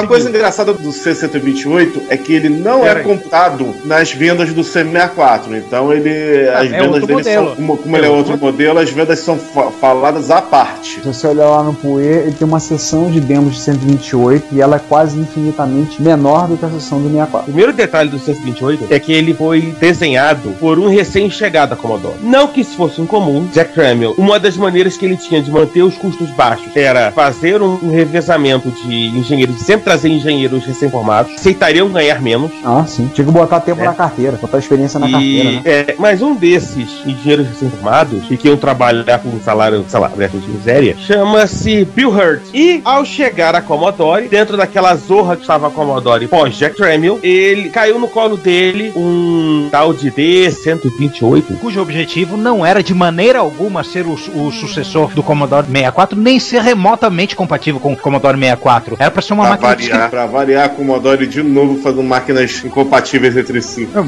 Uma 0.00 0.06
coisa 0.06 0.28
engraçada 0.28 0.72
do 0.72 0.90
C128 0.90 2.02
é 2.08 2.16
que 2.16 2.32
ele 2.34 2.48
não 2.48 2.80
é 2.84 2.88
Pera 2.88 2.98
aí. 3.00 3.04
computado 3.04 3.74
nas 3.84 4.12
vendas 4.12 4.52
do 4.52 4.62
C64. 4.62 5.56
Então 5.56 5.92
ele. 5.92 6.48
as 6.48 6.66
é 6.66 6.68
vendas 6.68 6.86
outro 7.02 7.06
dele 7.06 7.18
modelo. 7.18 7.46
são. 7.46 7.56
Como, 7.56 7.76
como 7.78 7.96
ele 7.96 8.06
é 8.06 8.10
outro 8.10 8.36
modelo, 8.38 8.78
as 8.78 8.90
vendas 8.90 9.18
são 9.20 9.38
fa- 9.38 9.70
faladas 9.70 10.30
à 10.30 10.42
parte. 10.42 11.00
Se 11.00 11.00
você 11.00 11.26
olhar 11.26 11.48
lá 11.48 11.62
no 11.62 11.72
PUE, 11.74 12.02
ele 12.04 12.32
tem 12.32 12.46
uma 12.46 12.60
seção 12.60 13.10
de 13.10 13.20
demos 13.20 13.54
de 13.54 13.60
128 13.60 14.46
e 14.52 14.60
ela 14.60 14.76
é 14.76 14.80
quase 14.88 15.18
infinitamente 15.18 16.00
menor 16.02 16.46
do 16.48 16.56
que 16.56 16.64
a 16.64 16.70
seção 16.70 16.98
do 17.00 17.04
64. 17.08 17.40
O 17.40 17.44
primeiro 17.44 17.72
detalhe 17.72 18.10
do 18.10 18.18
128 18.18 18.86
é 18.90 18.98
que 19.00 19.12
ele 19.12 19.32
foi 19.34 19.74
desenhado 19.80 20.50
por 20.60 20.78
um 20.78 20.88
recém-chegado 20.88 21.72
a 21.74 21.76
Commodore. 21.76 22.16
Não 22.22 22.48
que 22.48 22.60
isso 22.60 22.76
fosse 22.76 23.00
incomum, 23.00 23.46
Jack 23.52 23.72
Tramiel, 23.72 24.14
uma 24.18 24.38
das 24.38 24.56
maneiras 24.56 24.96
que 24.96 25.04
ele 25.04 25.16
tinha 25.16 25.40
de 25.42 25.50
manter 25.50 25.82
os 25.82 25.96
custos 25.96 26.28
baixos 26.30 26.74
era 26.76 27.10
fazer 27.12 27.62
um, 27.62 27.78
um 27.82 27.90
revezamento 27.90 28.70
de 28.70 29.08
engenheiros, 29.08 29.60
sempre 29.60 29.85
trazer 29.86 30.08
engenheiros 30.08 30.64
recém-formados, 30.64 31.32
aceitariam 31.36 31.88
ganhar 31.88 32.20
menos. 32.20 32.50
Ah, 32.64 32.84
sim. 32.84 33.08
Tinha 33.14 33.24
que 33.24 33.30
botar 33.32 33.60
tempo 33.60 33.80
É. 33.80 33.84
na 33.84 33.94
carteira, 33.94 34.36
botar 34.36 34.58
experiência 34.58 34.98
na 34.98 35.08
carteira, 35.08 35.48
E, 35.48 35.54
né? 35.54 35.62
é, 35.64 35.94
mas 35.96 36.20
um 36.22 36.34
desses 36.34 36.88
engenheiros 37.06 37.46
recém-formados 37.46 38.24
e 38.28 38.36
que 38.36 38.48
iam 38.48 38.56
trabalhar 38.56 39.20
com 39.20 39.28
um 39.28 39.40
salário, 39.40 39.84
sei 39.86 40.00
lá, 40.00 40.08
aberto 40.08 40.38
de 40.38 40.48
miséria, 40.48 40.96
chama-se 40.98 41.84
Bill 41.84 42.10
Hurt. 42.10 42.42
E 42.52 42.80
ao 42.84 43.04
chegar 43.04 43.54
a 43.54 43.62
Commodore, 43.62 44.26
dentro 44.26 44.56
daquela 44.56 44.92
zorra 44.96 45.36
que 45.36 45.42
estava 45.42 45.68
a 45.68 45.70
Commodore 45.70 46.26
pós 46.26 46.56
Jack 46.56 46.74
Tramiel, 46.76 47.20
ele 47.22 47.68
caiu 47.68 47.96
no 48.00 48.08
colo 48.08 48.36
dele 48.36 48.92
um 48.96 49.68
tal 49.70 49.94
de 49.94 50.10
D128. 50.10 51.58
cujo 51.60 51.80
objetivo 51.80 52.36
não 52.36 52.66
era 52.66 52.82
de 52.82 52.92
maneira 52.92 53.38
alguma 53.38 53.84
ser 53.84 54.04
o, 54.06 54.14
o 54.14 54.50
sucessor 54.50 55.10
do 55.14 55.22
Commodore 55.22 55.66
64, 55.66 56.18
nem 56.18 56.40
ser 56.40 56.60
remotamente 56.60 57.36
compatível 57.36 57.80
com 57.80 57.92
o 57.92 57.96
Commodore 57.96 58.36
64. 58.36 58.96
Era 58.98 59.10
para 59.10 59.22
ser 59.22 59.32
uma 59.32 59.42
Pra 59.44 59.50
máquina 59.52 59.75
variar, 59.76 60.08
pra 60.10 60.26
variar, 60.26 60.64
a 60.66 60.68
Commodore 60.68 61.26
de 61.26 61.42
novo 61.42 61.80
fazendo 61.82 62.02
máquinas 62.02 62.64
incompatíveis 62.64 63.36
entre 63.36 63.60
si. 63.62 63.88
Não, 63.92 64.04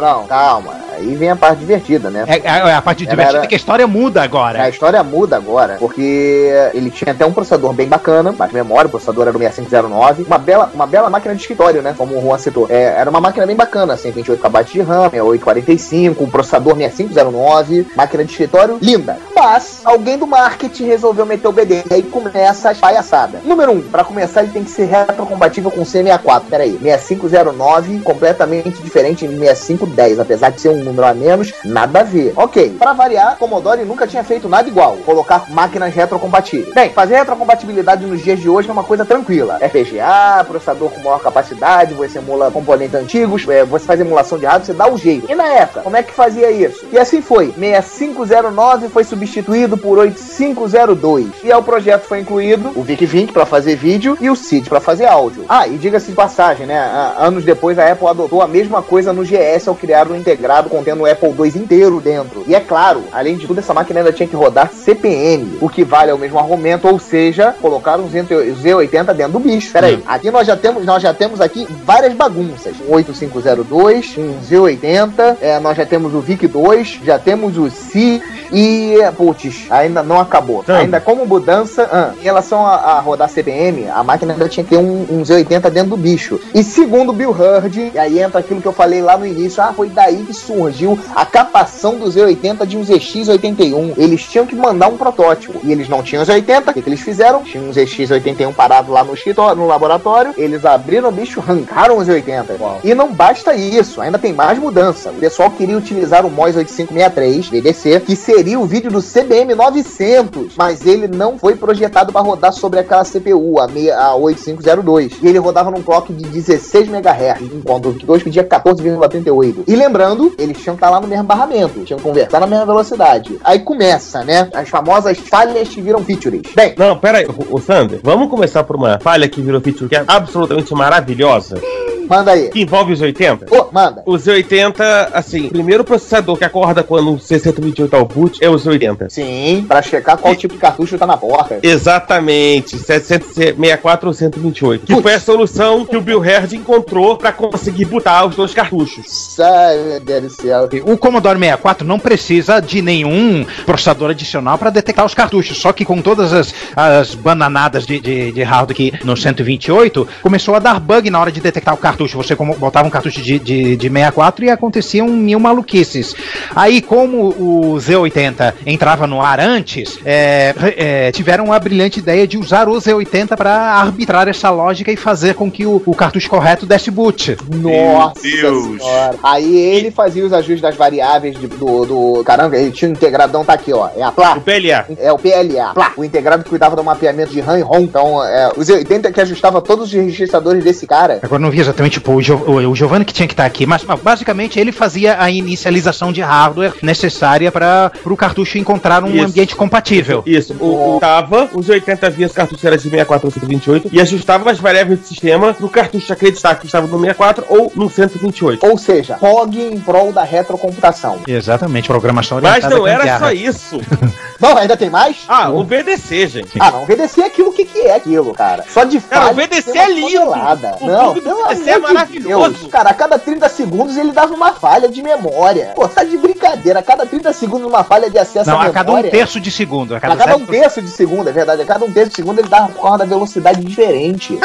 não, 0.00 0.26
calma. 0.26 0.85
Aí 0.96 1.14
vem 1.14 1.30
a 1.30 1.36
parte 1.36 1.58
divertida, 1.60 2.10
né? 2.10 2.24
É, 2.26 2.36
é- 2.36 2.70
é 2.70 2.74
a 2.74 2.82
parte 2.82 3.04
divertida 3.06 3.38
era- 3.38 3.46
que 3.46 3.54
a 3.54 3.56
história 3.56 3.86
muda 3.86 4.22
agora. 4.22 4.62
A 4.62 4.68
história 4.68 5.02
muda 5.02 5.36
agora, 5.36 5.76
porque 5.78 6.50
ele 6.74 6.90
tinha 6.90 7.12
até 7.12 7.24
um 7.26 7.32
processador 7.32 7.72
bem 7.72 7.86
bacana, 7.86 8.32
mais 8.32 8.52
memória, 8.52 8.86
o 8.86 8.90
processador 8.90 9.28
era 9.28 9.36
o 9.36 9.38
6509, 9.40 10.24
uma 10.24 10.38
bela, 10.38 10.70
uma 10.74 10.86
bela 10.86 11.10
máquina 11.10 11.34
de 11.34 11.40
escritório, 11.42 11.82
né? 11.82 11.94
Como 11.96 12.16
o 12.16 12.20
Juan 12.22 12.38
citou. 12.38 12.66
É, 12.70 12.94
era 12.98 13.10
uma 13.10 13.20
máquina 13.20 13.46
bem 13.46 13.56
bacana, 13.56 13.96
128 13.96 14.40
KB 14.40 14.64
de 14.64 14.80
RAM, 14.82 15.10
845, 15.22 16.24
um 16.24 16.30
processador 16.30 16.76
6509, 16.76 17.86
máquina 17.94 18.24
de 18.24 18.30
escritório 18.32 18.78
linda. 18.80 19.18
Mas 19.34 19.80
alguém 19.84 20.18
do 20.18 20.26
marketing 20.26 20.86
resolveu 20.86 21.26
meter 21.26 21.46
o 21.48 21.52
BD, 21.52 21.82
e 21.90 21.94
aí 21.94 22.02
começa 22.02 22.70
as 22.70 22.78
palhaçadas. 22.78 23.42
Número 23.44 23.72
1, 23.72 23.74
um, 23.76 23.82
pra 23.82 24.02
começar 24.04 24.42
ele 24.42 24.52
tem 24.52 24.64
que 24.64 24.70
ser 24.70 24.86
retrocompatível 24.86 25.70
com 25.70 25.80
o 25.82 25.84
C64. 25.84 26.42
Peraí, 26.48 26.78
6509, 26.82 28.00
completamente 28.00 28.82
diferente 28.82 29.26
de 29.26 29.36
6510, 29.36 30.20
apesar 30.20 30.50
de 30.50 30.60
ser 30.60 30.68
um 30.70 30.85
número 30.86 31.06
a 31.06 31.14
menos, 31.14 31.52
nada 31.64 32.00
a 32.00 32.02
ver. 32.02 32.32
Ok, 32.36 32.76
pra 32.78 32.92
variar, 32.92 33.36
Commodore 33.38 33.84
nunca 33.84 34.06
tinha 34.06 34.24
feito 34.24 34.48
nada 34.48 34.68
igual, 34.68 34.96
colocar 35.04 35.50
máquinas 35.50 35.94
retrocompatíveis. 35.94 36.74
Bem, 36.74 36.90
fazer 36.90 37.16
retrocompatibilidade 37.16 38.06
nos 38.06 38.22
dias 38.22 38.38
de 38.38 38.48
hoje 38.48 38.68
é 38.68 38.72
uma 38.72 38.84
coisa 38.84 39.04
tranquila. 39.04 39.58
FPGA, 39.60 40.44
processador 40.46 40.90
com 40.90 41.00
maior 41.00 41.20
capacidade, 41.20 41.94
você 41.94 42.18
emula 42.18 42.50
componentes 42.50 42.94
antigos, 42.94 43.46
é, 43.48 43.64
você 43.64 43.84
faz 43.84 44.00
emulação 44.00 44.38
de 44.38 44.46
hardware, 44.46 44.66
você 44.66 44.72
dá 44.72 44.90
o 44.90 44.96
jeito. 44.96 45.30
E 45.30 45.34
na 45.34 45.46
época, 45.46 45.82
como 45.82 45.96
é 45.96 46.02
que 46.02 46.12
fazia 46.12 46.50
isso? 46.50 46.86
E 46.92 46.98
assim 46.98 47.20
foi. 47.20 47.52
6509 47.56 48.88
foi 48.88 49.04
substituído 49.04 49.76
por 49.76 49.98
8502. 49.98 51.26
E 51.44 51.52
ao 51.52 51.62
projeto 51.62 52.04
foi 52.04 52.20
incluído 52.20 52.72
o 52.74 52.82
VIC-20 52.82 53.32
para 53.32 53.46
fazer 53.46 53.76
vídeo 53.76 54.16
e 54.20 54.30
o 54.30 54.36
CID 54.36 54.68
para 54.68 54.80
fazer 54.80 55.06
áudio. 55.06 55.44
Ah, 55.48 55.66
e 55.66 55.76
diga-se 55.76 56.08
de 56.08 56.12
passagem, 56.12 56.66
né? 56.66 56.78
Anos 57.18 57.44
depois 57.44 57.78
a 57.78 57.90
Apple 57.90 58.06
adotou 58.06 58.42
a 58.42 58.48
mesma 58.48 58.82
coisa 58.82 59.12
no 59.12 59.24
GS 59.24 59.68
ao 59.68 59.74
criar 59.74 60.08
um 60.08 60.16
integrado 60.16 60.68
contendo 60.76 61.02
o 61.02 61.10
Apple 61.10 61.30
II 61.30 61.62
inteiro 61.62 62.00
dentro. 62.00 62.44
E 62.46 62.54
é 62.54 62.60
claro, 62.60 63.04
além 63.12 63.36
de 63.36 63.46
tudo, 63.46 63.60
essa 63.60 63.72
máquina 63.72 64.00
ainda 64.00 64.12
tinha 64.12 64.28
que 64.28 64.36
rodar 64.36 64.70
CPM, 64.72 65.56
o 65.60 65.68
que 65.70 65.82
vale 65.82 66.10
ao 66.10 66.18
mesmo 66.18 66.38
argumento, 66.38 66.86
ou 66.86 66.98
seja, 66.98 67.54
colocar 67.60 67.98
um 67.98 68.08
Z80 68.08 69.14
dentro 69.14 69.32
do 69.32 69.40
bicho. 69.40 69.72
Pera 69.72 69.86
aí, 69.86 70.02
aqui 70.06 70.30
nós 70.30 70.46
já 70.46 70.56
temos, 70.56 70.84
nós 70.84 71.02
já 71.02 71.14
temos 71.14 71.40
aqui 71.40 71.66
várias 71.84 72.12
bagunças. 72.12 72.74
Um 72.86 72.94
8502, 72.94 74.18
um 74.18 74.34
Z80, 74.40 75.36
é, 75.40 75.58
nós 75.58 75.76
já 75.76 75.86
temos 75.86 76.14
o 76.14 76.20
VIC-2, 76.20 76.98
já 77.02 77.18
temos 77.18 77.56
o 77.56 77.70
C 77.70 78.20
e, 78.52 78.96
putz, 79.16 79.66
ainda 79.70 80.02
não 80.02 80.20
acabou. 80.20 80.60
Então. 80.62 80.76
Ainda 80.76 81.00
como 81.00 81.24
mudança, 81.24 81.88
ah, 81.90 82.12
em 82.18 82.22
relação 82.22 82.66
a, 82.66 82.74
a 82.74 83.00
rodar 83.00 83.28
CPM, 83.28 83.88
a 83.88 84.04
máquina 84.04 84.34
ainda 84.34 84.48
tinha 84.48 84.62
que 84.62 84.70
ter 84.70 84.76
um, 84.76 85.06
um 85.10 85.22
Z80 85.22 85.70
dentro 85.70 85.90
do 85.90 85.96
bicho. 85.96 86.38
E 86.54 86.62
segundo 86.62 87.12
Bill 87.12 87.30
Hurd, 87.30 87.92
e 87.94 87.98
aí 87.98 88.20
entra 88.20 88.40
aquilo 88.40 88.60
que 88.60 88.68
eu 88.68 88.72
falei 88.72 89.00
lá 89.00 89.16
no 89.16 89.26
início, 89.26 89.62
ah, 89.62 89.72
foi 89.72 89.88
daí 89.88 90.24
que 90.24 90.34
surgiu 90.34 90.65
a 91.14 91.24
capação 91.26 91.96
do 91.98 92.06
Z80 92.06 92.66
de 92.66 92.76
um 92.76 92.82
ZX81. 92.84 93.94
Eles 93.96 94.22
tinham 94.22 94.46
que 94.46 94.54
mandar 94.54 94.88
um 94.88 94.96
protótipo. 94.96 95.60
E 95.64 95.72
eles 95.72 95.88
não 95.88 96.02
tinham 96.02 96.24
Z80, 96.24 96.68
o 96.70 96.72
que, 96.74 96.82
que 96.82 96.88
eles 96.88 97.00
fizeram? 97.00 97.42
Tinha 97.42 97.62
um 97.62 97.70
ZX81 97.70 98.54
parado 98.54 98.92
lá 98.92 99.02
no 99.04 99.14
escritório, 99.14 99.60
no 99.60 99.66
laboratório, 99.66 100.34
eles 100.36 100.64
abriram 100.64 101.08
o 101.08 101.12
bicho, 101.12 101.40
arrancaram 101.40 101.96
o 101.98 102.00
Z80. 102.00 102.44
E 102.84 102.94
não 102.94 103.12
basta 103.12 103.54
isso, 103.54 104.00
ainda 104.00 104.18
tem 104.18 104.32
mais 104.32 104.58
mudança. 104.58 105.10
O 105.10 105.14
pessoal 105.14 105.50
queria 105.50 105.76
utilizar 105.76 106.24
o 106.24 106.30
MOS 106.30 106.56
8563 106.56 107.48
VDC, 107.48 108.00
que 108.00 108.16
seria 108.16 108.58
o 108.58 108.66
vídeo 108.66 108.90
do 108.90 109.00
CBM 109.02 109.54
900, 109.54 110.54
mas 110.56 110.84
ele 110.86 111.08
não 111.08 111.38
foi 111.38 111.56
projetado 111.56 112.12
para 112.12 112.20
rodar 112.20 112.52
sobre 112.52 112.80
aquela 112.80 113.04
CPU, 113.04 113.60
a, 113.60 113.68
meia- 113.68 113.98
a 113.98 114.14
8502. 114.16 115.12
E 115.22 115.26
ele 115.28 115.38
rodava 115.38 115.70
num 115.70 115.82
clock 115.82 116.12
de 116.12 116.24
16 116.24 116.88
MHz, 116.88 117.40
enquanto 117.54 117.86
o 117.88 117.92
VIC-2 117.92 118.22
pedia 118.24 118.44
14,38. 118.44 119.64
E 119.66 119.76
lembrando, 119.76 120.34
eles 120.56 120.62
tinham 120.62 120.76
que 120.76 120.82
estar 120.82 120.90
lá 120.90 121.00
no 121.00 121.06
mesmo 121.06 121.24
barramento, 121.24 121.84
tinham 121.84 121.98
que 121.98 122.04
conversar 122.04 122.40
na 122.40 122.46
mesma 122.46 122.66
velocidade. 122.66 123.38
Aí 123.44 123.60
começa, 123.60 124.24
né? 124.24 124.48
As 124.54 124.68
famosas 124.68 125.18
falhas 125.18 125.68
que 125.68 125.80
viram 125.80 126.02
features. 126.04 126.42
Bem, 126.54 126.74
Não, 126.76 126.96
pera 126.98 127.18
aí, 127.18 127.26
o, 127.26 127.56
o 127.56 127.60
Sander, 127.60 128.00
vamos 128.02 128.28
começar 128.28 128.64
por 128.64 128.76
uma 128.76 128.98
falha 129.00 129.28
que 129.28 129.40
virou 129.40 129.60
feature 129.60 129.88
que 129.88 129.96
é 129.96 130.04
absolutamente 130.06 130.72
maravilhosa, 130.74 131.60
manda 132.08 132.32
aí. 132.32 132.48
que 132.48 132.60
envolve 132.60 132.92
os 132.92 133.00
80. 133.00 133.46
Ô, 133.50 133.68
manda. 133.72 134.02
O 134.06 134.14
Z80, 134.14 135.10
assim, 135.12 135.46
o 135.46 135.50
primeiro 135.50 135.84
processador 135.84 136.36
que 136.36 136.44
acorda 136.44 136.82
quando 136.82 137.14
o 137.14 137.18
628 137.18 137.90
tá 137.90 137.96
ao 137.96 138.06
boot 138.06 138.42
é 138.42 138.48
o 138.48 138.54
Z80. 138.54 139.10
Sim, 139.10 139.64
pra 139.66 139.82
checar 139.82 140.16
qual 140.16 140.34
tipo 140.34 140.54
de 140.54 140.60
cartucho 140.60 140.96
tá 140.96 141.06
na 141.06 141.16
porta. 141.16 141.58
Exatamente, 141.62 142.78
764 142.78 144.08
ou 144.08 144.14
128. 144.14 144.86
Que 144.86 144.92
Putz. 144.92 145.02
foi 145.02 145.14
a 145.14 145.20
solução 145.20 145.84
que 145.84 145.96
o 145.96 146.00
Bill 146.00 146.24
Herd 146.24 146.56
encontrou 146.56 147.16
pra 147.16 147.32
conseguir 147.32 147.86
botar 147.86 148.26
os 148.26 148.36
dois 148.36 148.54
cartuchos. 148.54 149.38
Ai, 149.40 149.78
meu 149.78 150.00
Deus 150.00 150.22
do 150.22 150.30
céu. 150.30 150.68
O 150.84 150.96
Commodore 150.96 151.38
64 151.38 151.86
não 151.86 151.98
precisa 151.98 152.60
de 152.60 152.80
nenhum 152.80 153.44
processador 153.64 154.10
adicional 154.10 154.58
para 154.58 154.70
detectar 154.70 155.04
os 155.04 155.14
cartuchos, 155.14 155.58
só 155.58 155.72
que 155.72 155.84
com 155.84 156.00
todas 156.00 156.32
as, 156.32 156.54
as 156.76 157.14
bananadas 157.14 157.84
de, 157.86 157.98
de, 158.00 158.32
de 158.32 158.42
hardware 158.42 158.72
aqui 158.72 158.92
no 159.04 159.16
128, 159.16 160.06
começou 160.22 160.54
a 160.54 160.58
dar 160.58 160.78
bug 160.78 161.08
na 161.10 161.18
hora 161.18 161.32
de 161.32 161.40
detectar 161.40 161.74
o 161.74 161.78
cartucho 161.78 161.95
cartucho. 161.96 162.16
Você 162.18 162.36
como- 162.36 162.54
botava 162.56 162.86
um 162.86 162.90
cartucho 162.90 163.22
de, 163.22 163.38
de, 163.38 163.76
de 163.76 163.88
64 163.88 164.44
e 164.44 164.50
aconteciam 164.50 165.08
mil 165.08 165.40
maluquices. 165.40 166.14
Aí, 166.54 166.82
como 166.82 167.28
o 167.30 167.76
Z80 167.78 168.54
entrava 168.66 169.06
no 169.06 169.20
ar 169.22 169.40
antes, 169.40 169.98
é, 170.04 170.54
é, 170.76 171.12
tiveram 171.12 171.52
a 171.52 171.58
brilhante 171.58 171.98
ideia 171.98 172.26
de 172.26 172.36
usar 172.36 172.68
o 172.68 172.72
Z80 172.74 173.36
para 173.36 173.52
arbitrar 173.52 174.28
essa 174.28 174.50
lógica 174.50 174.92
e 174.92 174.96
fazer 174.96 175.34
com 175.34 175.50
que 175.50 175.64
o, 175.64 175.82
o 175.84 175.94
cartucho 175.94 176.28
correto 176.28 176.66
desse 176.66 176.90
boot. 176.90 177.36
Nossa 177.50 178.20
Deus. 178.22 178.82
senhora. 178.82 179.14
Aí 179.22 179.56
ele 179.56 179.90
fazia 179.90 180.24
os 180.24 180.32
ajustes 180.32 180.60
das 180.60 180.76
variáveis 180.76 181.38
de- 181.38 181.46
do, 181.46 181.86
do. 181.86 182.22
Caramba, 182.24 182.56
ele 182.56 182.70
tinha 182.70 182.88
um 182.90 182.92
integradão, 182.92 183.44
tá 183.44 183.54
aqui, 183.54 183.72
ó. 183.72 183.88
É 183.96 184.02
a 184.02 184.08
O 184.10 184.12
placa. 184.12 184.40
PLA. 184.40 184.86
É 184.98 185.12
o 185.12 185.18
PLA, 185.18 185.72
Plá. 185.72 185.92
o 185.96 186.04
integrado 186.04 186.44
que 186.44 186.50
cuidava 186.50 186.76
do 186.76 186.84
mapeamento 186.84 187.32
de 187.32 187.40
RAM 187.40 187.58
e 187.58 187.62
ROM. 187.62 187.80
Então, 187.80 188.22
é, 188.24 188.50
os 188.56 188.68
80 188.68 189.10
que 189.12 189.20
ajustava 189.20 189.60
todos 189.62 189.86
os 189.86 189.92
registradores 189.92 190.62
desse 190.64 190.86
cara. 190.86 191.20
Agora 191.22 191.40
não 191.40 191.50
vi 191.50 191.60
exatamente 191.60 191.85
tipo, 191.90 192.12
o, 192.12 192.22
Gio- 192.22 192.42
o, 192.46 192.70
o 192.70 192.74
Giovanni 192.76 193.04
que 193.04 193.12
tinha 193.12 193.26
que 193.28 193.34
estar 193.34 193.44
aqui, 193.44 193.66
mas 193.66 193.84
mas, 193.84 194.00
basicamente 194.00 194.58
ele 194.58 194.72
fazia 194.72 195.20
a 195.22 195.30
inicialização 195.30 196.12
de 196.12 196.20
hardware 196.20 196.74
necessária 196.82 197.50
para 197.52 197.92
o 198.04 198.16
cartucho 198.16 198.58
encontrar 198.58 199.04
um 199.04 199.14
Isso. 199.14 199.24
ambiente 199.24 199.56
compatível. 199.56 200.22
Isso, 200.26 200.54
o, 200.58 200.96
o 200.96 201.00
tava, 201.00 201.48
os 201.52 201.68
80 201.68 202.10
via 202.10 202.28
cartucho 202.28 202.66
era 202.66 202.76
de 202.76 202.82
64 202.84 203.26
ou 203.26 203.30
128 203.32 203.88
e 203.92 204.00
ajustava 204.00 204.50
as 204.50 204.58
variáveis 204.58 205.00
do 205.00 205.06
sistema 205.06 205.54
pro 205.54 205.68
cartucho 205.68 206.12
acreditar 206.12 206.54
que 206.56 206.66
estava 206.66 206.86
no 206.86 206.98
64 206.98 207.44
ou 207.48 207.72
no 207.74 207.88
128. 207.90 208.66
Ou 208.66 208.78
seja, 208.78 209.16
POG 209.16 209.60
em 209.60 209.78
prol 209.80 210.12
da 210.12 210.22
retrocomputação. 210.22 211.20
Exatamente, 211.26 211.88
programação 211.88 212.40
Mas 212.40 212.64
orientada 212.64 212.76
não 212.76 212.84
à 212.84 212.90
era 212.90 213.18
só 213.18 213.30
isso. 213.32 213.80
Não, 214.38 214.54
ainda 214.56 214.76
tem 214.76 214.90
mais? 214.90 215.16
Ah, 215.26 215.48
o 215.48 215.64
VDC, 215.64 216.28
gente. 216.28 216.58
Ah, 216.60 216.70
não, 216.70 216.84
VDC 216.84 217.22
é 217.22 217.24
aquilo 217.24 217.52
que, 217.54 217.64
que 217.64 217.80
é 217.80 217.96
aquilo, 217.96 218.34
cara. 218.34 218.64
Só 218.68 218.84
de 218.84 219.00
Cara, 219.00 219.30
o 219.30 219.34
VDC 219.34 219.78
é 219.78 219.88
lindo. 219.88 220.06
O 220.30 220.86
Não, 220.86 221.14
pelo 221.14 221.48
VDC 221.48 221.70
é 221.70 221.75
de 221.76 221.82
maravilhoso. 221.82 222.58
Deus. 222.58 222.70
Cara, 222.70 222.90
a 222.90 222.94
cada 222.94 223.18
30 223.18 223.48
segundos 223.48 223.96
ele 223.96 224.12
dava 224.12 224.34
uma 224.34 224.52
falha 224.52 224.88
de 224.88 225.02
memória. 225.02 225.72
Pô, 225.74 225.88
tá 225.88 226.02
de 226.04 226.16
brincadeira. 226.16 226.35
A 226.74 226.82
cada 226.82 227.06
30 227.06 227.32
segundos 227.32 227.66
uma 227.68 227.84
falha 227.84 228.10
de 228.10 228.18
acesso 228.18 228.48
Não, 228.50 228.60
à 228.60 228.66
a 228.66 228.70
cada 228.70 228.92
um 228.92 229.02
terço 229.02 229.40
de 229.40 229.50
segundo. 229.50 229.94
A 229.94 229.98
A 229.98 230.00
cada, 230.00 230.16
cada 230.16 230.36
um 230.36 230.46
terço 230.46 230.82
de 230.82 230.88
segundo, 230.88 231.28
é 231.28 231.32
verdade. 231.32 231.62
A 231.62 231.66
cada 231.66 231.84
um 231.84 231.90
terço 231.90 232.10
de 232.10 232.16
segundo 232.16 232.38
ele 232.38 232.48
dava 232.48 232.68
por 232.68 232.82
causa 232.82 232.98
da 232.98 233.04
velocidade 233.04 233.62
diferente. 233.62 234.38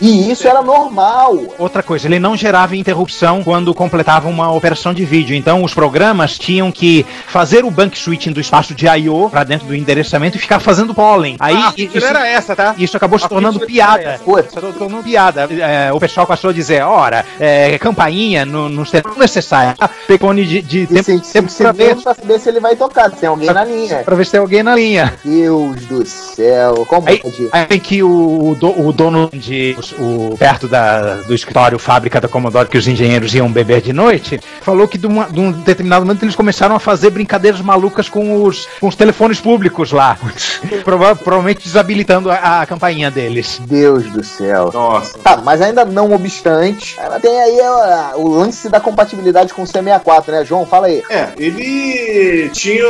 e 0.00 0.30
isso 0.30 0.46
era 0.46 0.62
normal. 0.62 1.38
Outra 1.58 1.82
coisa, 1.82 2.06
ele 2.06 2.18
não 2.18 2.36
gerava 2.36 2.76
interrupção 2.76 3.42
quando 3.42 3.74
completava 3.74 4.28
uma 4.28 4.52
operação 4.52 4.92
de 4.94 5.04
vídeo. 5.04 5.34
Então, 5.34 5.62
os 5.64 5.74
programas 5.74 6.38
tinham 6.38 6.70
que 6.70 7.04
fazer 7.26 7.64
o 7.64 7.70
bank 7.70 7.98
switching 7.98 8.32
do 8.32 8.40
espaço 8.40 8.74
de 8.74 8.86
I/O 8.86 9.28
para 9.30 9.44
dentro 9.44 9.66
do 9.66 9.74
endereçamento 9.74 10.36
e 10.36 10.40
ficar 10.40 10.60
fazendo 10.60 10.94
polling. 10.94 11.36
Aí 11.40 11.54
Ah, 11.56 11.72
isso 11.76 12.06
era 12.06 12.26
essa, 12.26 12.54
tá? 12.54 12.74
isso 12.78 12.96
acabou 12.96 13.18
se 13.18 13.26
A 13.26 13.28
tornando 13.28 13.60
piada. 13.60 14.20
Putz, 14.24 14.52
Se 14.52 14.60
tornou 14.78 15.02
piada. 15.02 15.48
É, 15.50 15.92
o 15.92 15.98
pessoal 16.00 16.26
passou 16.26 16.50
a 16.50 16.52
dizer, 16.52 16.82
ora, 16.82 17.24
é, 17.38 17.78
campainha 17.78 18.44
no, 18.44 18.68
no 18.68 18.84
tempo 18.84 19.18
necessário. 19.18 19.74
Pecone 20.06 20.44
de, 20.44 20.62
de 20.62 20.82
e 20.82 20.86
tempo, 20.86 21.20
tempo 21.32 21.50
pra 21.64 21.72
ver, 21.72 21.96
pra 22.02 22.14
saber 22.14 22.38
se 22.40 22.48
ele 22.48 22.60
vai 22.60 22.76
tocar, 22.76 23.10
se 23.10 23.16
tem 23.16 23.28
alguém 23.28 23.52
na 23.52 23.64
linha. 23.64 24.02
pra 24.04 24.14
ver 24.16 24.24
se 24.24 24.32
tem 24.32 24.40
alguém 24.40 24.62
na 24.62 24.74
linha. 24.74 25.14
Deus 25.24 25.84
do 25.86 26.04
céu, 26.06 26.84
como 26.86 27.08
Aí, 27.08 27.18
pode? 27.18 27.48
aí 27.52 27.66
tem 27.66 27.80
que 27.80 28.02
o, 28.02 28.56
do- 28.58 28.80
o 28.86 28.92
dono 28.92 29.28
de 29.32 29.76
o, 29.98 30.36
perto 30.38 30.66
da, 30.68 31.16
do 31.16 31.34
escritório 31.34 31.78
fábrica 31.78 32.20
da 32.20 32.28
Commodore 32.28 32.68
que 32.68 32.78
os 32.78 32.86
engenheiros 32.88 33.34
iam 33.34 33.50
beber 33.50 33.80
de 33.80 33.92
noite 33.92 34.40
falou 34.60 34.86
que 34.88 34.98
de, 34.98 35.06
uma- 35.06 35.26
de 35.30 35.40
um 35.40 35.52
determinado 35.52 36.04
momento 36.04 36.22
eles 36.24 36.34
começaram 36.36 36.74
a 36.74 36.78
fazer 36.80 37.10
brincadeiras 37.10 37.60
malucas 37.60 38.08
com 38.08 38.42
os, 38.44 38.66
com 38.80 38.88
os 38.88 38.96
telefones 38.96 39.40
públicos 39.40 39.92
lá, 39.92 40.16
Prova- 40.84 41.14
provavelmente 41.16 41.62
desabilitando 41.64 42.30
a, 42.30 42.62
a 42.62 42.66
campainha 42.66 43.10
deles. 43.10 43.60
Deus 43.64 44.04
do 44.10 44.22
céu. 44.24 44.70
Nossa. 44.72 45.18
Tá, 45.18 45.36
mas 45.38 45.60
ainda 45.60 45.84
não 45.84 46.12
obstante, 46.12 46.96
ela 46.98 47.18
tem 47.20 47.40
aí 47.40 47.58
ó, 47.62 48.16
o 48.18 48.28
lance 48.28 48.68
da 48.68 48.80
compatibilidade 48.80 49.52
com 49.54 49.62
o 49.62 49.66
C64, 49.66 50.28
né, 50.28 50.44
João? 50.44 50.66
Fala 50.66 50.86
aí. 50.86 51.02
É, 51.10 51.28
ele 51.36 51.53
tinha 52.52 52.88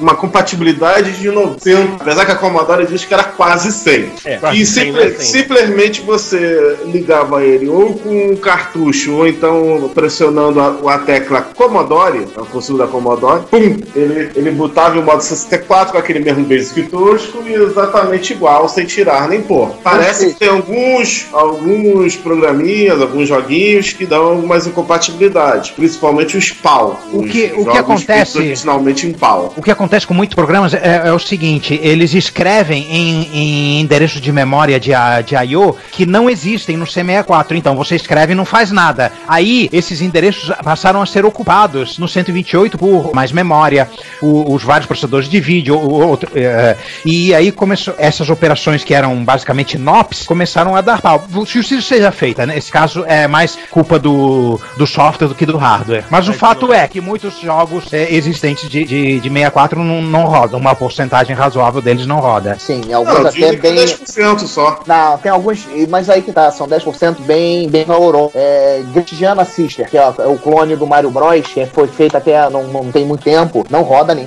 uma 0.00 0.14
compatibilidade 0.14 1.12
de 1.12 1.30
90, 1.30 1.96
apesar 2.02 2.24
que 2.24 2.32
a 2.32 2.36
Commodore 2.36 2.86
diz 2.86 3.04
que 3.04 3.12
era 3.14 3.24
quase 3.24 3.72
100. 3.72 4.12
É, 4.24 4.38
E 4.54 4.64
simple- 4.66 4.66
100, 4.66 4.92
né, 4.92 5.10
100. 5.18 5.20
simplesmente 5.42 6.00
você 6.02 6.78
ligava 6.86 7.44
ele 7.44 7.68
ou 7.68 7.94
com 7.94 8.32
um 8.32 8.36
cartucho, 8.36 9.12
ou 9.14 9.26
então 9.26 9.90
pressionando 9.94 10.60
a, 10.60 10.94
a 10.94 10.98
tecla 10.98 11.42
Commodore, 11.42 12.26
a 12.36 12.40
consigo 12.42 12.78
da 12.78 12.86
Commodore, 12.86 13.42
pum, 13.50 13.76
ele, 13.94 14.30
ele 14.34 14.50
botava 14.50 14.98
o 14.98 15.02
modo 15.02 15.22
64 15.22 15.92
com 15.92 15.98
aquele 15.98 16.20
mesmo 16.20 16.44
basic 16.44 16.82
tosco 16.84 17.38
e 17.46 17.52
exatamente 17.54 18.32
igual, 18.32 18.68
sem 18.68 18.84
tirar 18.86 19.28
nem 19.28 19.40
pôr. 19.42 19.70
Parece 19.82 20.32
que 20.32 20.38
tem 20.38 20.48
alguns, 20.48 21.26
alguns 21.32 22.16
programinhas, 22.16 23.00
alguns 23.00 23.28
joguinhos 23.28 23.92
que 23.92 24.06
dão 24.06 24.22
algumas 24.24 24.66
incompatibilidades, 24.66 25.70
principalmente 25.70 26.36
os 26.36 26.50
PAL. 26.50 27.00
O 27.12 27.22
que- 27.24 27.51
o 27.56 27.64
que 27.70 27.78
acontece- 27.78 28.32
feitos 28.32 28.36
Originalmente 28.36 29.06
em 29.06 29.12
PAL. 29.12 29.52
O 29.56 29.62
que 29.62 29.70
acontece 29.70 30.06
com 30.06 30.14
muitos 30.14 30.34
programas 30.34 30.74
é, 30.74 31.02
é 31.06 31.12
o 31.12 31.18
seguinte: 31.18 31.78
eles 31.82 32.14
escrevem 32.14 32.86
em, 32.90 33.28
em 33.32 33.80
endereços 33.80 34.20
de 34.20 34.32
memória 34.32 34.78
de, 34.80 34.92
a- 34.94 35.20
de 35.20 35.34
I/O 35.34 35.76
que 35.90 36.04
não 36.06 36.28
existem 36.28 36.76
no 36.76 36.84
C64. 36.86 37.52
Então 37.56 37.76
você 37.76 37.96
escreve 37.96 38.32
e 38.32 38.34
não 38.34 38.44
faz 38.44 38.70
nada. 38.70 39.12
Aí 39.28 39.68
esses 39.72 40.00
endereços 40.00 40.50
passaram 40.62 41.00
a 41.02 41.06
ser 41.06 41.24
ocupados 41.24 41.98
no 41.98 42.08
128 42.08 42.78
por 42.78 43.12
mais 43.14 43.32
memória, 43.32 43.88
o- 44.20 44.52
os 44.54 44.62
vários 44.62 44.86
processadores 44.86 45.28
de 45.28 45.40
vídeo, 45.40 45.76
o 45.76 45.90
outro, 46.06 46.30
é, 46.34 46.76
e 47.04 47.34
aí 47.34 47.50
começou 47.52 47.94
essas 47.98 48.30
operações 48.30 48.84
que 48.84 48.94
eram 48.94 49.24
basicamente 49.24 49.78
NOPs 49.78 50.24
começaram 50.26 50.74
a 50.76 50.80
dar 50.80 51.00
pau. 51.00 51.24
Se 51.46 51.58
isso 51.58 51.82
seja 51.82 52.10
feita, 52.12 52.46
nesse 52.46 52.70
caso 52.70 53.04
é 53.06 53.26
mais 53.28 53.56
culpa 53.70 53.98
do, 53.98 54.60
do 54.76 54.86
software 54.86 55.28
do 55.28 55.34
que 55.34 55.46
do 55.46 55.56
hardware. 55.56 56.04
Mas 56.10 56.28
o 56.28 56.32
fato 56.32 56.72
é 56.72 56.86
que 56.88 57.00
muitos 57.00 57.41
jogos 57.42 57.92
é, 57.92 58.12
existentes 58.14 58.68
de, 58.68 58.84
de, 58.84 59.20
de 59.20 59.28
64 59.28 59.82
não, 59.82 60.00
não 60.00 60.24
rodam, 60.24 60.58
uma 60.58 60.74
porcentagem 60.74 61.34
razoável 61.34 61.82
deles 61.82 62.06
não 62.06 62.20
roda. 62.20 62.56
Sim, 62.58 62.92
alguns 62.92 63.18
Não, 63.18 63.26
até 63.26 63.48
é 63.48 63.56
bem. 63.56 63.74
10% 63.74 64.46
só. 64.46 64.80
Não, 64.86 65.18
tem 65.18 65.30
alguns, 65.30 65.66
mas 65.88 66.08
aí 66.08 66.22
que 66.22 66.32
tá, 66.32 66.50
são 66.50 66.66
10% 66.66 67.20
bem, 67.20 67.68
bem 67.68 67.84
valorosos. 67.84 68.32
É, 68.34 68.82
Gretgiana 68.92 69.44
Sister, 69.44 69.88
que 69.88 69.98
é, 69.98 70.02
é 70.02 70.26
o 70.26 70.38
clone 70.38 70.76
do 70.76 70.86
Mario 70.86 71.10
Bros, 71.10 71.46
que 71.46 71.66
foi 71.66 71.88
feito 71.88 72.16
até 72.16 72.48
não, 72.48 72.64
não 72.64 72.92
tem 72.92 73.04
muito 73.04 73.24
tempo, 73.24 73.66
não 73.70 73.82
roda 73.82 74.14
nem 74.14 74.26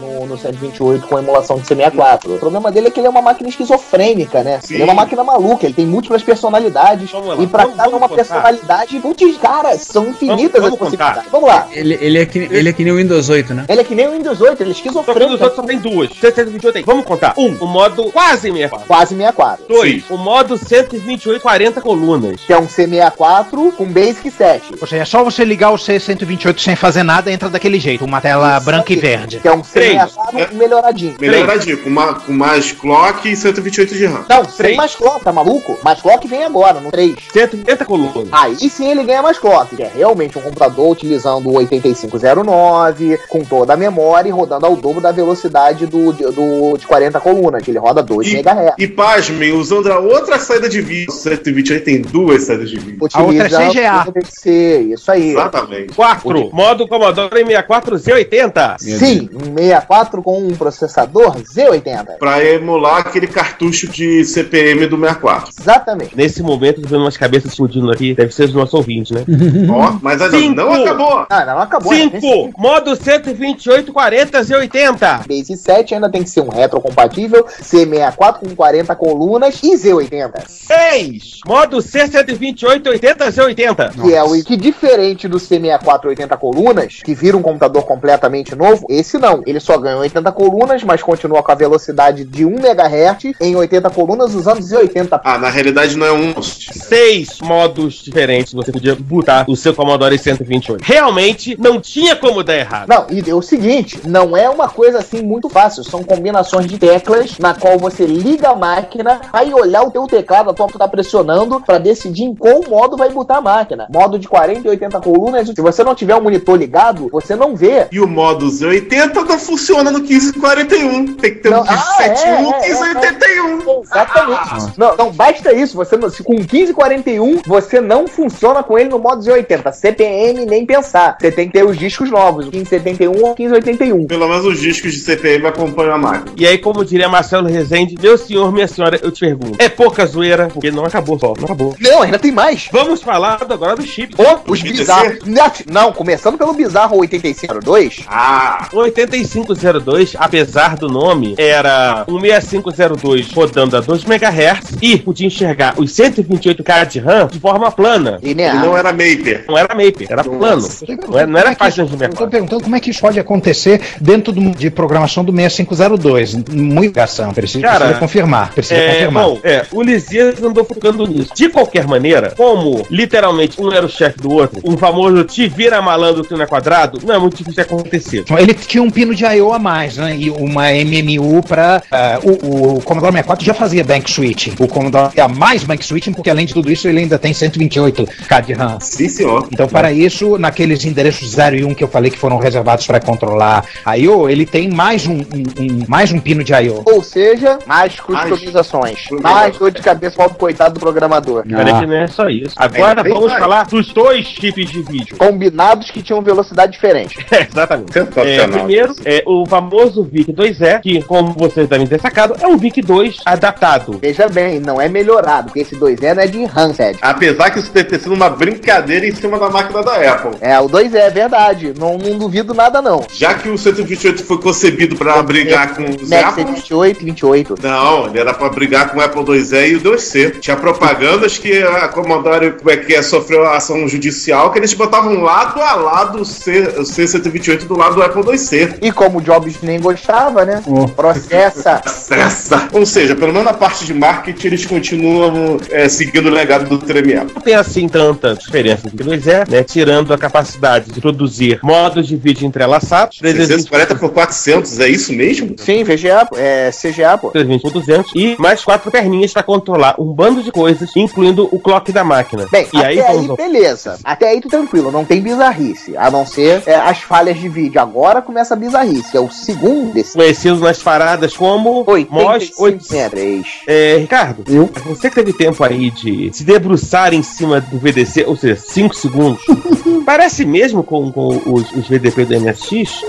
no, 0.00 0.26
no 0.26 0.38
128 0.38 1.06
com 1.06 1.18
emulação 1.18 1.58
de 1.58 1.66
64. 1.66 2.34
O 2.34 2.38
problema 2.38 2.70
dele 2.70 2.88
é 2.88 2.90
que 2.90 3.00
ele 3.00 3.06
é 3.06 3.10
uma 3.10 3.22
máquina 3.22 3.48
esquizofrênica, 3.48 4.42
né? 4.42 4.60
Sim. 4.62 4.74
Ele 4.74 4.82
é 4.82 4.84
uma 4.84 4.94
máquina 4.94 5.22
maluca, 5.24 5.66
ele 5.66 5.74
tem 5.74 5.86
múltiplas 5.86 6.22
personalidades. 6.22 7.10
Vamos 7.10 7.28
lá. 7.28 7.36
E 7.42 7.46
pra 7.46 7.62
vamos, 7.62 7.76
cada 7.76 7.88
uma 7.90 8.00
contar. 8.00 8.14
personalidade, 8.14 9.00
putz, 9.00 9.36
caras 9.38 9.82
são 9.82 10.06
infinitas 10.08 10.60
vamos, 10.60 10.70
vamos 10.70 10.72
as 10.72 10.78
possibilidades. 10.78 11.30
Vamos 11.30 11.48
lá. 11.48 11.68
Ele, 11.72 11.98
ele, 12.00 12.18
é 12.18 12.26
que, 12.26 12.38
ele 12.38 12.68
é 12.68 12.72
que 12.72 12.84
nem 12.84 12.92
o 12.92 12.96
Windows 12.96 13.28
8, 13.28 13.54
né? 13.54 13.64
Ele 13.68 13.80
é 13.80 13.84
que 13.84 13.94
nem 13.94 14.08
o 14.08 14.12
Windows 14.12 14.40
8, 14.40 14.62
ele 14.62 14.70
é 14.70 14.72
esquizofrênico. 14.72 15.24
O 15.24 15.30
Windows 15.32 15.40
8 15.42 15.56
só 15.56 15.62
tem 15.62 15.78
duas. 15.78 16.10
128 16.18 16.72
tem. 16.72 16.84
Vamos 16.84 17.04
contar. 17.04 17.34
Um, 17.36 17.56
o 17.60 17.66
modo 17.66 18.10
quase 18.12 18.50
64. 18.50 18.86
Quase 18.86 19.14
64. 19.14 19.64
Dois, 19.68 20.04
Sim. 20.06 20.14
o 20.14 20.16
modo 20.16 20.56
128, 20.56 21.40
40 21.40 21.80
colunas. 21.80 22.40
Que 22.46 22.52
é 22.52 22.58
um 22.58 22.66
C64 22.66 23.72
com 23.76 23.84
Basic 23.86 24.30
7. 24.30 24.74
Ou 24.80 24.86
seja, 24.86 25.02
é 25.02 25.04
só 25.04 25.22
você 25.24 25.44
ligar 25.44 25.70
o 25.70 25.76
C128 25.76 26.58
sem 26.58 26.76
fazer 26.76 27.02
nada, 27.02 27.30
entra 27.30 27.48
daquele 27.48 27.78
jeito, 27.78 28.04
uma 28.04 28.20
tela 28.20 28.56
Isso 28.56 28.66
branca 28.66 28.82
aqui. 28.82 28.94
e 28.94 28.96
verde. 28.96 29.40
Que 29.40 29.48
é 29.48 29.52
um 29.52 29.62
C64 29.62 29.85
3. 29.86 30.52
melhoradinho. 30.52 31.16
Melhoradinho, 31.20 31.78
com, 31.78 31.94
com 32.26 32.32
mais 32.32 32.72
clock 32.72 33.30
e 33.30 33.36
128 33.36 33.94
de 33.94 34.06
RAM. 34.06 34.24
Não, 34.28 34.44
3. 34.44 34.52
sem 34.54 34.76
mais 34.76 34.94
clock, 34.94 35.24
tá 35.24 35.32
maluco? 35.32 35.78
Mais 35.82 36.00
clock 36.00 36.26
vem 36.26 36.44
agora, 36.44 36.80
no 36.80 36.90
3. 36.90 37.16
180 37.32 37.84
colunas. 37.84 38.28
Aí 38.32 38.56
sim 38.70 38.90
ele 38.90 39.04
ganha 39.04 39.22
mais 39.22 39.38
clock, 39.38 39.74
que 39.74 39.82
é 39.82 39.90
realmente 39.94 40.38
um 40.38 40.42
computador 40.42 40.90
utilizando 40.90 41.48
o 41.48 41.56
8509, 41.56 43.18
com 43.28 43.44
toda 43.44 43.74
a 43.74 43.76
memória 43.76 44.28
e 44.28 44.32
rodando 44.32 44.66
ao 44.66 44.76
dobro 44.76 45.00
da 45.00 45.12
velocidade 45.12 45.86
do, 45.86 46.12
do, 46.12 46.76
de 46.76 46.86
40 46.86 47.20
colunas. 47.20 47.62
que 47.62 47.70
Ele 47.70 47.78
roda 47.78 48.02
2 48.02 48.28
e, 48.28 48.36
MHz. 48.36 48.74
E 48.78 48.86
pasmem, 48.86 49.52
usando 49.52 49.90
a 49.90 49.98
outra 49.98 50.38
saída 50.38 50.68
de 50.68 50.80
vídeo, 50.80 51.12
128 51.12 51.84
tem 51.84 52.02
duas 52.02 52.44
saídas 52.44 52.70
de 52.70 52.78
vídeo. 52.78 52.98
Utiliza 53.00 53.18
a 53.18 53.62
outra 53.62 53.64
é 53.64 53.70
CGA. 53.70 54.22
Ser, 54.28 54.80
isso 54.92 55.10
aí. 55.10 55.30
Exatamente. 55.30 55.94
4. 55.94 56.50
Modo 56.52 56.86
Commodore 56.88 57.44
64 57.44 57.96
Z80. 57.96 58.78
Sim, 58.78 59.28
64. 59.56 59.75
64 59.76 60.22
com 60.22 60.38
um 60.38 60.54
processador 60.56 61.36
Z80. 61.36 62.18
Pra 62.18 62.42
emular 62.44 62.98
aquele 62.98 63.26
cartucho 63.26 63.88
de 63.88 64.24
CPM 64.24 64.86
do 64.86 64.96
64. 64.98 65.52
Exatamente. 65.60 66.16
Nesse 66.16 66.42
momento, 66.42 66.80
tô 66.82 66.88
vendo 66.88 67.02
umas 67.02 67.16
cabeças 67.16 67.50
explodindo 67.52 67.90
aqui. 67.90 68.14
Deve 68.14 68.32
ser 68.32 68.44
os 68.44 68.54
nossos 68.54 68.74
ouvintes, 68.74 69.10
né? 69.12 69.24
Ó, 69.68 69.98
mas 70.00 70.20
ainda 70.22 70.38
Cinco. 70.38 70.54
não 70.56 70.72
acabou. 70.72 71.26
Ah, 71.28 71.44
não 71.44 71.58
acabou. 71.60 71.92
né? 71.92 72.20
5, 72.20 72.52
modo 72.56 72.96
128 72.96 73.92
40 73.92 74.40
Z80. 74.40 75.26
Base 75.26 75.56
7 75.56 75.94
ainda 75.94 76.10
tem 76.10 76.22
que 76.22 76.30
ser 76.30 76.40
um 76.40 76.48
retrocompatível 76.48 77.44
C64 77.44 78.40
com 78.40 78.54
40 78.54 78.94
colunas 78.96 79.60
e 79.62 79.74
Z80. 79.74 80.46
6, 80.46 81.40
modo 81.46 81.78
C128 81.78 82.86
80 82.86 83.26
Z80. 83.30 84.02
Que 84.02 84.14
é 84.14 84.22
o 84.22 84.36
que 84.44 84.56
diferente 84.56 85.28
do 85.28 85.38
C64 85.38 86.06
80 86.06 86.36
colunas, 86.36 87.00
que 87.04 87.14
vira 87.14 87.36
um 87.36 87.42
computador 87.42 87.84
completamente 87.84 88.54
novo, 88.54 88.86
esse 88.88 89.18
não. 89.18 89.42
Ele 89.46 89.60
só 89.66 89.76
ganhou 89.76 90.00
80 90.00 90.30
colunas, 90.30 90.84
mas 90.84 91.02
continua 91.02 91.42
com 91.42 91.50
a 91.50 91.54
velocidade 91.54 92.24
de 92.24 92.44
1 92.44 92.50
MHz 92.50 93.34
em 93.40 93.56
80 93.56 93.90
colunas 93.90 94.32
usando 94.34 94.60
280. 94.60 95.20
Ah, 95.24 95.38
na 95.38 95.50
realidade 95.50 95.96
não 95.96 96.06
é 96.06 96.12
um. 96.12 96.40
Seis 96.40 97.40
modos 97.40 97.94
diferentes 97.94 98.52
você 98.52 98.70
podia 98.70 98.94
botar 98.94 99.44
o 99.48 99.56
seu 99.56 99.74
Commodore 99.74 100.16
128. 100.16 100.82
Realmente 100.82 101.56
não 101.60 101.80
tinha 101.80 102.14
como 102.14 102.44
dar 102.44 102.56
errado. 102.56 102.88
Não, 102.88 103.06
e 103.10 103.28
é 103.28 103.34
o 103.34 103.42
seguinte, 103.42 104.00
não 104.04 104.36
é 104.36 104.48
uma 104.48 104.68
coisa 104.68 104.98
assim 104.98 105.22
muito 105.22 105.48
fácil, 105.48 105.82
são 105.82 106.04
combinações 106.04 106.66
de 106.66 106.78
teclas 106.78 107.36
na 107.38 107.52
qual 107.52 107.76
você 107.78 108.06
liga 108.06 108.50
a 108.50 108.54
máquina, 108.54 109.20
vai 109.32 109.52
olhar 109.52 109.82
o 109.82 109.90
teu 109.90 110.06
teclado, 110.06 110.50
a 110.50 110.54
tua 110.54 110.68
que 110.68 110.78
tá 110.78 110.86
pressionando 110.86 111.60
para 111.60 111.78
decidir 111.78 112.22
em 112.22 112.34
qual 112.34 112.62
modo 112.68 112.96
vai 112.96 113.10
botar 113.10 113.38
a 113.38 113.40
máquina. 113.40 113.88
Modo 113.92 114.18
de 114.18 114.28
40 114.28 114.66
e 114.66 114.70
80 114.70 115.00
colunas, 115.00 115.48
se 115.48 115.60
você 115.60 115.82
não 115.82 115.94
tiver 115.94 116.14
o 116.14 116.22
monitor 116.22 116.56
ligado, 116.56 117.08
você 117.10 117.34
não 117.34 117.56
vê. 117.56 117.88
E 117.90 117.98
o 117.98 118.06
modo 118.06 118.46
Z80 118.46 119.14
não 119.14 119.26
funciona 119.56 119.90
no 119.90 120.00
1541. 120.00 121.14
Tem 121.14 121.34
que 121.34 121.38
ter 121.40 121.50
não, 121.50 121.62
um 121.62 121.64
1571 121.64 122.52
ah, 122.52 122.60
é, 122.60 122.68
1581. 122.68 123.26
É, 123.26 123.50
é, 123.50 123.76
é. 123.76 123.80
exatamente. 123.80 124.40
Ah, 124.52 124.72
não, 124.76 124.96
não, 124.96 125.12
basta 125.12 125.52
isso. 125.54 125.76
Você, 125.76 125.96
com 126.22 126.34
1541, 126.34 127.40
você 127.46 127.80
não 127.80 128.06
funciona 128.06 128.62
com 128.62 128.78
ele 128.78 128.90
no 128.90 128.98
modo 128.98 129.22
Z80. 129.22 129.72
CPM 129.72 130.44
nem 130.44 130.66
pensar. 130.66 131.16
Você 131.18 131.32
tem 131.32 131.46
que 131.46 131.54
ter 131.54 131.64
os 131.64 131.78
discos 131.78 132.10
novos, 132.10 132.46
o 132.46 132.50
1571 132.50 133.24
ou 133.24 133.34
1581. 133.36 134.06
Pelo 134.06 134.28
menos 134.28 134.44
os 134.44 134.60
discos 134.60 134.92
de 134.92 135.00
CPM 135.00 135.46
acompanham 135.46 135.94
a 135.94 135.98
máquina. 135.98 136.32
E 136.36 136.46
aí, 136.46 136.58
como 136.58 136.84
diria 136.84 137.08
Marcelo 137.08 137.48
Rezende, 137.48 137.96
meu 138.00 138.18
senhor, 138.18 138.52
minha 138.52 138.68
senhora, 138.68 139.00
eu 139.02 139.10
te 139.10 139.20
pergunto. 139.20 139.56
É 139.58 139.68
pouca 139.68 140.04
zoeira, 140.04 140.48
porque 140.48 140.70
não 140.70 140.84
acabou 140.84 141.18
só. 141.18 141.32
Não 141.36 141.44
acabou. 141.44 141.74
Não, 141.80 142.02
ainda 142.02 142.18
tem 142.18 142.32
mais. 142.32 142.68
Vamos 142.70 143.02
falar 143.02 143.38
agora 143.48 143.76
do 143.76 143.82
chip. 143.82 144.14
Oh, 144.18 144.52
os 144.52 144.60
bizarros. 144.60 145.18
Não, 145.66 145.92
começando 145.92 146.36
pelo 146.36 146.52
bizarro 146.52 146.98
8502. 146.98 148.04
Ah, 148.06 148.68
85 148.72 149.35
6502, 149.44 150.16
apesar 150.18 150.76
do 150.76 150.88
nome, 150.88 151.34
era 151.38 152.04
um 152.08 152.20
6502 152.20 153.32
rodando 153.32 153.76
a 153.76 153.80
2 153.80 154.04
MHz 154.04 154.76
e 154.80 154.96
podia 154.96 155.26
enxergar 155.26 155.74
os 155.76 155.90
128K 155.92 156.86
de 156.86 157.00
RAM 157.00 157.28
de 157.28 157.38
forma 157.38 157.70
plana. 157.70 158.18
E 158.22 158.34
não 158.34 158.76
era 158.76 158.92
Maper. 158.92 159.44
Não 159.48 159.58
era 159.58 159.74
Maper, 159.74 160.06
era 160.10 160.22
Nossa. 160.22 160.38
plano. 160.38 160.68
É- 160.88 161.06
não 161.06 161.18
era, 161.18 161.26
não 161.26 161.38
é 161.38 161.42
era 161.42 161.54
página 161.54 161.84
de 161.84 161.92
memória. 161.92 162.12
Estou 162.12 162.28
perguntando 162.28 162.62
como 162.64 162.76
é 162.76 162.80
que 162.80 162.90
isso 162.90 163.00
pode 163.00 163.18
acontecer 163.18 163.80
dentro 164.00 164.32
do, 164.32 164.50
de 164.50 164.70
programação 164.70 165.24
do 165.24 165.32
6502. 165.32 166.34
Muita 166.52 166.96
ligação. 166.96 167.32
Precisa, 167.32 167.60
Cara, 167.60 167.78
precisa 167.78 168.00
confirmar. 168.00 168.52
Precisa 168.52 168.80
é, 168.80 168.92
confirmar. 168.92 169.24
Bom, 169.24 169.40
é, 169.42 169.66
o 169.72 169.82
Lisias 169.82 170.42
andou 170.42 170.64
focando 170.64 171.06
nisso. 171.06 171.32
De 171.34 171.48
qualquer 171.48 171.86
maneira, 171.86 172.32
como 172.36 172.86
literalmente 172.90 173.60
um 173.60 173.70
era 173.72 173.84
o 173.84 173.88
chefe 173.88 174.18
do 174.18 174.32
outro, 174.32 174.60
um 174.64 174.76
famoso 174.76 175.24
te 175.24 175.48
vira 175.48 175.80
malandro, 175.82 176.24
tu 176.24 176.36
não 176.36 176.42
é 176.42 176.46
quadrado, 176.46 176.98
não 177.04 177.14
é 177.14 177.18
muito 177.18 177.36
difícil 177.36 177.54
de 177.54 177.60
acontecer. 177.60 178.24
Ele 178.38 178.54
tinha 178.54 178.82
um 178.82 178.90
pino 178.90 179.14
de 179.14 179.25
I.O. 179.34 179.52
a 179.52 179.58
mais, 179.58 179.96
né? 179.96 180.14
E 180.16 180.30
uma 180.30 180.70
MMU 180.72 181.42
para 181.42 181.82
o, 182.22 182.76
o 182.76 182.82
Commodore 182.82 183.12
64 183.12 183.44
já 183.44 183.54
fazia 183.54 183.84
bank 183.84 184.10
switching. 184.10 184.54
O 184.58 184.66
Commodore 184.68 185.12
tinha 185.12 185.28
mais 185.28 185.64
bank 185.64 185.84
switching 185.84 186.12
porque 186.12 186.30
além 186.30 186.46
de 186.46 186.54
tudo 186.54 186.70
isso 186.70 186.88
ele 186.88 187.00
ainda 187.00 187.18
tem 187.18 187.32
128K 187.32 188.44
de 188.44 188.52
RAM. 188.52 188.78
Sim, 188.80 189.08
senhor. 189.08 189.48
Então, 189.52 189.66
para 189.68 189.92
isso, 189.92 190.38
naqueles 190.38 190.84
endereços 190.84 191.30
0 191.30 191.56
e 191.56 191.64
1 191.64 191.74
que 191.74 191.84
eu 191.84 191.88
falei 191.88 192.10
que 192.10 192.18
foram 192.18 192.38
reservados 192.38 192.86
para 192.86 193.00
controlar 193.00 193.64
a 193.84 193.96
I.O., 193.98 194.28
ele 194.28 194.46
tem 194.46 194.68
mais 194.70 195.06
um, 195.06 195.14
um- 195.18 195.20
um- 195.60 195.84
mais 195.88 196.12
um 196.12 196.18
pino 196.18 196.42
de 196.44 196.52
I.O. 196.52 196.82
Ou 196.86 197.02
seja, 197.02 197.58
mais 197.66 197.98
customizações. 198.00 199.06
Mais 199.22 199.56
dor 199.56 199.70
de 199.70 199.80
cabeça 199.82 200.16
para 200.16 200.26
o 200.26 200.34
coitado 200.34 200.74
do 200.74 200.80
programador. 200.80 201.44
Parece 201.50 201.80
que 201.80 201.86
não 201.86 201.94
é 201.96 202.06
só 202.06 202.28
isso. 202.28 202.54
Agora 202.56 203.00
É, 203.00 203.04
vamos 203.08 203.26
mais. 203.28 203.38
falar 203.38 203.64
dos 203.66 203.92
dois 203.92 204.28
tipos 204.28 204.70
de 204.70 204.82
vídeo. 204.82 205.16
Combinados 205.16 205.90
que 205.90 206.02
tinham 206.02 206.20
velocidade 206.22 206.72
diferente. 206.72 207.16
É, 207.36 207.42
exatamente. 207.50 207.98
É, 207.98 208.04
Sensacional. 208.04 208.48
primeiro, 208.58 208.94
é 209.04 209.15
o 209.26 209.46
famoso 209.46 210.02
VIC 210.02 210.32
2E, 210.32 210.80
que, 210.80 211.02
como 211.02 211.32
vocês 211.32 211.68
devem 211.68 211.86
ter 211.86 212.00
sacado, 212.00 212.36
é 212.40 212.46
um 212.46 212.56
VIC 212.56 212.82
2 212.82 213.20
adaptado. 213.24 213.98
Veja 214.00 214.28
bem, 214.28 214.60
não 214.60 214.80
é 214.80 214.88
melhorado, 214.88 215.46
porque 215.46 215.60
esse 215.60 215.76
2E 215.76 216.14
não 216.14 216.22
é 216.22 216.26
de 216.26 216.44
Handset. 216.44 216.98
Apesar 217.00 217.50
que 217.50 217.58
isso 217.58 217.72
deve 217.72 217.88
ter 217.88 218.00
sido 218.00 218.14
uma 218.14 218.28
brincadeira 218.28 219.06
em 219.06 219.14
cima 219.14 219.38
da 219.38 219.48
máquina 219.48 219.82
da 219.82 219.94
Apple. 220.12 220.36
É, 220.40 220.58
o 220.60 220.68
2E 220.68 220.94
é 220.94 221.10
verdade. 221.10 221.74
Não, 221.78 221.96
não 221.96 222.18
duvido 222.18 222.54
nada, 222.54 222.82
não. 222.82 223.04
Já 223.12 223.34
que 223.34 223.48
o 223.48 223.56
128 223.56 224.24
foi 224.24 224.38
concebido 224.38 224.96
pra 224.96 225.22
brigar 225.22 225.74
com 225.74 225.84
os 225.84 226.08
Mac 226.08 226.28
Apple. 226.28 226.44
28, 226.44 227.04
28. 227.04 227.54
Não, 227.62 228.06
ele 228.06 228.18
era 228.18 228.34
pra 228.34 228.48
brigar 228.48 228.90
com 228.90 228.98
o 228.98 229.02
Apple 229.02 229.22
IIe 229.22 229.72
e 229.72 229.76
o 229.76 229.80
2C. 229.80 230.38
Tinha 230.40 230.56
propagandas 230.56 231.38
que 231.38 231.62
a 231.62 231.88
Commodore 231.88 232.52
como 232.52 232.70
é 232.70 232.76
que 232.76 232.94
é, 232.94 233.02
sofreu 233.02 233.46
ação 233.48 233.86
judicial 233.88 234.50
que 234.50 234.58
eles 234.58 234.74
botavam 234.74 235.22
lado 235.22 235.60
a 235.60 235.74
lado 235.74 236.20
o, 236.20 236.24
C, 236.24 236.60
o 236.76 236.82
C128 236.82 237.64
do 237.64 237.76
lado 237.76 237.96
do 237.96 238.02
Apple 238.02 238.22
IIc. 238.22 238.78
E 238.82 238.92
como 238.92 239.05
o 239.14 239.20
Jobs 239.20 239.60
nem 239.62 239.80
gostava, 239.80 240.44
né? 240.44 240.62
Oh. 240.66 240.88
Processa. 240.88 241.80
Acessa. 241.84 242.68
Ou 242.72 242.84
seja, 242.84 243.14
pelo 243.14 243.32
menos 243.32 243.46
na 243.46 243.54
parte 243.54 243.84
de 243.84 243.94
marketing 243.94 244.46
eles 244.46 244.66
continuam 244.66 245.58
é, 245.70 245.88
seguindo 245.88 246.26
o 246.26 246.30
legado 246.30 246.68
do 246.68 246.78
Tremiel. 246.78 247.26
Não 247.34 247.40
tem 247.40 247.54
assim 247.54 247.88
tanta 247.88 248.34
diferença 248.34 248.86
entre 248.86 249.02
o 249.02 249.12
2E, 249.12 249.48
né? 249.48 249.62
Tirando 249.62 250.12
a 250.12 250.18
capacidade 250.18 250.90
de 250.90 251.00
produzir 251.00 251.60
modos 251.62 252.06
de 252.06 252.16
vídeo 252.16 252.46
entrelaçados, 252.46 253.18
320 253.18 253.68
340 253.68 253.94
por 253.96 254.12
400, 254.12 254.80
é 254.80 254.88
isso 254.88 255.12
mesmo? 255.12 255.54
Sim, 255.58 255.84
VGA, 255.84 256.28
é 256.36 256.70
CGA, 256.70 257.16
pô. 257.18 257.30
320 257.30 257.62
por 257.62 257.72
200 257.72 258.12
e 258.14 258.36
mais 258.38 258.64
quatro 258.64 258.90
perninhas 258.90 259.32
para 259.32 259.42
controlar 259.42 259.94
um 259.98 260.12
bando 260.12 260.42
de 260.42 260.50
coisas, 260.50 260.90
incluindo 260.96 261.48
o 261.50 261.58
clock 261.58 261.92
da 261.92 262.04
máquina. 262.04 262.46
Bem, 262.50 262.68
e 262.72 262.78
até 262.78 262.86
aí 262.86 262.96
aí, 263.00 263.26
vamos 263.26 263.36
beleza. 263.36 263.98
Até 264.04 264.28
aí 264.28 264.40
tu 264.40 264.48
tranquilo, 264.48 264.90
não 264.90 265.04
tem 265.04 265.20
bizarrice. 265.20 265.96
A 265.96 266.10
não 266.10 266.26
ser 266.26 266.62
é, 266.66 266.74
as 266.74 267.00
falhas 267.02 267.38
de 267.38 267.48
vídeo. 267.48 267.80
Agora 267.80 268.22
começa 268.22 268.54
a 268.54 268.56
bizarrice. 268.56 268.95
É 269.14 269.20
o 269.20 269.30
segundo 269.30 269.92
desse. 269.92 270.14
conhecido 270.14 270.58
nas 270.60 270.82
paradas 270.82 271.36
como 271.36 271.84
MOS 271.84 271.88
8. 271.88 272.12
8563. 272.58 273.46
É, 273.66 273.96
Ricardo, 273.98 274.44
Eu? 274.48 274.68
você 274.86 275.08
que 275.08 275.14
teve 275.16 275.32
tempo 275.32 275.62
aí 275.64 275.90
de 275.90 276.30
se 276.32 276.44
debruçar 276.44 277.14
em 277.14 277.22
cima 277.22 277.60
do 277.60 277.78
VDC, 277.78 278.24
ou 278.26 278.36
seja, 278.36 278.56
5 278.56 278.94
segundos, 278.94 279.42
parece 280.04 280.44
mesmo 280.44 280.82
com, 280.82 281.10
com 281.12 281.28
os, 281.46 281.70
os 281.72 281.88
VDP 281.88 282.24
do 282.24 282.40
MSX? 282.40 283.02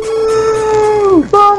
Então, 1.17 1.57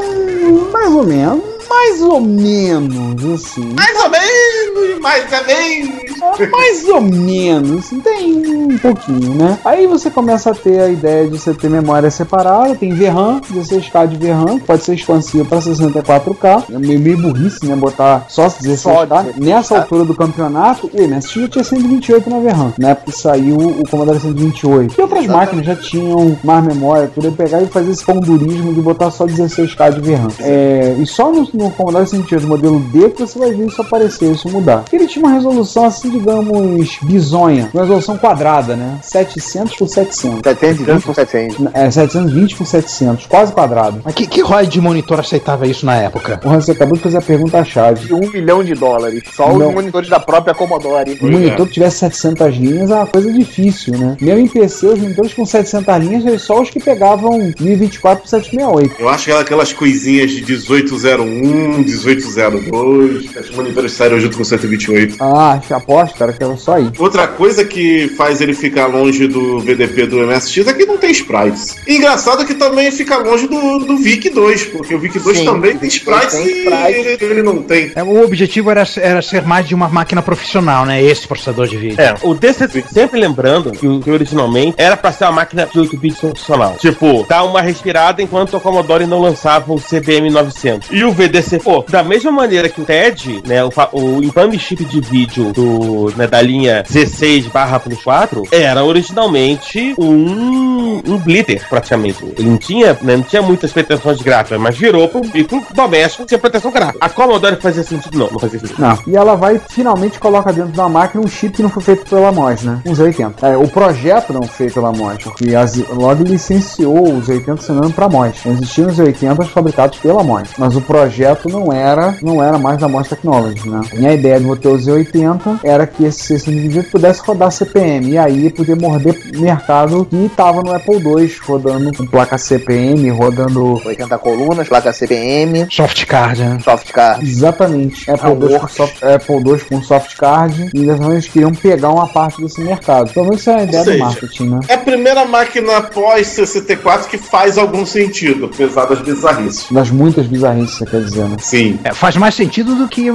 mais 0.71 0.93
ou 0.93 1.03
menos. 1.03 1.43
Mais 1.69 2.01
ou 2.01 2.19
menos, 2.19 3.25
assim. 3.25 3.73
Mais 3.75 4.03
ou 4.03 4.09
menos, 4.09 4.58
mais 4.99 5.29
menos. 5.45 5.99
É, 6.39 6.47
mais 6.47 6.87
ou 6.87 7.01
menos, 7.01 7.89
tem 8.03 8.47
um 8.47 8.77
pouquinho, 8.77 9.33
né? 9.35 9.57
Aí 9.63 9.87
você 9.87 10.09
começa 10.09 10.51
a 10.51 10.55
ter 10.55 10.79
a 10.79 10.89
ideia 10.89 11.27
de 11.27 11.37
você 11.37 11.53
ter 11.53 11.69
memória 11.69 12.09
separada, 12.11 12.75
tem 12.75 12.93
VRAM, 12.93 13.41
16K 13.41 14.07
de 14.07 14.17
VRAM, 14.17 14.59
que 14.59 14.65
pode 14.65 14.83
ser 14.83 14.95
expansivo 14.95 15.45
para 15.45 15.59
64K. 15.59 16.65
É 16.73 16.77
meio, 16.77 16.99
meio 16.99 17.17
burrice, 17.21 17.65
né? 17.65 17.75
Botar 17.75 18.25
só 18.27 18.47
16K. 18.47 18.77
Só 18.77 19.07
Nessa 19.37 19.79
altura 19.79 20.05
do 20.05 20.15
campeonato, 20.15 20.89
o 20.93 21.01
MSX 21.01 21.33
já 21.33 21.47
tinha 21.47 21.63
128 21.63 22.29
na 22.29 22.39
VRAM, 22.39 22.73
na 22.77 22.89
época 22.89 23.11
que 23.11 23.17
saiu 23.17 23.57
o 23.57 23.89
Commodore 23.89 24.19
128. 24.19 24.95
E 24.97 25.01
outras 25.01 25.25
máquinas 25.27 25.65
já 25.65 25.75
tinham 25.75 26.37
mais 26.43 26.63
memória, 26.63 27.09
tudo. 27.13 27.27
Eu 27.27 27.31
pegar 27.31 27.61
e 27.61 27.67
fazer 27.67 27.91
esse 27.91 28.05
pão 28.05 28.19
durismo 28.19 28.73
de 28.73 28.81
botar 28.81 29.11
só 29.11 29.25
16K 29.25 29.93
de 29.93 30.01
VRAM. 30.01 30.29
É, 30.39 30.95
e 30.99 31.05
só 31.05 31.31
no, 31.31 31.47
no 31.53 31.71
Commodore 31.71 32.07
128 32.07 32.47
modelo 32.47 32.79
D 32.79 33.09
que 33.09 33.21
você 33.21 33.37
vai 33.37 33.51
ver 33.51 33.67
isso 33.67 33.81
aparecer, 33.81 34.31
isso 34.31 34.49
mudar. 34.49 34.68
Ele 34.91 35.07
tinha 35.07 35.25
uma 35.25 35.33
resolução 35.33 35.85
assim, 35.85 36.09
digamos, 36.09 36.97
bizonha. 37.01 37.69
Uma 37.73 37.83
resolução 37.83 38.17
quadrada, 38.17 38.75
né? 38.75 38.99
700 39.01 39.75
por 39.75 39.87
700. 39.87 40.41
720 40.43 41.03
por 41.03 41.15
700. 41.15 41.57
É, 41.73 41.91
720 41.91 42.55
por 42.55 42.65
700, 42.65 43.25
quase 43.25 43.51
quadrado. 43.53 44.01
Mas 44.03 44.13
que, 44.13 44.27
que 44.27 44.41
raio 44.41 44.67
de 44.67 44.81
monitor 44.81 45.19
aceitava 45.19 45.67
isso 45.67 45.85
na 45.85 45.95
época? 45.95 46.37
Porra, 46.37 46.61
você 46.61 46.71
acabou 46.71 46.97
de 46.97 47.03
fazer 47.03 47.17
a 47.17 47.21
pergunta-chave. 47.21 48.13
Um 48.13 48.31
milhão 48.31 48.63
de 48.63 48.73
dólares. 48.73 49.23
Só 49.33 49.53
Não. 49.53 49.69
os 49.69 49.73
monitores 49.73 50.09
da 50.09 50.19
própria 50.19 50.53
Commodore. 50.53 51.17
Um 51.21 51.31
monitor 51.31 51.67
que 51.67 51.73
tivesse 51.73 51.99
700 51.99 52.55
linhas 52.55 52.91
é 52.91 52.95
uma 52.95 53.07
coisa 53.07 53.31
difícil, 53.31 53.97
né? 53.97 54.17
Mesmo 54.19 54.39
em 54.39 54.47
PC, 54.47 54.87
os 54.87 54.99
monitores 54.99 55.33
com 55.33 55.45
700 55.45 55.97
linhas 55.97 56.25
eram 56.25 56.39
só 56.39 56.61
os 56.61 56.69
que 56.69 56.79
pegavam 56.79 57.37
1024 57.59 58.23
por 58.23 58.29
768. 58.29 59.01
Eu 59.01 59.09
acho 59.09 59.25
que 59.25 59.31
era 59.31 59.41
aquelas 59.41 59.73
coisinhas 59.73 60.31
de 60.31 60.43
1801, 60.43 61.79
1802, 61.79 63.29
que 63.29 63.39
os 63.39 63.55
monitores 63.55 63.91
saíram 63.91 64.19
junto 64.19 64.35
com 64.37 64.43
o 64.43 64.45
128. 64.59 65.15
Ah, 65.19 65.59
aposto, 65.71 66.17
cara, 66.17 66.33
que 66.33 66.43
era 66.43 66.55
só 66.57 66.75
aí. 66.75 66.89
Outra 66.97 67.27
coisa 67.27 67.63
que 67.65 68.09
faz 68.17 68.41
ele 68.41 68.53
ficar 68.53 68.87
longe 68.87 69.27
do 69.27 69.59
VDP 69.59 70.05
do 70.07 70.17
MSX 70.25 70.67
é 70.67 70.73
que 70.73 70.85
não 70.85 70.97
tem 70.97 71.11
sprites. 71.11 71.77
E 71.87 71.95
engraçado 71.97 72.45
que 72.45 72.53
também 72.53 72.91
fica 72.91 73.17
longe 73.17 73.47
do, 73.47 73.79
do 73.79 73.97
VIC 73.97 74.29
2, 74.29 74.65
porque 74.65 74.95
o 74.95 74.99
VIC 74.99 75.19
2 75.19 75.37
Sim, 75.39 75.45
também 75.45 75.77
tem 75.77 75.89
VIC 75.89 76.05
2 76.05 76.23
sprites 76.23 76.37
tem 76.37 76.45
e 76.47 76.59
sprites. 76.63 76.95
ele, 77.21 77.31
ele 77.33 77.41
não 77.43 77.61
tem. 77.61 77.91
É, 77.95 78.03
O 78.03 78.23
objetivo 78.23 78.69
era, 78.71 78.83
era 78.97 79.21
ser 79.21 79.43
mais 79.43 79.67
de 79.67 79.75
uma 79.75 79.87
máquina 79.87 80.21
profissional, 80.21 80.85
né? 80.85 81.01
Esse 81.01 81.27
processador 81.27 81.67
de 81.67 81.77
vídeo. 81.77 81.99
É, 82.01 82.15
o 82.23 82.33
DC, 82.33 82.83
sempre 82.91 83.19
lembrando 83.19 83.71
que, 83.71 83.87
o- 83.87 83.99
que 83.99 84.09
originalmente 84.11 84.75
era 84.77 84.95
pra 84.97 85.11
ser 85.11 85.25
uma 85.25 85.33
máquina 85.33 85.67
de 85.71 85.79
8 85.79 85.97
bits 85.97 86.19
funcional. 86.19 86.75
Tipo, 86.79 87.25
dar 87.27 87.43
uma 87.43 87.61
respirada 87.61 88.21
enquanto 88.21 88.55
o 88.57 88.59
Commodore 88.59 89.05
não 89.05 89.19
lançava 89.21 89.71
o 89.73 89.79
CBM 89.79 90.29
900. 90.29 90.89
E 90.91 91.03
o 91.03 91.11
VDC, 91.11 91.59
pô, 91.59 91.83
da 91.87 92.03
mesma 92.03 92.31
maneira 92.31 92.69
que 92.69 92.81
o 92.81 92.85
TED, 92.85 93.41
né, 93.45 93.63
o, 93.63 93.69
o 93.91 94.23
Chip 94.59 94.83
de 94.85 95.01
vídeo 95.01 95.53
do 95.53 96.11
né, 96.15 96.27
da 96.27 96.41
linha 96.41 96.83
16 96.87 97.47
barra 97.47 97.79
plus 97.79 98.01
4 98.03 98.43
era 98.51 98.83
originalmente 98.83 99.95
um, 99.97 101.01
um 101.05 101.17
blitter, 101.17 101.65
praticamente. 101.69 102.23
Ele 102.37 102.49
não 102.49 102.57
tinha, 102.57 102.97
né, 103.01 103.15
não 103.17 103.23
tinha 103.23 103.41
muitas 103.41 103.71
pretensões 103.71 104.21
gráficas, 104.21 104.59
mas 104.59 104.77
virou 104.77 105.07
para 105.07 105.21
um 105.21 105.31
micro 105.33 105.63
doméstico 105.73 106.25
sem 106.27 106.37
pretensão 106.37 106.71
gráfica. 106.71 106.99
A 107.01 107.09
Commodore 107.09 107.57
fazia 107.57 107.83
sentido? 107.83 108.17
Não, 108.17 108.29
não 108.31 108.39
fazia 108.39 108.59
sentido. 108.59 108.79
Não. 108.79 108.97
E 109.07 109.15
ela 109.15 109.35
vai 109.35 109.59
finalmente 109.69 110.19
coloca 110.19 110.51
dentro 110.51 110.71
da 110.71 110.87
máquina 110.89 111.23
um 111.23 111.27
chip 111.27 111.55
que 111.55 111.63
não 111.63 111.69
foi 111.69 111.83
feito 111.83 112.05
pela 112.09 112.31
MOS, 112.31 112.63
né? 112.63 112.81
Uns 112.85 112.99
80. 112.99 113.47
É, 113.47 113.57
o 113.57 113.67
projeto 113.67 114.33
não 114.33 114.43
foi 114.43 114.67
feito 114.69 114.73
pela 114.75 114.91
MOS, 114.91 115.23
porque 115.23 115.55
a 115.55 115.65
Zilog 115.65 116.23
licenciou 116.23 117.13
os 117.13 117.27
80 117.27 117.61
se 117.61 117.69
não 117.69 117.75
me 117.75 117.79
engano, 117.87 117.93
pra 117.93 118.09
MOS. 118.09 118.37
Não 118.45 118.53
existiam 118.53 118.89
os 118.89 118.99
80 118.99 119.43
fabricados 119.45 119.99
pela 119.99 120.23
MOS. 120.23 120.49
Mas 120.57 120.75
o 120.75 120.81
projeto 120.81 121.49
não 121.49 121.71
era, 121.71 122.17
não 122.21 122.43
era 122.43 122.57
mais 122.57 122.79
da 122.79 122.87
MOS 122.87 123.09
Technology, 123.09 123.67
né? 123.69 123.81
E 123.93 124.05
a 124.05 124.13
ideia 124.13 124.28
de 124.37 124.45
botar 124.45 124.69
os 124.69 124.87
80 124.87 125.61
era 125.63 125.87
que 125.87 126.03
esse 126.05 126.19
628 126.23 126.91
pudesse 126.91 127.21
rodar 127.21 127.51
CPM. 127.51 128.11
E 128.11 128.17
aí 128.17 128.49
poder 128.51 128.75
morder 128.75 129.17
mercado 129.37 130.05
que 130.05 130.15
estava 130.25 130.61
no 130.61 130.73
Apple 130.73 130.95
II, 130.95 131.31
rodando 131.45 131.95
com 131.95 132.05
placa 132.05 132.37
CPM, 132.37 133.09
rodando 133.09 133.81
80 133.85 134.17
colunas, 134.17 134.67
placa 134.67 134.91
CPM, 134.93 135.67
Soft 135.71 136.05
card, 136.05 136.41
né? 136.41 136.57
soft 136.63 136.91
card. 136.91 137.25
Exatamente. 137.25 138.09
Apple, 138.09 138.29
Ah, 138.29 138.49
II 138.51 138.59
com 138.59 138.67
soft, 138.67 139.03
Apple 139.03 139.35
II 139.35 139.59
com 139.69 139.81
soft 139.83 140.15
card. 140.17 140.69
E 140.73 140.89
eles 140.89 141.27
queriam 141.27 141.51
pegar 141.53 141.89
uma 141.89 142.07
parte 142.07 142.41
desse 142.41 142.61
mercado. 142.61 143.11
Pelo 143.13 143.25
menos 143.25 143.39
essa 143.41 143.51
é 143.51 143.61
a 143.61 143.63
ideia 143.63 143.83
seja, 143.83 143.97
do 143.97 144.03
marketing, 144.03 144.49
né? 144.49 144.59
É 144.67 144.73
a 144.73 144.77
primeira 144.77 145.25
máquina 145.25 145.81
pós-64 145.81 147.07
que 147.07 147.17
faz 147.17 147.57
algum 147.57 147.85
sentido, 147.85 148.45
apesar 148.45 148.85
das 148.85 148.99
bizarrices. 149.01 149.65
Das 149.71 149.89
muitas 149.89 150.27
bizarrices, 150.27 150.77
você 150.77 150.85
quer 150.85 151.01
dizer, 151.03 151.27
né? 151.27 151.37
Sim. 151.39 151.79
É, 151.83 151.93
faz 151.93 152.15
mais 152.17 152.35
sentido 152.35 152.75
do 152.75 152.87
que 152.87 153.09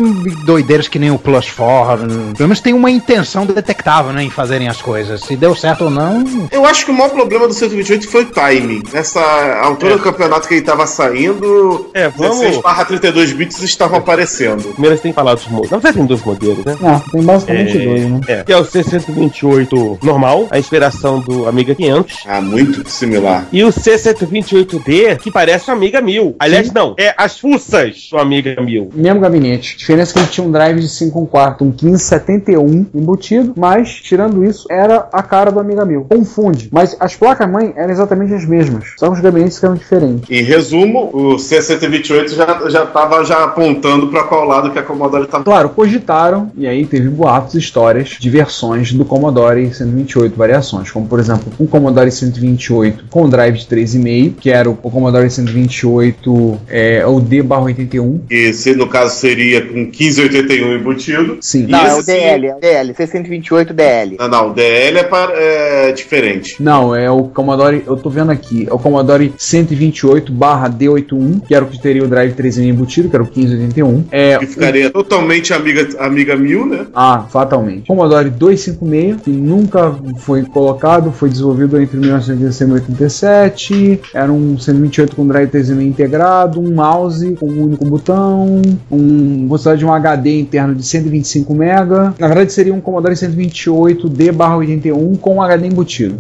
doideiros 0.45 0.89
que 0.89 0.99
nem 1.05 1.11
o 1.11 1.19
Plus 1.19 1.51
4. 1.51 2.07
Pelo 2.09 2.49
menos 2.49 2.61
tem 2.61 2.73
uma 2.73 2.91
intenção 2.91 3.45
detectável, 3.47 4.13
né, 4.13 4.23
em 4.23 4.31
fazerem 4.31 4.69
as 4.69 4.81
coisas. 4.81 5.21
Se 5.21 5.37
deu 5.37 5.55
certo 5.55 5.85
ou 5.85 5.91
não, 5.91 6.25
Eu 6.51 6.65
acho 6.65 6.85
que 6.85 6.91
o 6.91 6.95
maior 6.95 7.11
problema 7.11 7.47
do 7.47 7.53
128 7.55 8.09
foi 8.09 8.23
o 8.23 8.27
timing. 8.27 8.83
Nessa 8.93 9.21
altura 9.63 9.97
do 9.97 10.03
campeonato 10.03 10.49
que 10.49 10.55
ele 10.55 10.61
estava 10.61 10.87
saindo, 10.87 11.91
É, 11.95 12.09
vamos- 12.09 12.39
16 12.41 12.63
barra 12.63 12.85
32 12.85 13.33
bits 13.33 13.61
estavam 13.63 13.99
aparecendo. 13.99 14.63
Primeiro 14.73 14.97
você 14.97 15.03
tem 15.03 15.13
que 15.13 15.17
falar 15.17 15.35
dos 15.35 15.47
modelos. 15.47 15.71
Na 15.71 15.77
verdade, 15.79 15.97
tem 15.99 16.07
dois 16.07 16.23
modelos, 16.23 16.65
né? 16.65 16.77
Ah, 16.83 17.01
tem 17.11 17.23
basicamente 17.23 17.79
dois, 17.79 18.11
né? 18.11 18.21
É, 18.29 18.45
que 18.45 18.53
é 18.53 18.57
o 18.57 18.65
C128 18.65 19.99
normal, 20.03 20.49
a 20.51 20.59
inspiração 20.59 21.21
do 21.21 21.47
Amiga 21.49 21.75
500. 21.75 22.25
Ah, 22.27 22.41
muito 22.41 22.89
similar. 22.89 23.47
E 23.53 23.63
o 23.65 23.69
C128D, 23.73 25.19
que 25.19 25.31
parece 25.31 25.71
o 25.71 25.73
Amiga 25.75 26.01
1000. 26.01 26.37
Aliás, 26.39 26.73
não, 26.73 26.95
é 26.99 27.15
as 27.17 27.39
fuças 27.39 28.09
do 28.11 28.19
Amiga 28.19 28.61
1000. 28.61 28.91
Mesmo 28.95 29.21
gabinete. 29.21 29.75
A 29.75 29.79
diferença 29.79 30.13
é 30.13 30.15
que 30.15 30.19
ele 30.21 30.29
tinha 30.29 30.47
um 30.47 30.53
drive 30.53 30.81
de 30.81 30.89
5 30.97 31.21
1 31.21 31.27
quarto, 31.27 31.65
um 31.65 31.69
1571 31.69 32.87
embutido, 32.95 33.55
mas, 33.57 33.91
tirando 33.95 34.45
isso, 34.45 34.67
era 34.71 35.09
a 35.13 35.23
cara 35.23 35.51
do 35.51 35.61
Amiga 35.61 35.85
1000. 35.85 36.07
Confunde. 36.09 36.69
Mas 36.73 36.97
as 36.99 37.17
placas-mãe 37.17 37.73
eram 37.77 37.91
exatamente 37.91 38.35
as 38.35 38.45
mesmas. 38.45 38.93
Só 38.97 39.09
que 39.09 39.15
os 39.15 39.21
gabinetes 39.21 39.63
eram 39.63 39.75
diferentes. 39.75 40.31
Em 40.31 40.43
resumo, 40.43 41.11
o 41.13 41.37
C128 41.37 42.29
já, 42.35 42.69
já 42.69 42.87
tava 42.87 43.25
já 43.25 43.45
apontando 43.45 44.09
para 44.09 44.25
qual 44.25 44.45
lado 44.45 44.71
que 44.71 44.79
a 44.79 44.83
Commodore 44.83 45.25
estava. 45.25 45.45
Claro, 45.45 45.69
cogitaram, 45.71 46.51
e 46.57 46.67
aí 46.67 46.87
teve 46.87 47.09
boatos, 47.09 47.55
histórias 47.55 48.17
de 48.19 48.31
versões 48.31 48.93
do 48.93 49.05
Commodore 49.05 49.73
128, 49.73 50.37
variações, 50.37 50.91
como 50.91 51.07
por 51.07 51.19
exemplo, 51.19 51.53
um 51.59 51.67
Commodore 51.67 52.11
128 52.11 53.05
com 53.11 53.29
drive 53.29 53.59
de 53.59 53.67
3,5, 53.67 54.35
que 54.41 54.51
era 54.51 54.69
o 54.69 54.77
Commodore 54.77 55.31
128 55.31 56.59
é, 56.69 57.07
o 57.07 57.21
D/81. 57.21 58.21
Que 58.29 58.53
se 58.53 58.75
no 58.75 58.89
caso 58.89 59.15
seria 59.17 59.63
com 59.67 59.75
1581 59.75 60.79
embutido. 60.91 61.39
Sim. 61.41 61.67
Não, 61.67 61.79
é 61.87 61.95
o 61.95 62.03
DL, 62.03 62.47
é 62.49 62.57
o 62.57 62.61
DL, 62.61 62.95
628 62.95 63.73
DL. 63.75 64.17
Ah, 64.19 64.29
não, 64.29 64.51
o 64.51 64.55
DL 64.55 64.99
é, 64.99 65.03
para- 65.05 65.33
é 65.35 65.93
diferente. 65.93 66.63
Não, 66.63 66.95
é 66.95 67.11
o 67.11 67.25
Commodore, 67.25 67.83
eu 67.87 67.97
tô 67.97 68.11
vendo 68.11 68.31
aqui, 68.31 68.67
é 68.69 68.73
o 68.73 68.79
Commodore 68.79 69.33
128 69.37 70.33
D81, 70.33 71.41
que 71.47 71.55
era 71.55 71.65
o 71.65 71.69
que 71.69 71.81
teria 71.81 72.05
o 72.05 72.09
drive 72.09 72.33
3,5 72.35 72.69
embutido, 72.69 73.09
que 73.09 73.17
era 73.17 73.23
o 73.23 73.27
1581. 73.27 74.05
É, 74.11 74.39
Que 74.39 74.47
ficaria 74.47 74.91
totalmente 74.91 75.53
amiga, 75.53 75.89
amiga 75.99 76.37
1000, 76.37 76.67
né? 76.67 76.87
Ah, 76.95 77.25
fatalmente. 77.31 77.87
Commodore 77.87 78.31
256, 78.31 79.23
que 79.23 79.31
nunca 79.31 79.95
foi 80.19 80.43
colocado, 80.43 81.13
foi 81.13 81.29
desenvolvido 81.29 81.81
entre 81.81 81.97
1986 81.99 82.61
e 82.61 82.65
1987. 82.65 84.01
Era 84.15 84.33
um 84.33 84.59
128 84.59 85.17
com 85.17 85.27
drive 85.27 85.51
3,5 85.51 85.83
integrado, 85.83 86.61
um 86.61 86.75
mouse 86.75 87.37
com 87.39 87.47
um 87.47 87.63
único 87.65 87.85
botão, 87.85 88.61
um 88.91 89.47
possibilidade 89.49 89.79
de 89.81 89.85
um 89.87 89.93
HD 89.93 90.41
interno 90.41 90.74
de 90.75 90.83
125 90.83 91.53
MB. 91.55 92.15
Na 92.19 92.27
verdade, 92.27 92.53
seria 92.53 92.75
um 92.75 92.81
Commodore 92.81 93.17
128 93.17 94.09
D/81 94.09 95.17
com 95.19 95.43
HD 95.43 95.67
embutido. 95.67 96.19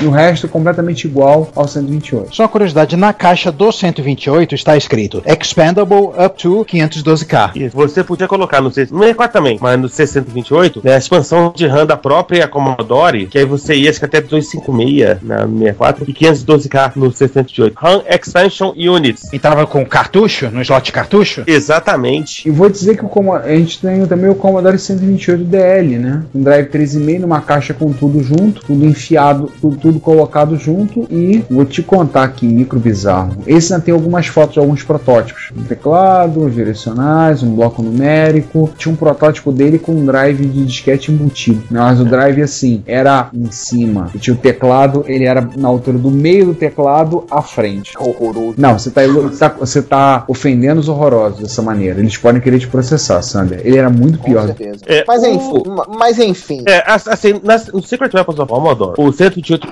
E 0.00 0.06
o 0.06 0.10
resto 0.10 0.48
completamente 0.48 1.06
igual 1.06 1.50
ao 1.54 1.66
128. 1.66 2.34
só 2.34 2.44
uma 2.44 2.48
curiosidade, 2.48 2.96
na 2.96 3.12
caixa 3.12 3.50
do 3.50 3.72
128 3.72 4.54
está 4.54 4.76
escrito 4.76 5.22
Expandable 5.26 6.10
up 6.18 6.40
to 6.40 6.64
512K. 6.64 7.56
Isso, 7.56 7.76
você 7.76 8.04
podia 8.04 8.28
colocar 8.28 8.60
no 8.60 8.70
C, 8.70 8.82
no 8.90 8.98
64 8.98 9.32
também, 9.32 9.58
mas 9.60 9.80
no 9.80 9.88
C128, 9.88 10.84
né, 10.84 10.94
a 10.94 10.98
expansão 10.98 11.52
de 11.54 11.66
RAM 11.66 11.86
da 11.86 11.96
própria 11.96 12.46
Commodore, 12.46 13.26
que 13.26 13.38
aí 13.38 13.44
você 13.44 13.74
ia 13.74 13.90
acho 13.90 13.98
que 13.98 14.04
até 14.04 14.20
256 14.20 15.22
na 15.22 15.46
no 15.46 15.58
64 15.58 16.04
e 16.08 16.14
512K 16.14 16.92
no 16.96 17.10
C128. 17.10 17.72
RAM 17.76 18.02
Expansion 18.08 18.72
Units. 18.76 19.32
Entrava 19.32 19.66
com 19.66 19.84
cartucho, 19.84 20.50
no 20.50 20.60
slot 20.62 20.86
de 20.86 20.92
cartucho? 20.92 21.44
Exatamente. 21.46 22.46
E 22.46 22.50
vou 22.50 22.68
dizer 22.68 22.96
que 22.96 23.04
o 23.04 23.32
a 23.32 23.48
gente 23.48 23.80
tem 23.80 24.06
também 24.06 24.30
o 24.30 24.34
Commodore 24.34 24.78
128 24.78 25.44
DL, 25.44 25.98
né? 25.98 26.22
Um 26.34 26.42
drive 26.42 26.68
3,5 26.68 27.20
numa 27.20 27.40
caixa 27.40 27.72
com 27.72 27.92
tudo 27.92 28.22
junto, 28.22 28.62
tudo 28.64 28.84
enfiado, 28.84 29.50
tudo, 29.60 29.76
tudo 29.86 30.00
colocado 30.00 30.56
junto. 30.56 31.06
E 31.10 31.44
vou 31.48 31.64
te 31.64 31.82
contar 31.82 32.24
aqui, 32.24 32.46
micro 32.46 32.78
bizarro. 32.80 33.36
Esse 33.46 33.72
ainda 33.72 33.84
tem 33.84 33.94
algumas 33.94 34.26
fotos 34.26 34.54
de 34.54 34.58
alguns 34.58 34.82
protótipos: 34.82 35.50
um 35.56 35.62
teclado, 35.62 36.50
direcionais, 36.50 37.42
um 37.42 37.54
bloco 37.54 37.82
numérico. 37.82 38.70
Tinha 38.76 38.92
um 38.92 38.96
protótipo 38.96 39.52
dele 39.52 39.78
com 39.78 39.92
um 39.92 40.04
drive 40.04 40.44
de 40.46 40.64
disquete 40.64 41.12
embutido. 41.12 41.62
Mas 41.70 42.00
o 42.00 42.04
drive, 42.04 42.42
assim, 42.42 42.82
era 42.86 43.28
em 43.32 43.50
cima. 43.50 44.10
E 44.14 44.18
tinha 44.18 44.34
o 44.34 44.38
teclado, 44.38 45.04
ele 45.06 45.24
era 45.24 45.48
na 45.56 45.68
altura 45.68 45.98
do 45.98 46.10
meio 46.10 46.46
do 46.46 46.54
teclado 46.54 47.24
à 47.30 47.40
frente. 47.42 47.92
Horroroso. 47.98 48.54
Não, 48.58 48.78
você 48.78 48.90
tá, 48.90 49.02
tá- 49.38 49.54
você 49.58 49.82
tá 49.82 50.24
ofendendo 50.28 50.80
os 50.80 50.88
horrorosos 50.88 51.40
dessa 51.40 51.62
maneira. 51.62 52.00
Eles 52.00 52.16
podem 52.16 52.40
querer 52.40 52.58
te 52.58 52.66
processar, 52.66 53.22
Sander. 53.22 53.60
Ele 53.64 53.76
era 53.78 53.88
muito 53.90 54.18
Com 54.18 54.24
pior. 54.24 54.46
certeza. 54.46 54.80
É, 54.86 55.04
Mas 55.06 55.22
o- 55.22 55.26
enfim, 55.26 55.62
ma- 55.68 55.86
mas 55.98 56.18
enfim. 56.18 56.64
É, 56.66 56.82
as- 56.90 57.06
assim, 57.06 57.34
no 57.72 57.82
Secret 57.82 58.10
Weapons 58.14 58.38
of 58.38 58.48
Commodore, 58.50 58.94
o 58.98 59.12
128 59.12 59.66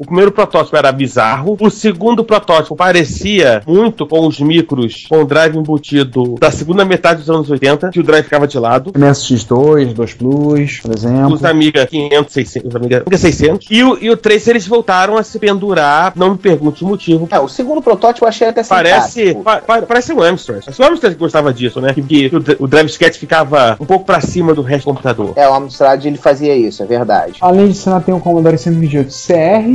O 0.00 0.06
primeiro 0.06 0.32
protótipo 0.32 0.76
era 0.76 0.90
bizarro, 0.92 1.56
o 1.60 1.70
segundo 1.70 2.24
protótipo 2.24 2.74
parecia 2.76 3.62
muito 3.66 4.06
com 4.06 4.26
os 4.26 4.40
micros 4.40 5.06
com 5.08 5.22
o 5.22 5.24
drive 5.24 5.56
embutido 5.56 6.34
da 6.40 6.50
segunda 6.50 6.84
metade 6.84 7.20
dos 7.20 7.30
anos 7.30 7.50
80, 7.50 7.90
que 7.90 8.00
o 8.00 8.02
drive 8.02 8.24
ficava 8.24 8.46
de 8.46 8.58
lado. 8.58 8.92
MSX2, 8.92 9.92
2 9.92 10.14
Plus, 10.14 10.80
por 10.80 10.94
exemplo. 10.96 11.34
Os 11.34 11.44
Amiga 11.44 11.86
500, 11.86 12.32
600, 12.32 12.68
os 12.68 12.76
Amiga, 12.76 12.96
Amiga 12.98 13.18
600. 13.18 13.66
E 13.70 13.82
o, 13.84 13.98
e 14.00 14.10
o 14.10 14.16
3 14.16 14.48
eles 14.48 14.66
voltaram 14.66 15.16
a 15.16 15.22
se 15.22 15.38
pendurar, 15.38 16.12
não 16.16 16.30
me 16.32 16.38
pergunte 16.38 16.84
o 16.84 16.88
motivo. 16.88 17.28
É, 17.30 17.38
o 17.38 17.48
segundo 17.48 17.80
protótipo 17.82 18.24
eu 18.24 18.28
achei 18.28 18.48
até 18.48 18.62
Parece, 18.64 19.34
pa- 19.34 19.58
pa- 19.58 19.82
parece 19.82 20.12
um 20.12 20.22
Amstrad. 20.22 20.62
Acho 20.66 20.76
que 20.76 20.82
o 20.82 20.86
Amstrad 20.86 21.12
que 21.14 21.18
gostava 21.18 21.52
disso, 21.52 21.80
né? 21.80 21.92
Que, 21.94 22.02
que 22.02 22.36
o, 22.36 22.64
o 22.64 22.66
drive 22.68 22.86
sketch 22.88 23.18
ficava 23.18 23.76
um 23.80 23.84
pouco 23.84 24.04
pra 24.04 24.20
cima 24.20 24.54
do 24.54 24.62
resto 24.62 24.84
do 24.84 24.90
computador. 24.92 25.32
É, 25.36 25.48
o 25.48 25.54
Amstrad 25.54 26.04
ele 26.04 26.16
fazia 26.16 26.54
isso, 26.56 26.82
é 26.82 26.86
verdade. 26.86 27.34
Além 27.40 27.68
disso, 27.68 27.88
ainda 27.90 28.00
tem 28.02 28.14
o 28.14 28.20
Commodore 28.20 28.56
128 28.58 29.08
CR, 29.12 29.32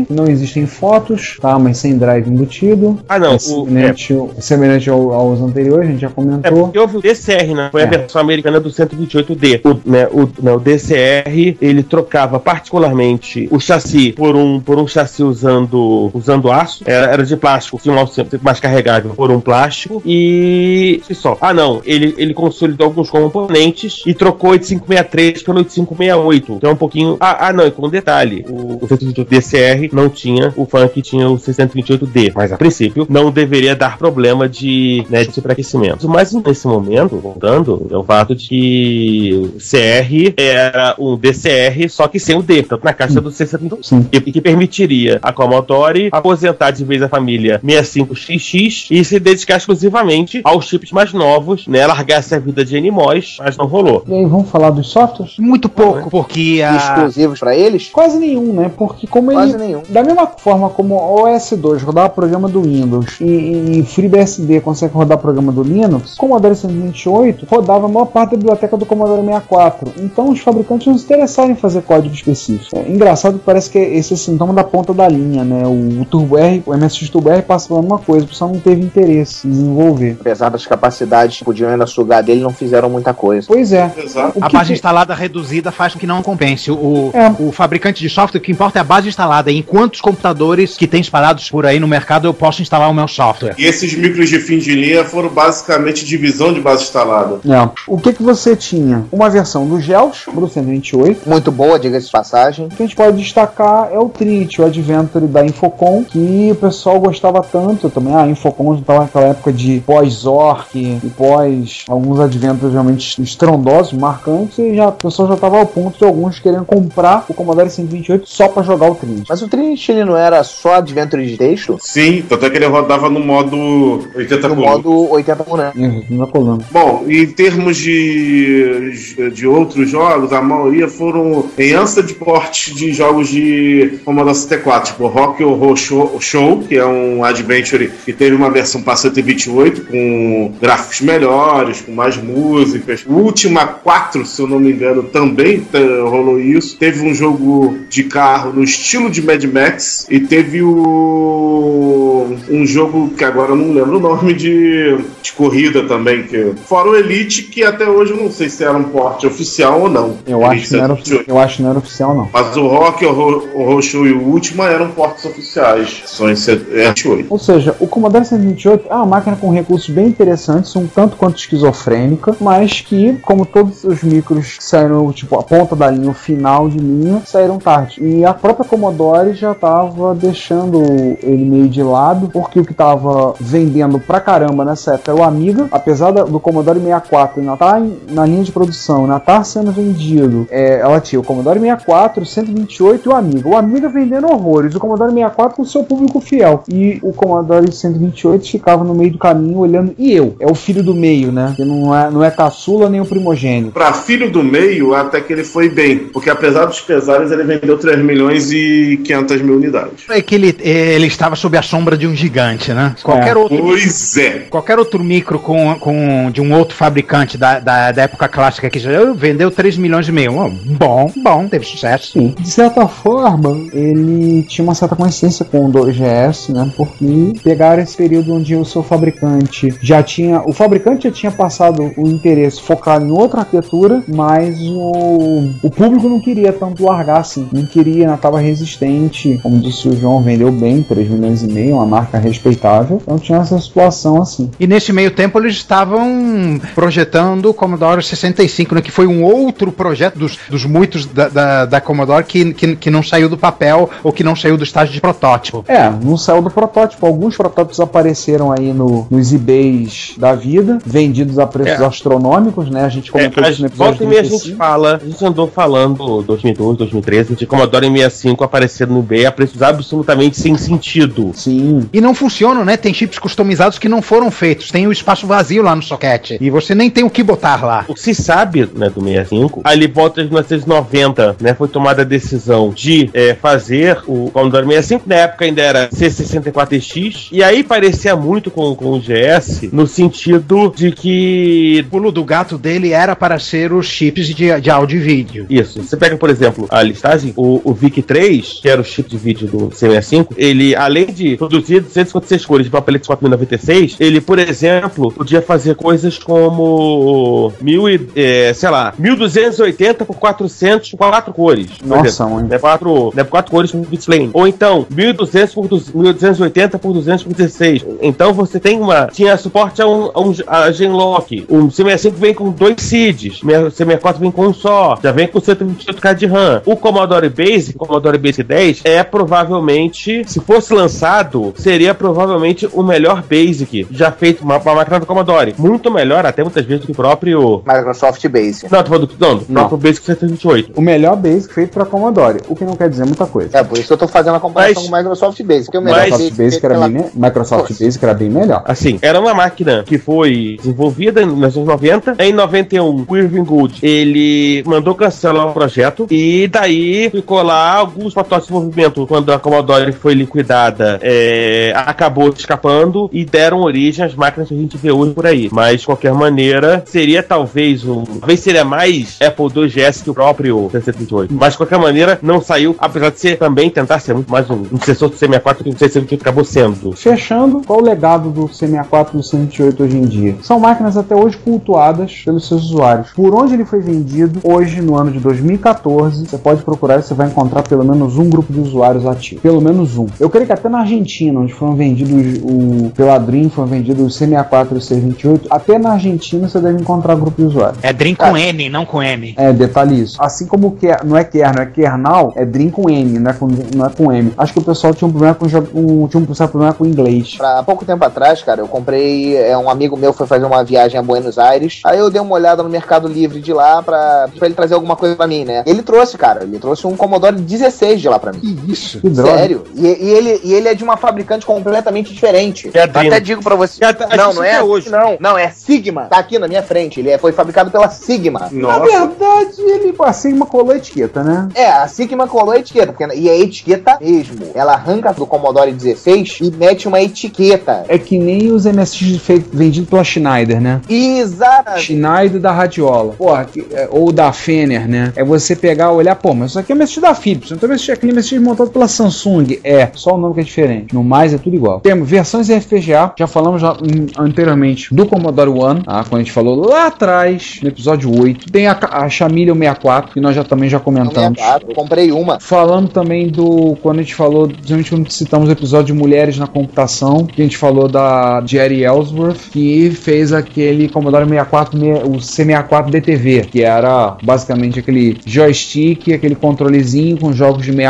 que 0.07 0.13
não 0.13 0.27
existem 0.27 0.65
fotos, 0.65 1.37
tá? 1.41 1.57
Mas 1.59 1.77
sem 1.77 1.97
drive 1.97 2.27
embutido. 2.29 2.99
Ah, 3.07 3.19
não. 3.19 3.27
É 3.27 3.31
O, 3.31 3.35
é, 3.35 3.39
semelhante, 3.39 4.17
semelhante 4.39 4.89
ao- 4.89 5.13
aos 5.13 5.41
anteriores, 5.41 5.87
a 5.87 5.91
gente 5.91 6.01
já 6.01 6.07
É 6.07 6.11
comentou. 6.11 6.63
porque 6.63 6.79
houve 6.79 6.97
o 6.97 7.01
DCR, 7.01 7.53
né? 7.53 7.69
Foi 7.71 7.81
a 7.83 7.85
É. 7.85 7.87
versão 7.87 8.21
americana 8.21 8.59
do 8.59 8.69
128D. 8.71 9.61
O, 9.63 9.89
né, 9.89 10.07
o, 10.11 10.27
né, 10.41 10.51
o 10.53 10.59
DCR, 10.59 11.57
ele 11.61 11.83
trocava 11.83 12.39
particularmente 12.39 13.47
o 13.51 13.59
chassi 13.59 14.11
por 14.13 14.35
um, 14.35 14.59
por 14.59 14.77
um 14.77 14.87
chassi 14.87 15.23
usando, 15.23 16.09
usando 16.13 16.51
aço. 16.51 16.83
Era, 16.85 17.07
era 17.11 17.25
de 17.25 17.35
plástico, 17.35 17.79
um 17.87 18.07
sempre 18.07 18.39
mais 18.41 18.59
carregável 18.59 19.11
por 19.15 19.31
um 19.31 19.39
plástico. 19.39 20.01
E. 20.05 21.01
e 21.09 21.15
só. 21.15 21.37
Ah, 21.41 21.53
não. 21.53 21.81
Ele, 21.85 22.13
ele 22.17 22.33
consolidou 22.33 22.85
alguns 22.87 23.09
componentes 23.09 24.03
e 24.05 24.13
trocou 24.13 24.49
o 24.49 24.53
8563 24.53 25.43
pelo 25.43 25.57
8568. 25.59 26.53
Então 26.53 26.69
é 26.69 26.73
um 26.73 26.77
pouquinho. 26.77 27.17
Ah, 27.19 27.47
ah 27.47 27.53
não. 27.53 27.65
E 27.67 27.71
com 27.71 27.85
um 27.87 27.89
detalhe: 27.89 28.45
o, 28.49 28.83
o 28.83 28.87
128 28.87 29.29
DCR 29.57 29.89
não 29.91 30.09
tinha 30.09 30.53
o 30.55 30.65
funk, 30.65 31.01
tinha 31.01 31.29
o 31.29 31.37
628D. 31.37 32.31
Mas 32.35 32.51
a 32.51 32.57
princípio 32.57 33.05
não 33.09 33.31
deveria 33.31 33.75
dar 33.75 33.97
problema 33.97 34.47
de, 34.47 35.05
né, 35.09 35.23
de 35.23 35.33
superaquecimento. 35.33 36.07
Mas 36.07 36.33
nesse 36.33 36.67
momento, 36.67 37.17
voltando, 37.17 37.87
é 37.89 37.97
o 37.97 38.03
fato 38.03 38.35
de 38.35 38.47
que 38.47 39.51
o 39.55 39.57
CR 39.57 40.33
era 40.37 40.95
um 40.99 41.17
DCR, 41.17 41.89
só 41.89 42.07
que 42.07 42.19
sem 42.19 42.37
o 42.37 42.43
D, 42.43 42.63
tanto 42.63 42.83
na 42.83 42.93
caixa 42.93 43.19
do 43.19 43.31
628 43.31 44.29
e 44.29 44.31
que 44.31 44.41
permitiria 44.41 45.19
a 45.21 45.33
Commodore 45.33 46.09
aposentar 46.11 46.71
de 46.71 46.83
vez 46.83 47.01
a 47.01 47.09
família 47.09 47.59
65XX 47.63 48.87
e 48.91 49.03
se 49.03 49.19
dedicar 49.19 49.57
exclusivamente 49.57 50.41
aos 50.43 50.67
chips 50.67 50.91
mais 50.91 51.13
novos, 51.13 51.67
né? 51.67 51.85
Largasse 51.85 52.35
a 52.35 52.39
vida 52.39 52.63
de 52.63 52.77
N-MOS, 52.77 53.37
mas 53.39 53.57
não 53.57 53.65
rolou. 53.65 54.03
E 54.07 54.13
aí, 54.13 54.25
vamos 54.25 54.49
falar 54.49 54.69
dos 54.69 54.89
softwares? 54.89 55.37
Muito 55.37 55.67
pouco, 55.67 56.09
porque 56.09 56.61
a. 56.63 56.75
Exclusivos 56.75 57.39
pra 57.39 57.55
eles? 57.55 57.89
Quase 57.89 58.17
nenhum, 58.17 58.53
né? 58.53 58.71
Porque 58.75 59.07
como 59.07 59.31
Quase 59.51 59.57
nenhum. 59.65 59.81
Da 59.89 60.03
mesma 60.03 60.27
forma 60.27 60.69
como 60.69 60.95
o 60.95 61.23
OS2 61.25 61.83
rodava 61.83 62.09
programa 62.09 62.47
do 62.47 62.61
Windows 62.61 63.19
e, 63.21 63.79
e 63.79 63.83
FreeBSD 63.85 64.61
consegue 64.61 64.93
rodar 64.93 65.17
programa 65.17 65.51
do 65.51 65.63
Linux, 65.63 66.13
o 66.15 66.17
Commodore 66.17 66.55
128 66.55 67.45
rodava 67.49 67.85
a 67.85 67.89
maior 67.89 68.05
parte 68.05 68.31
da 68.31 68.37
biblioteca 68.37 68.77
do 68.77 68.85
Commodore 68.85 69.21
64. 69.25 69.93
Então 69.97 70.29
os 70.29 70.39
fabricantes 70.39 70.87
não 70.87 70.97
se 70.97 71.05
interessaram 71.05 71.51
em 71.51 71.55
fazer 71.55 71.81
código 71.81 72.13
específico. 72.13 72.77
É 72.77 72.89
engraçado 72.89 73.39
que 73.39 73.45
parece 73.45 73.69
que 73.69 73.77
esse 73.77 74.13
é 74.13 74.17
sintoma 74.17 74.53
da 74.53 74.63
ponta 74.63 74.93
da 74.93 75.07
linha, 75.07 75.43
né? 75.43 75.63
O, 75.65 76.05
Turbo 76.05 76.37
R, 76.37 76.63
o 76.65 76.75
MSX 76.75 77.09
Turbo 77.09 77.29
R 77.29 77.41
passa 77.41 77.67
pela 77.67 77.81
mesma 77.81 77.97
coisa, 77.99 78.25
o 78.25 78.29
pessoal 78.29 78.51
não 78.51 78.59
teve 78.59 78.81
interesse 78.81 79.47
em 79.47 79.51
desenvolver. 79.51 80.17
Apesar 80.19 80.49
das 80.49 80.65
capacidades 80.65 81.37
que 81.37 81.43
podiam 81.45 81.69
ainda 81.69 81.85
sugar 81.85 82.23
dele, 82.23 82.41
não 82.41 82.51
fizeram 82.51 82.89
muita 82.89 83.13
coisa. 83.13 83.47
Pois 83.47 83.71
é. 83.73 83.91
Exato. 83.97 84.39
O 84.39 84.43
A 84.43 84.49
base 84.49 84.67
que- 84.67 84.73
instalada 84.73 85.13
reduzida 85.13 85.71
faz 85.71 85.93
com 85.93 85.99
que 85.99 86.07
não 86.07 86.21
compense. 86.23 86.71
O, 86.71 87.11
É. 87.13 87.29
o 87.39 87.51
fabricante 87.51 88.01
de 88.01 88.09
software, 88.09 88.39
o 88.39 88.41
que 88.43 88.51
importa 88.51 88.79
é 88.79 88.81
a 88.81 88.83
base 88.83 89.07
instalada. 89.07 89.36
Em 89.45 89.61
quantos 89.61 90.01
computadores 90.01 90.75
que 90.75 90.87
tem 90.87 91.01
espalhados 91.01 91.49
por 91.49 91.65
aí 91.65 91.79
no 91.79 91.87
mercado 91.87 92.27
eu 92.27 92.33
posso 92.33 92.61
instalar 92.61 92.89
o 92.89 92.93
meu 92.93 93.07
software? 93.07 93.55
E 93.57 93.65
esses 93.65 93.93
micros 93.93 94.29
de 94.29 94.39
fim 94.39 94.57
de 94.57 94.73
linha 94.73 95.05
foram 95.05 95.29
basicamente 95.29 96.05
divisão 96.05 96.53
de 96.53 96.59
base 96.59 96.83
instalada. 96.83 97.39
É. 97.45 97.69
O 97.87 97.97
que 97.97 98.13
que 98.13 98.23
você 98.23 98.55
tinha? 98.55 99.05
Uma 99.11 99.29
versão 99.29 99.67
do 99.67 99.79
GELS 99.79 100.25
pro 100.25 100.47
128. 100.47 101.29
Muito 101.29 101.51
boa, 101.51 101.79
diga-se 101.79 102.07
de 102.07 102.11
passagem. 102.11 102.65
O 102.65 102.69
que 102.69 102.83
a 102.83 102.85
gente 102.85 102.95
pode 102.95 103.17
destacar 103.17 103.89
é 103.91 103.99
o 103.99 104.09
Trinity, 104.09 104.61
o 104.61 104.65
Adventure 104.65 105.27
da 105.27 105.45
Infocom, 105.45 106.03
que 106.03 106.49
o 106.51 106.55
pessoal 106.55 106.99
gostava 106.99 107.41
tanto 107.41 107.89
também. 107.89 108.13
Ah, 108.15 108.23
a 108.23 108.27
Infocom 108.27 108.73
já 108.73 108.81
estava 108.81 108.99
naquela 109.01 109.25
época 109.27 109.51
de 109.51 109.81
pós-Zork 109.85 110.77
e 110.77 111.09
pós 111.15 111.85
alguns 111.87 112.19
Adventures 112.19 112.73
realmente 112.73 113.21
estrondosos, 113.21 113.93
marcantes, 113.93 114.57
e 114.59 114.75
já, 114.75 114.89
o 114.89 114.93
pessoal 114.93 115.27
já 115.29 115.35
estava 115.35 115.59
ao 115.59 115.65
ponto 115.65 115.97
de 115.97 116.05
alguns 116.05 116.39
querendo 116.39 116.65
comprar 116.65 117.25
o 117.27 117.33
Commodore 117.33 117.69
128 117.69 118.27
só 118.27 118.47
para 118.47 118.63
jogar 118.63 118.91
o 118.91 118.95
Trinity. 118.95 119.26
Mas 119.27 119.41
o 119.41 119.47
Trinity 119.47 119.91
ele 119.91 120.05
não 120.05 120.17
era 120.17 120.43
só 120.43 120.75
Adventure 120.75 121.25
de 121.25 121.37
texto? 121.37 121.77
Sim, 121.81 122.23
tanto 122.27 122.45
é 122.45 122.49
que 122.49 122.57
ele 122.57 122.65
rodava 122.65 123.09
no 123.09 123.19
modo 123.19 124.07
80 124.15 124.47
No 124.49 124.55
modo 124.55 125.11
80 125.11 125.43
por 125.43 125.59
ano. 125.59 125.73
Isso, 125.75 126.13
na 126.13 126.27
coluna. 126.27 126.63
Bom, 126.71 127.05
em 127.07 127.25
termos 127.27 127.77
de, 127.77 129.29
de 129.33 129.47
outros 129.47 129.89
jogos, 129.89 130.31
a 130.31 130.41
maioria 130.41 130.87
foram 130.87 131.45
em 131.57 131.73
ânsia 131.73 132.03
de 132.03 132.13
porte 132.13 132.73
de 132.73 132.93
jogos 132.93 133.29
de 133.29 133.99
Commodore 134.05 134.35
64, 134.35 134.91
tipo 134.91 135.07
Rock 135.07 135.43
Horror 135.43 135.75
Show, 135.75 136.17
Show, 136.19 136.59
que 136.59 136.75
é 136.75 136.85
um 136.85 137.23
adventure 137.23 137.91
que 138.05 138.13
teve 138.13 138.35
uma 138.35 138.49
versão 138.49 138.81
para 138.81 138.95
128 138.95 139.85
com 139.85 140.53
gráficos 140.61 141.01
melhores, 141.01 141.81
com 141.81 141.91
mais 141.91 142.17
músicas. 142.17 143.03
O 143.05 143.13
Ultima 143.13 143.65
4, 143.65 144.25
se 144.25 144.41
eu 144.41 144.47
não 144.47 144.59
me 144.59 144.71
engano, 144.71 145.03
também 145.03 145.59
tá, 145.61 145.79
rolou 145.79 146.39
isso. 146.39 146.77
Teve 146.77 147.01
um 147.07 147.13
jogo 147.13 147.77
de 147.89 148.03
carro 148.03 148.53
no 148.53 148.63
estilo 148.63 149.06
de 149.09 149.21
Mad 149.21 149.43
Max 149.45 150.07
e 150.09 150.19
teve 150.19 150.61
o 150.61 152.35
um 152.49 152.65
jogo 152.65 153.09
que 153.09 153.23
agora 153.23 153.51
eu 153.51 153.55
não 153.55 153.73
lembro 153.73 153.97
o 153.97 153.99
nome 153.99 154.33
de, 154.33 154.97
de 155.21 155.31
corrida 155.33 155.83
também, 155.83 156.23
que 156.23 156.53
fora 156.65 156.89
o 156.89 156.95
Elite, 156.95 157.43
que 157.43 157.63
até 157.63 157.87
hoje 157.89 158.11
eu 158.11 158.17
não 158.17 158.31
sei 158.31 158.49
se 158.49 158.63
era 158.63 158.77
um 158.77 158.83
porte 158.83 159.27
oficial 159.27 159.81
ou 159.81 159.89
não. 159.89 160.17
Eu 160.25 160.45
acho, 160.45 160.67
que 160.67 160.73
não 160.75 160.83
era, 160.83 160.93
ofi- 160.93 161.03
128. 161.05 161.29
eu 161.29 161.39
acho 161.39 161.61
não 161.61 161.69
era 161.69 161.79
oficial, 161.79 162.15
não. 162.15 162.29
Mas 162.31 162.55
o 162.57 162.67
Rock, 162.67 163.05
o 163.05 163.17
o 163.57 163.63
Roxo 163.65 164.05
e 164.05 164.13
o 164.13 164.27
Última 164.27 164.65
eram 164.69 164.89
portes 164.91 165.25
oficiais. 165.25 166.03
São 166.05 166.29
em 166.29 166.35
78. 166.35 167.27
Ou 167.29 167.39
seja, 167.39 167.75
o 167.79 167.87
Commodore 167.87 168.25
128 168.25 168.87
é 168.89 168.95
uma 168.95 169.05
máquina 169.05 169.35
com 169.35 169.51
recursos 169.51 169.89
bem 169.89 170.07
interessantes, 170.07 170.75
um 170.75 170.87
tanto 170.87 171.15
quanto 171.15 171.37
esquizofrênica, 171.37 172.35
mas 172.39 172.81
que, 172.81 173.13
como 173.21 173.45
todos 173.45 173.83
os 173.83 174.03
micros 174.03 174.57
que 174.57 174.63
saíram, 174.63 175.11
tipo, 175.11 175.37
a 175.39 175.43
ponta 175.43 175.75
da 175.75 175.89
linha, 175.89 176.09
o 176.09 176.13
final 176.13 176.69
de 176.69 176.77
linha, 176.77 177.21
saíram 177.25 177.57
tarde. 177.57 178.01
E 178.01 178.23
a 178.25 178.33
própria 178.33 178.65
Commodore 178.67 178.96
já 179.33 179.51
estava 179.51 180.13
deixando 180.15 180.81
ele 181.21 181.45
meio 181.45 181.67
de 181.67 181.83
lado, 181.83 182.29
porque 182.31 182.59
o 182.59 182.65
que 182.65 182.71
estava 182.71 183.33
vendendo 183.39 183.99
pra 183.99 184.19
caramba 184.19 184.65
nessa 184.65 184.93
época 184.95 185.11
era 185.11 185.21
o 185.21 185.23
Amiga, 185.23 185.67
apesar 185.71 186.11
do 186.11 186.39
Commodore 186.39 186.79
64 186.79 187.39
ainda 187.39 187.53
estar 187.53 187.81
na 188.09 188.25
linha 188.25 188.43
de 188.43 188.51
produção, 188.51 189.03
ainda 189.03 189.17
estar 189.17 189.43
sendo 189.43 189.71
vendido, 189.71 190.47
é, 190.49 190.79
ela 190.79 190.99
tinha 190.99 191.19
o 191.19 191.23
Commodore 191.23 191.59
64, 191.59 192.23
o 192.23 192.25
128 192.25 193.05
e 193.05 193.09
o 193.09 193.15
Amiga. 193.15 193.49
O 193.49 193.57
Amiga 193.57 193.89
vendendo 193.89 194.27
horrores, 194.27 194.75
o 194.75 194.79
Commodore 194.79 195.11
64 195.11 195.55
com 195.55 195.61
o 195.61 195.65
seu 195.65 195.83
público 195.83 196.19
fiel. 196.19 196.63
E 196.67 196.99
o 197.01 197.11
Commodore 197.13 197.71
128 197.71 198.49
ficava 198.49 198.83
no 198.83 198.93
meio 198.93 199.11
do 199.11 199.17
caminho 199.17 199.59
olhando. 199.59 199.93
E 199.97 200.11
eu? 200.11 200.35
É 200.39 200.45
o 200.49 200.55
filho 200.55 200.83
do 200.83 200.93
meio, 200.93 201.31
né? 201.31 201.53
Que 201.55 201.65
não 201.65 201.95
é, 201.95 202.09
não 202.09 202.23
é 202.23 202.31
caçula 202.31 202.89
nem 202.89 203.01
o 203.01 203.05
primogênito. 203.05 203.71
Pra 203.71 203.93
filho 203.93 204.31
do 204.31 204.43
meio, 204.43 204.93
até 204.93 205.19
que 205.21 205.33
ele 205.33 205.43
foi 205.43 205.69
bem. 205.69 205.97
Porque 205.97 206.29
apesar 206.29 206.65
dos 206.65 206.79
pesares, 206.81 207.31
ele 207.31 207.43
vendeu 207.43 207.77
3 207.77 207.99
milhões 208.03 208.51
e 208.51 208.86
500 208.95 209.41
mil 209.41 209.55
unidades. 209.55 210.05
É 210.09 210.21
que 210.21 210.35
ele, 210.35 210.55
ele 210.59 211.07
estava 211.07 211.35
sob 211.35 211.57
a 211.57 211.61
sombra 211.61 211.97
de 211.97 212.07
um 212.07 212.15
gigante, 212.15 212.71
né? 212.71 212.95
Qualquer 213.03 213.35
outro. 213.35 213.57
Pois 213.57 214.17
é. 214.17 214.29
Qualquer 214.49 214.79
outro 214.79 215.03
micro 215.03 215.39
com, 215.39 215.75
com 215.79 216.31
de 216.31 216.39
um 216.39 216.53
outro 216.53 216.75
fabricante 216.75 217.37
da, 217.37 217.59
da, 217.59 217.91
da 217.91 218.03
época 218.03 218.27
clássica 218.27 218.69
que 218.69 218.79
já 218.79 219.11
vendeu 219.13 219.51
3 219.51 219.77
milhões 219.77 220.07
e 220.07 220.11
meio. 220.11 220.31
Bom, 220.77 221.11
bom, 221.17 221.47
teve 221.47 221.65
sucesso. 221.65 222.13
Sim. 222.13 222.35
De 222.39 222.49
certa 222.49 222.87
forma, 222.87 223.67
ele 223.73 224.43
tinha 224.43 224.63
uma 224.63 224.75
certa 224.75 224.95
consciência 224.95 225.43
com 225.43 225.65
o 225.65 225.71
2GS, 225.71 226.53
né? 226.53 226.71
Porque 226.77 227.33
pegaram 227.43 227.81
esse 227.81 227.97
período 227.97 228.33
onde 228.33 228.55
o 228.55 228.63
seu 228.65 228.83
fabricante 228.83 229.73
já 229.81 230.03
tinha. 230.03 230.41
O 230.45 230.53
fabricante 230.53 231.05
já 231.05 231.11
tinha 231.11 231.31
passado 231.31 231.91
o 231.97 232.07
interesse 232.07 232.61
focado 232.61 233.05
em 233.05 233.11
outra 233.11 233.41
arquitetura, 233.41 234.03
mas 234.07 234.59
o, 234.61 235.49
o 235.63 235.69
público 235.69 236.07
não 236.07 236.19
queria 236.19 236.53
tanto 236.53 236.83
largar 236.83 237.21
assim. 237.21 237.47
Não 237.51 237.65
queria, 237.65 238.05
ainda 238.05 238.15
estava 238.15 238.39
resistente. 238.77 239.39
Como 239.41 239.59
disse 239.59 239.87
o 239.87 239.95
João, 239.99 240.21
vendeu 240.21 240.51
bem, 240.51 240.81
3 240.83 241.09
milhões 241.09 241.43
e 241.43 241.47
meio, 241.47 241.75
uma 241.75 241.85
marca 241.85 242.17
respeitável. 242.17 242.99
Então 243.01 243.17
tinha 243.17 243.39
essa 243.39 243.59
situação 243.59 244.21
assim. 244.21 244.49
E 244.59 244.67
nesse 244.67 244.93
meio 244.93 245.11
tempo 245.11 245.39
eles 245.39 245.55
estavam 245.55 246.59
projetando 246.75 247.49
o 247.49 247.53
Commodore 247.53 248.03
65, 248.03 248.75
né, 248.75 248.81
que 248.81 248.91
foi 248.91 249.07
um 249.07 249.23
outro 249.23 249.71
projeto 249.71 250.17
dos, 250.17 250.37
dos 250.49 250.65
muitos 250.65 251.05
da, 251.05 251.29
da, 251.29 251.65
da 251.65 251.81
Commodore 251.81 252.23
que, 252.23 252.53
que, 252.53 252.75
que 252.75 252.89
não 252.89 253.03
saiu 253.03 253.29
do 253.29 253.37
papel 253.37 253.89
ou 254.03 254.11
que 254.11 254.23
não 254.23 254.35
saiu 254.35 254.57
do 254.57 254.63
estágio 254.63 254.93
de 254.93 255.01
protótipo. 255.01 255.63
É, 255.67 255.89
não 255.89 256.17
saiu 256.17 256.41
do 256.41 256.49
protótipo. 256.49 257.05
Alguns 257.05 257.35
protótipos 257.35 257.79
apareceram 257.79 258.51
aí 258.51 258.73
no, 258.73 259.07
nos 259.09 259.33
eBays 259.33 260.13
da 260.17 260.33
vida, 260.35 260.77
vendidos 260.85 261.39
a 261.39 261.47
preços 261.47 261.81
É. 261.81 261.85
astronômicos, 261.85 262.69
né? 262.69 262.83
A 262.83 262.89
gente 262.89 263.09
É, 263.09 263.11
comentou 263.11 263.43
a 263.43 263.49
isso 263.49 263.61
no 263.61 263.67
gente, 263.67 263.77
volta 263.77 263.93
episódio 263.95 264.03
e 264.05 264.09
meia 264.09 264.21
a 264.21 264.23
gente 264.23 264.31
35. 264.41 264.57
fala, 264.57 265.01
a 265.01 265.05
gente 265.05 265.25
andou 265.25 265.47
falando 265.47 266.21
2012, 266.23 266.77
2013, 266.77 267.35
de 267.35 267.45
Commodore 267.45 267.87
65 267.87 268.43
aparecendo 268.43 268.66
no 268.87 268.99
eBay 268.99 269.25
a 269.25 269.31
preços 269.31 269.61
absolutamente 269.61 270.37
sem 270.37 270.57
sentido. 270.57 271.31
Sim. 271.33 271.87
E 271.91 272.01
não 272.01 272.13
funcionam, 272.13 272.63
né? 272.65 272.77
Tem 272.77 272.93
chips 272.93 273.19
customizados 273.19 273.79
que 273.79 273.89
não 273.89 274.01
foram 274.01 274.29
feitos. 274.31 274.71
Tem 274.71 274.87
o 274.87 274.91
espaço 274.91 275.27
vazio 275.27 275.63
lá 275.63 275.75
no 275.75 275.81
soquete. 275.81 276.37
E 276.39 276.49
você 276.49 276.73
nem 276.75 276.89
tem 276.89 277.03
o 277.03 277.09
que 277.09 277.23
botar 277.23 277.63
lá. 277.63 277.85
O 277.87 277.93
que 277.93 278.01
se 278.01 278.15
sabe 278.15 278.69
né, 278.73 278.89
do 278.89 279.01
65, 279.01 279.61
ali 279.63 279.87
volta 279.87 280.21
de 280.21 280.27
1990, 280.27 281.37
né, 281.39 281.53
foi 281.53 281.67
tomada 281.67 282.01
a 282.01 282.05
decisão 282.05 282.71
de 282.75 283.09
é, 283.13 283.33
fazer 283.33 283.99
o 284.07 284.29
Commodore 284.31 284.65
65, 284.65 285.03
na 285.07 285.15
época 285.15 285.45
ainda 285.45 285.61
era 285.61 285.89
C64X, 285.89 287.29
e 287.31 287.43
aí 287.43 287.63
parecia 287.63 288.15
muito 288.15 288.49
com, 288.51 288.75
com 288.75 288.91
o 288.93 288.99
GS, 288.99 289.69
no 289.71 289.87
sentido 289.87 290.73
de 290.75 290.91
que 290.91 291.83
O 291.87 291.89
pulo 291.89 292.11
do 292.11 292.23
gato 292.23 292.57
dele 292.57 292.91
era 292.91 293.15
para 293.15 293.39
ser 293.39 293.71
os 293.73 293.87
chips 293.87 294.27
de, 294.27 294.59
de 294.59 294.69
áudio 294.69 294.99
e 294.99 295.03
vídeo. 295.03 295.45
Isso. 295.49 295.81
Você 295.81 295.97
pega, 295.97 296.17
por 296.17 296.29
exemplo, 296.29 296.67
a 296.69 296.81
listagem, 296.81 297.33
o, 297.35 297.61
o 297.63 297.73
VIC-3, 297.73 298.56
que 298.61 298.69
era 298.69 298.81
o 298.81 298.83
chip 298.83 299.09
de 299.09 299.17
vídeo 299.17 299.47
do 299.47 299.69
C65, 299.69 300.29
ele, 300.37 300.75
além 300.75 301.07
de 301.07 301.37
produzir 301.37 301.81
256 301.81 302.45
cores 302.45 302.65
de 302.65 302.71
papelete 302.71 303.07
4096, 303.07 303.97
ele, 303.99 304.21
por 304.21 304.39
exemplo, 304.39 305.11
podia 305.11 305.41
fazer 305.41 305.75
coisas 305.75 306.17
como 306.17 307.51
mil 307.61 307.89
e, 307.89 308.07
é, 308.15 308.53
sei 308.53 308.69
lá, 308.69 308.93
1280 308.97 310.05
por 310.05 310.15
400 310.15 310.91
por 310.91 310.97
quatro 310.97 311.33
cores. 311.33 311.67
Nossa, 311.83 312.25
mãe. 312.25 312.45
Né, 312.45 312.57
quatro, 312.57 313.11
né, 313.15 313.23
quatro 313.23 313.51
cores 313.51 313.71
com 313.71 313.81
bitplane. 313.81 314.29
Ou 314.33 314.47
então, 314.47 314.85
1200 314.89 315.53
por 315.53 315.67
200 315.67 316.07
1280 316.17 316.79
por 316.79 316.93
200 316.93 317.23
por 317.23 317.33
16. 317.33 317.85
Então 318.01 318.33
você 318.33 318.59
tem 318.59 318.79
uma. 318.79 319.07
Tinha 319.07 319.37
suporte 319.37 319.81
a 319.81 319.87
um, 319.87 320.11
a 320.13 320.21
um 320.21 320.33
a 320.47 320.71
Genlock. 320.71 321.45
O 321.49 321.67
C65 321.67 322.11
vem 322.13 322.33
com 322.33 322.51
dois 322.51 322.81
seeds. 322.81 323.41
O 323.41 323.45
C64 323.45 324.19
vem 324.19 324.31
com 324.31 324.47
um 324.47 324.53
só. 324.53 324.97
Já 325.01 325.11
vem 325.11 325.27
com 325.27 325.39
128K 325.39 326.15
de 326.15 326.25
RAM. 326.25 326.61
O 326.65 326.75
Commodore 326.75 327.29
Basic, 327.29 327.75
o 327.75 327.79
Commodore 327.79 328.17
Basic 328.17 328.43
2010, 328.47 328.81
é 328.85 329.03
provavelmente, 329.03 330.23
se 330.25 330.39
fosse 330.39 330.73
lançado, 330.73 331.53
seria 331.57 331.93
provavelmente 331.93 332.67
o 332.73 332.81
melhor 332.81 333.21
Basic 333.23 333.87
já 333.91 334.11
feito 334.11 334.43
uma, 334.43 334.57
uma 334.57 334.75
máquina 334.75 334.99
do 334.99 335.05
Commodore. 335.05 335.53
Muito 335.57 335.91
melhor, 335.91 336.25
até 336.25 336.43
muitas 336.43 336.65
vezes, 336.65 336.81
do 336.81 336.85
que 336.87 336.91
o 336.91 336.95
próprio. 336.95 337.61
Microsoft 337.65 338.25
Basic. 338.27 338.71
Não, 338.71 338.83
tô 338.83 338.89
falando 338.89 339.07
do, 339.07 339.15
não, 339.19 339.37
do 339.37 339.45
Não. 339.49 339.67
próprio 339.67 339.77
Basic 339.77 340.05
128. 340.05 340.71
O 340.75 340.81
melhor 340.81 341.15
Basic 341.15 341.53
feito 341.53 341.71
pra 341.73 341.85
Commodore, 341.85 342.39
o 342.47 342.55
que 342.55 342.63
não 342.63 342.75
quer 342.75 342.89
dizer 342.89 343.05
muita 343.05 343.25
coisa. 343.25 343.57
É, 343.57 343.63
por 343.63 343.77
isso 343.77 343.87
que 343.87 343.93
eu 343.93 343.97
tô 343.97 344.07
fazendo 344.07 344.35
a 344.35 344.39
comparação 344.39 344.73
Mas- 344.83 344.89
com 344.89 344.95
o 344.95 344.97
Microsoft 344.97 345.41
Basic. 345.43 345.65
Porque 345.65 345.77
o 345.77 345.81
melhor 345.81 346.03
Microsoft 346.03 346.33
Basic 346.35 346.65
era 346.65 346.73
pela- 346.75 346.89
bem, 346.89 347.05
Microsoft 347.13 347.67
Poxa. 347.67 347.83
Basic 347.83 348.05
era 348.05 348.13
bem 348.13 348.29
melhor. 348.29 348.63
Assim, 348.65 348.99
era 349.01 349.19
uma 349.19 349.33
máquina 349.33 349.83
que 349.85 349.97
foi 349.97 350.55
desenvolvida 350.57 351.21
em 351.21 351.25
1990. 351.25 352.15
Em 352.19 352.31
91, 352.33 353.05
o 353.07 353.17
Irving 353.17 353.43
Gould, 353.43 353.79
ele 353.81 354.63
mandou 354.65 354.95
cancelar 354.95 355.47
o 355.47 355.53
projeto 355.53 356.07
e 356.09 356.47
daí 356.47 357.09
ficou 357.09 357.41
lá 357.41 357.73
alguns 357.75 358.13
de 358.39 358.47
desenvolvimento. 358.47 359.07
Quando 359.07 359.31
a 359.31 359.39
Commodore 359.39 359.91
foi 359.91 360.13
liquidada, 360.13 360.99
é, 361.01 361.73
acabou 361.75 362.29
escapando 362.29 363.09
e 363.11 363.25
deram 363.25 363.61
origem 363.61 364.05
às 364.05 364.15
máquinas 364.15 364.47
que 364.47 364.53
a 364.53 364.57
gente 364.57 364.77
vê 364.77 364.91
hoje 364.91 365.13
por 365.13 365.25
aí. 365.25 365.49
Mas, 365.51 365.81
de 365.81 365.85
qualquer 365.85 366.13
maneira, 366.13 366.83
seria 366.85 367.21
talvez 367.21 367.85
um... 367.85 368.03
Talvez 368.03 368.39
seria 368.39 368.65
mais 368.65 369.17
Apple 369.21 369.47
II 369.55 369.67
GS 369.69 370.01
que 370.01 370.09
o 370.09 370.13
próprio 370.13 370.69
128. 370.71 371.33
Mas, 371.33 371.53
de 371.53 371.57
qualquer 371.57 371.79
maneira, 371.79 372.19
não 372.21 372.41
saiu, 372.41 372.75
apesar 372.79 373.11
de 373.11 373.19
ser 373.19 373.37
também 373.37 373.69
tentar 373.69 373.99
ser 373.99 374.13
muito 374.13 374.31
mais 374.31 374.49
um, 374.49 374.65
sucessor 374.65 375.09
do 375.09 375.15
C64 375.15 375.63
que 375.63 375.69
o 375.69 375.73
C64 375.73 376.21
acabou 376.21 376.43
sendo. 376.43 376.91
Fechando, 376.93 377.61
qual 377.65 377.79
o 377.79 377.83
legado 377.83 378.29
do 378.29 378.47
C64 378.47 379.09
e 379.13 379.17
do 379.17 379.23
128 379.23 379.83
hoje 379.83 379.97
em 379.97 380.05
dia? 380.05 380.35
São 380.41 380.59
máquinas 380.59 380.97
até 380.97 381.15
hoje 381.15 381.37
cultuadas 381.37 382.21
pelos 382.25 382.47
seus 382.47 382.63
usuários. 382.63 383.11
Por 383.11 383.33
onde 383.33 383.53
ele 383.53 383.65
foi 383.65 383.79
vendido, 383.79 384.39
hoje, 384.43 384.81
no 384.81 384.95
ano 384.95 385.11
de 385.11 385.19
2014, 385.19 386.27
você 386.27 386.37
pode 386.37 386.63
procurar 386.63 386.99
e 386.99 387.03
você 387.03 387.13
vai 387.13 387.27
encontrar 387.27 387.63
pelo 387.63 387.83
menos 387.83 388.16
um 388.19 388.29
grupo 388.29 388.51
de 388.51 388.59
usuários 388.59 389.05
ativo. 389.05 389.41
Pelo 389.41 389.61
menos 389.61 389.97
um. 389.97 390.07
Eu 390.19 390.29
creio 390.29 390.45
que 390.45 390.53
até 390.53 390.69
na 390.69 390.79
Argentina, 390.79 391.39
onde 391.39 391.53
foram 391.53 391.75
vendidos 391.75 392.39
o, 392.43 392.91
pela 392.95 393.17
Dream, 393.17 393.49
foram 393.49 393.67
vendidos 393.67 394.17
o 394.17 394.25
C64 394.25 394.67
e 394.71 394.75
o 394.75 394.77
C28, 394.77 395.41
até 395.49 395.77
na 395.77 395.93
Argentina 395.93 396.47
você 396.47 396.59
deve 396.59 396.81
encontrar 396.81 397.15
grupo 397.15 397.41
de 397.41 397.47
usuários. 397.47 397.79
É 397.83 397.93
Dream 397.93 398.15
com 398.15 398.37
N, 398.37 398.69
não 398.69 398.85
com 398.85 399.01
M. 399.01 399.33
É, 399.37 399.51
detalhe 399.53 400.01
isso. 400.01 400.17
Assim 400.21 400.45
como 400.45 400.71
que 400.71 400.87
não 401.03 401.17
é 401.17 401.23
kernel, 401.23 401.63
é 401.63 401.65
kernel, 401.65 402.33
é 402.35 402.45
Dream 402.45 402.69
com 402.69 402.89
N, 402.89 403.19
não 403.19 403.31
é 403.31 403.33
com, 403.33 403.47
não 403.75 403.85
é 403.85 403.89
com 403.89 404.11
M. 404.11 404.33
Acho 404.37 404.53
que 404.53 404.59
o 404.59 404.63
pessoal 404.63 404.93
tinha 404.93 405.07
um 405.07 405.11
problema 405.11 405.35
com, 405.35 405.45
um, 405.45 406.07
tinha 406.07 406.21
um 406.21 406.25
problema 406.25 406.73
com 406.73 406.85
inglês. 406.85 407.35
Pra, 407.35 407.59
há 407.59 407.63
pouco 407.63 407.85
tempo 407.85 408.03
atrás, 408.03 408.41
cara, 408.41 408.61
eu 408.61 408.67
comprei. 408.67 409.35
É, 409.37 409.57
um 409.57 409.69
amigo 409.69 409.97
meu 409.97 410.13
foi 410.13 410.27
fazer 410.27 410.45
uma 410.45 410.63
viagem 410.63 410.99
a 410.99 411.03
Buenos 411.03 411.37
Aires. 411.37 411.81
Aí 411.83 411.97
eu 411.97 412.09
dei 412.09 412.21
uma 412.21 412.35
olhada 412.35 412.63
no 412.63 412.69
Mercado 412.69 413.07
Livre 413.07 413.39
de 413.39 413.53
lá 413.53 413.81
pra, 413.81 414.29
pra 414.37 414.45
ele 414.45 414.55
trazer 414.55 414.73
alguma 414.73 414.95
coisa 414.95 415.15
pra 415.15 415.27
mim, 415.27 415.43
né? 415.43 415.63
Ele 415.65 415.81
trouxe, 415.81 416.17
cara. 416.17 416.43
Ele 416.43 416.59
trouxe 416.59 416.85
um 416.87 416.95
Commodore 416.95 417.35
16 417.35 418.01
de 418.07 418.11
lá 418.11 418.19
pra 418.19 418.31
mim. 418.31 418.39
Que 418.39 418.71
isso? 418.71 419.01
Que 419.01 419.09
droga. 419.09 419.37
Sério. 419.37 419.63
E, 419.75 419.85
e 419.85 420.09
ele, 420.13 420.39
e 420.43 420.53
ele 420.53 420.67
é 420.69 420.73
de 420.73 420.83
uma 420.83 420.95
fabricante 420.97 421.45
completamente 421.45 422.13
diferente. 422.13 422.69
É 422.73 422.81
até 422.83 423.19
digo 423.19 423.43
pra 423.43 423.55
você. 423.55 423.83
A- 423.83 423.89
a 424.09 424.15
não, 424.17 424.33
não 424.33 424.43
é 424.43 424.63
hoje. 424.63 424.89
Não, 424.89 425.17
não, 425.19 425.37
é 425.37 425.49
Sigma. 425.49 426.03
Tá 426.05 426.17
aqui 426.17 426.39
na 426.39 426.47
minha 426.47 426.63
frente. 426.63 426.99
Ele 426.99 427.09
é- 427.09 427.17
foi 427.17 427.31
fabricado 427.31 427.69
pela 427.69 427.89
Sigma. 427.89 428.49
Na 428.51 428.79
Nossa. 428.79 428.85
verdade, 428.85 429.61
ele 429.61 429.93
a 429.99 430.13
Sigma 430.13 430.45
colou 430.45 430.71
a 430.71 430.77
etiqueta, 430.77 431.21
né? 431.23 431.49
É, 431.53 431.69
a 431.69 431.87
Sigma 431.87 432.27
colou 432.27 432.51
a 432.51 432.57
etiqueta, 432.59 432.93
porque, 432.93 433.13
e 433.15 433.27
é 433.29 433.37
etiqueta 433.39 433.97
mesmo. 433.99 434.47
Ela 434.55 434.73
arranca 434.73 435.11
do 435.13 435.25
Commodore 435.25 435.71
16 435.73 436.37
e 436.41 436.51
mete 436.51 436.87
uma 436.87 437.01
etiqueta. 437.01 437.83
É 437.89 437.97
que 437.97 438.17
nem 438.17 438.51
os 438.51 438.65
MSX 438.65 439.19
vendidos 439.51 439.89
pela 439.89 440.03
Schneider, 440.03 440.61
né? 440.61 440.79
Exatamente. 440.89 441.83
Schneider 441.85 442.39
da 442.39 442.51
Radiola. 442.51 443.13
Porra, 443.17 443.45
que- 443.45 443.65
é, 443.71 443.87
ou 443.91 444.11
da 444.11 444.31
Fener, 444.31 444.87
né? 444.87 445.11
É 445.15 445.23
você 445.23 445.55
pegar, 445.55 445.91
olhar, 445.91 446.15
pô, 446.15 446.33
mas 446.33 446.51
isso 446.51 446.59
aqui 446.59 446.71
é 446.71 446.75
MSX 446.75 447.01
da 447.01 447.13
Philips. 447.15 447.51
Então 447.51 447.67
MSX, 447.67 447.96
aquele 447.97 448.13
MSX 448.13 448.39
montado 448.41 448.69
pela 448.69 448.87
Samsung. 448.87 449.59
É, 449.63 449.89
só 449.93 450.15
o 450.15 450.17
nome 450.17 450.35
que 450.35 450.39
é 450.41 450.43
diferente. 450.43 450.93
No 450.93 451.03
mais, 451.03 451.33
é 451.33 451.37
tudo 451.37 451.55
igual. 451.55 451.79
Temos 451.79 452.09
versões 452.09 452.47
FPGA. 452.49 453.13
Já 453.17 453.27
falamos 453.27 453.61
já, 453.61 453.73
hum, 453.73 454.05
anteriormente 454.17 454.93
do 454.93 455.05
Commodore 455.05 455.49
One, 455.49 455.81
tá? 455.83 456.03
quando 456.07 456.21
a 456.21 456.23
gente 456.23 456.31
falou 456.31 456.55
lá 456.67 456.87
atrás, 456.87 457.59
no 457.61 457.67
episódio 457.69 458.09
8. 458.19 458.51
Tem 458.51 458.67
a, 458.67 458.77
a 458.91 459.09
Chameleon 459.09 459.55
64, 459.55 460.13
que 460.13 460.19
nós 460.19 460.35
já 460.35 460.43
também 460.43 460.69
já 460.69 460.79
comentamos. 460.79 461.39
Comprei 461.75 462.11
uma. 462.11 462.39
Falando 462.39 462.89
também 462.89 463.27
do. 463.27 463.75
Quando 463.81 463.99
a 463.99 464.01
gente 464.01 464.15
falou, 464.15 464.47
principalmente 464.47 464.89
quando 464.91 465.11
citamos 465.11 465.49
o 465.49 465.51
episódio 465.51 465.87
de 465.87 465.93
Mulheres 465.93 466.37
na 466.37 466.47
Computação, 466.47 467.25
que 467.25 467.41
a 467.41 467.45
gente 467.45 467.57
falou 467.57 467.87
da 467.87 468.41
Jerry 468.45 468.83
Ellsworth, 468.83 469.49
que 469.51 469.89
fez 469.91 470.31
aquele 470.33 470.87
Commodore 470.89 471.25
64, 471.27 471.77
me- 471.77 471.93
o 471.93 472.17
C64 472.19 472.89
DTV, 472.89 473.41
que 473.51 473.63
era 473.63 474.17
basicamente 474.23 474.79
aquele 474.79 475.17
joystick, 475.25 476.11
aquele 476.13 476.35
controlezinho 476.35 477.17
com 477.17 477.31
jogos 477.33 477.63
de 477.63 477.71
64. 477.71 477.86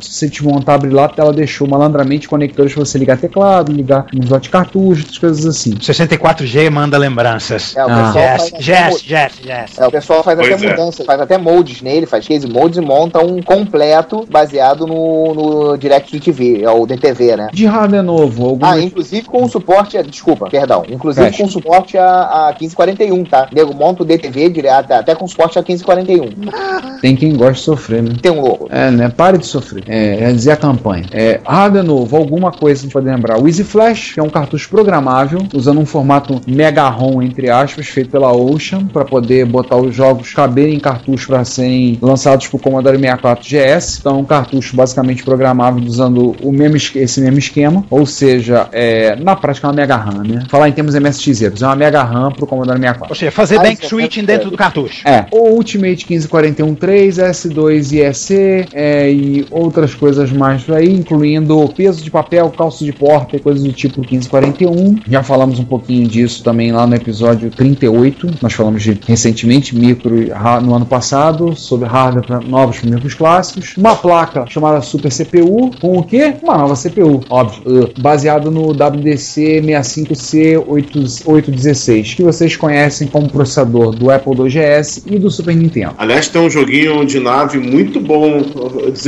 Se 0.00 0.12
você 0.12 0.28
desmontar, 0.28 0.74
abrir 0.76 0.90
lá, 0.90 1.10
ela 1.16 1.32
deixou 1.32 1.66
malandramente 1.66 2.28
conectores 2.28 2.72
para 2.74 2.84
você 2.84 2.98
ligar 2.98 3.16
teclado, 3.18 3.72
ligar 3.72 4.06
um 4.14 4.20
slot 4.22 4.42
de 4.42 4.50
cartucho, 4.50 5.20
coisas 5.20 5.44
assim. 5.46 5.72
64G 5.74 6.70
manda 6.70 6.96
lembranças. 6.98 7.74
É, 7.76 7.84
o 7.84 7.88
Ah. 7.88 7.96
pessoal 8.06 8.24
Yes, 8.24 8.38
faz 8.38 8.52
até 8.52 8.58
yes, 8.88 9.02
yes, 9.10 9.32
yes. 9.44 9.78
É, 9.78 9.86
o 9.86 9.90
pessoal 9.90 10.22
faz 10.22 10.38
Pois 10.38 10.52
até 10.52 10.64
é. 10.66 10.70
mudanças, 10.70 11.06
faz 11.06 11.20
até 11.20 11.38
moldes 11.38 11.82
nele, 11.82 12.06
faz 12.06 12.26
case 12.26 12.46
moldes 12.46 12.78
e 12.78 12.80
monta 12.80 13.24
um 13.24 13.42
completo 13.42 14.26
baseado 14.30 14.86
no, 14.86 15.34
no 15.34 15.76
Direct 15.76 16.18
TV, 16.20 16.62
é 16.62 16.70
o 16.70 16.86
DTV, 16.86 17.36
né? 17.36 17.48
De 17.52 17.66
hardware 17.66 18.02
novo, 18.02 18.46
alguma 18.46 18.72
Ah, 18.72 18.80
inclusive 18.80 19.22
com 19.26 19.48
suporte, 19.48 19.96
a, 19.98 20.02
desculpa, 20.02 20.48
perdão, 20.48 20.84
inclusive 20.88 21.26
Fecha. 21.26 21.42
com 21.42 21.48
suporte 21.48 21.96
a, 21.98 22.04
a 22.48 22.54
1541, 22.58 23.24
tá? 23.24 23.48
Nego 23.52 23.74
monta 23.74 24.02
o 24.02 24.06
DTV 24.06 24.48
direto, 24.50 24.92
até 24.92 25.14
com 25.14 25.26
suporte 25.26 25.58
a 25.58 25.62
1541. 25.62 26.98
tem 27.00 27.16
quem 27.16 27.36
gosta 27.36 27.54
de 27.54 27.60
sofrer, 27.60 28.02
né? 28.02 28.14
Tem 28.20 28.32
um 28.32 28.40
louco. 28.40 28.68
É, 28.70 28.90
né? 28.90 29.08
Pare 29.28 29.36
de 29.36 29.46
sofrer. 29.46 29.84
É, 29.86 30.24
é 30.24 30.32
dizer 30.32 30.52
a 30.52 30.56
campanha. 30.56 31.04
É, 31.12 31.38
hardware 31.44 31.84
novo, 31.84 32.16
alguma 32.16 32.50
coisa 32.50 32.80
que 32.80 32.80
a 32.80 32.82
gente 32.84 32.92
pode 32.94 33.04
lembrar. 33.04 33.38
O 33.38 33.46
Easy 33.46 33.62
Flash, 33.62 34.14
que 34.14 34.20
é 34.20 34.22
um 34.22 34.30
cartucho 34.30 34.70
programável, 34.70 35.46
usando 35.54 35.78
um 35.78 35.84
formato 35.84 36.40
Mega 36.46 36.88
ROM, 36.88 37.20
entre 37.20 37.50
aspas, 37.50 37.86
feito 37.88 38.08
pela 38.08 38.32
Ocean, 38.32 38.86
para 38.86 39.04
poder 39.04 39.44
botar 39.44 39.76
os 39.76 39.94
jogos 39.94 40.32
caberem 40.32 40.76
em 40.76 40.80
cartucho 40.80 41.26
para 41.26 41.44
serem 41.44 41.98
lançados 42.00 42.46
pro 42.48 42.58
Commodore 42.58 42.96
64 42.96 43.44
GS. 43.44 43.98
Então, 44.00 44.16
é 44.16 44.18
um 44.20 44.24
cartucho 44.24 44.74
basicamente 44.74 45.22
programável 45.22 45.82
usando 45.86 46.34
o 46.42 46.50
mesmo, 46.50 46.78
esse 46.98 47.20
mesmo 47.20 47.38
esquema, 47.38 47.84
ou 47.90 48.06
seja, 48.06 48.66
é, 48.72 49.14
na 49.16 49.36
prática 49.36 49.66
é 49.66 49.68
uma 49.68 49.76
Mega 49.76 49.96
RAM, 49.96 50.24
né? 50.24 50.46
Falar 50.48 50.70
em 50.70 50.72
termos 50.72 50.94
MSX, 50.94 51.42
é 51.42 51.66
uma 51.66 51.76
Mega 51.76 52.02
RAM 52.02 52.32
pro 52.32 52.46
Commodore 52.46 52.78
64. 52.78 53.12
Ou 53.12 53.14
seja, 53.14 53.30
fazer 53.30 53.58
Ah, 53.58 53.62
bank 53.64 53.84
é 53.84 53.88
switching 53.88 54.24
dentro 54.24 54.50
do 54.50 54.56
cartucho. 54.56 55.06
É, 55.06 55.26
o 55.30 55.50
Ultimate 55.50 56.06
1541.3, 56.06 57.18
S2 57.18 57.92
IEC 57.92 58.68
é, 58.72 59.17
e 59.18 59.44
outras 59.50 59.94
coisas 59.94 60.32
mais 60.32 60.68
aí, 60.70 60.90
incluindo 60.92 61.68
peso 61.76 62.02
de 62.02 62.10
papel, 62.10 62.50
calço 62.50 62.84
de 62.84 62.92
porta 62.92 63.36
e 63.36 63.40
coisas 63.40 63.62
do 63.62 63.72
tipo 63.72 64.00
1541. 64.00 64.96
Já 65.08 65.22
falamos 65.22 65.58
um 65.58 65.64
pouquinho 65.64 66.06
disso 66.06 66.44
também 66.44 66.70
lá 66.72 66.86
no 66.86 66.94
episódio 66.94 67.50
38. 67.50 68.38
Nós 68.40 68.52
falamos 68.52 68.82
de 68.82 68.98
recentemente 69.06 69.74
micro 69.76 70.14
no 70.62 70.74
ano 70.74 70.86
passado 70.86 71.54
sobre 71.56 71.88
hardware 71.88 72.26
pra 72.26 72.40
novos 72.40 72.78
para 72.78 72.90
micros 72.90 73.14
clássicos. 73.14 73.76
Uma 73.76 73.96
placa 73.96 74.46
chamada 74.48 74.80
Super 74.80 75.10
CPU 75.10 75.72
com 75.80 75.98
o 75.98 76.04
quê? 76.04 76.34
Uma 76.42 76.58
nova 76.58 76.74
CPU, 76.74 77.20
óbvio, 77.28 77.62
uh, 77.66 77.90
baseado 78.00 78.50
no 78.50 78.70
WDC 78.70 79.60
65C816, 79.62 82.16
que 82.16 82.22
vocês 82.22 82.56
conhecem 82.56 83.06
como 83.08 83.28
processador 83.28 83.94
do 83.94 84.10
Apple 84.10 84.32
II 84.34 84.48
GS 84.48 85.02
e 85.06 85.18
do 85.18 85.30
Super 85.30 85.54
Nintendo. 85.56 85.94
Aliás, 85.98 86.28
tem 86.28 86.40
um 86.40 86.50
joguinho 86.50 87.04
de 87.04 87.18
nave 87.18 87.58
muito 87.58 88.00
bom 88.00 88.38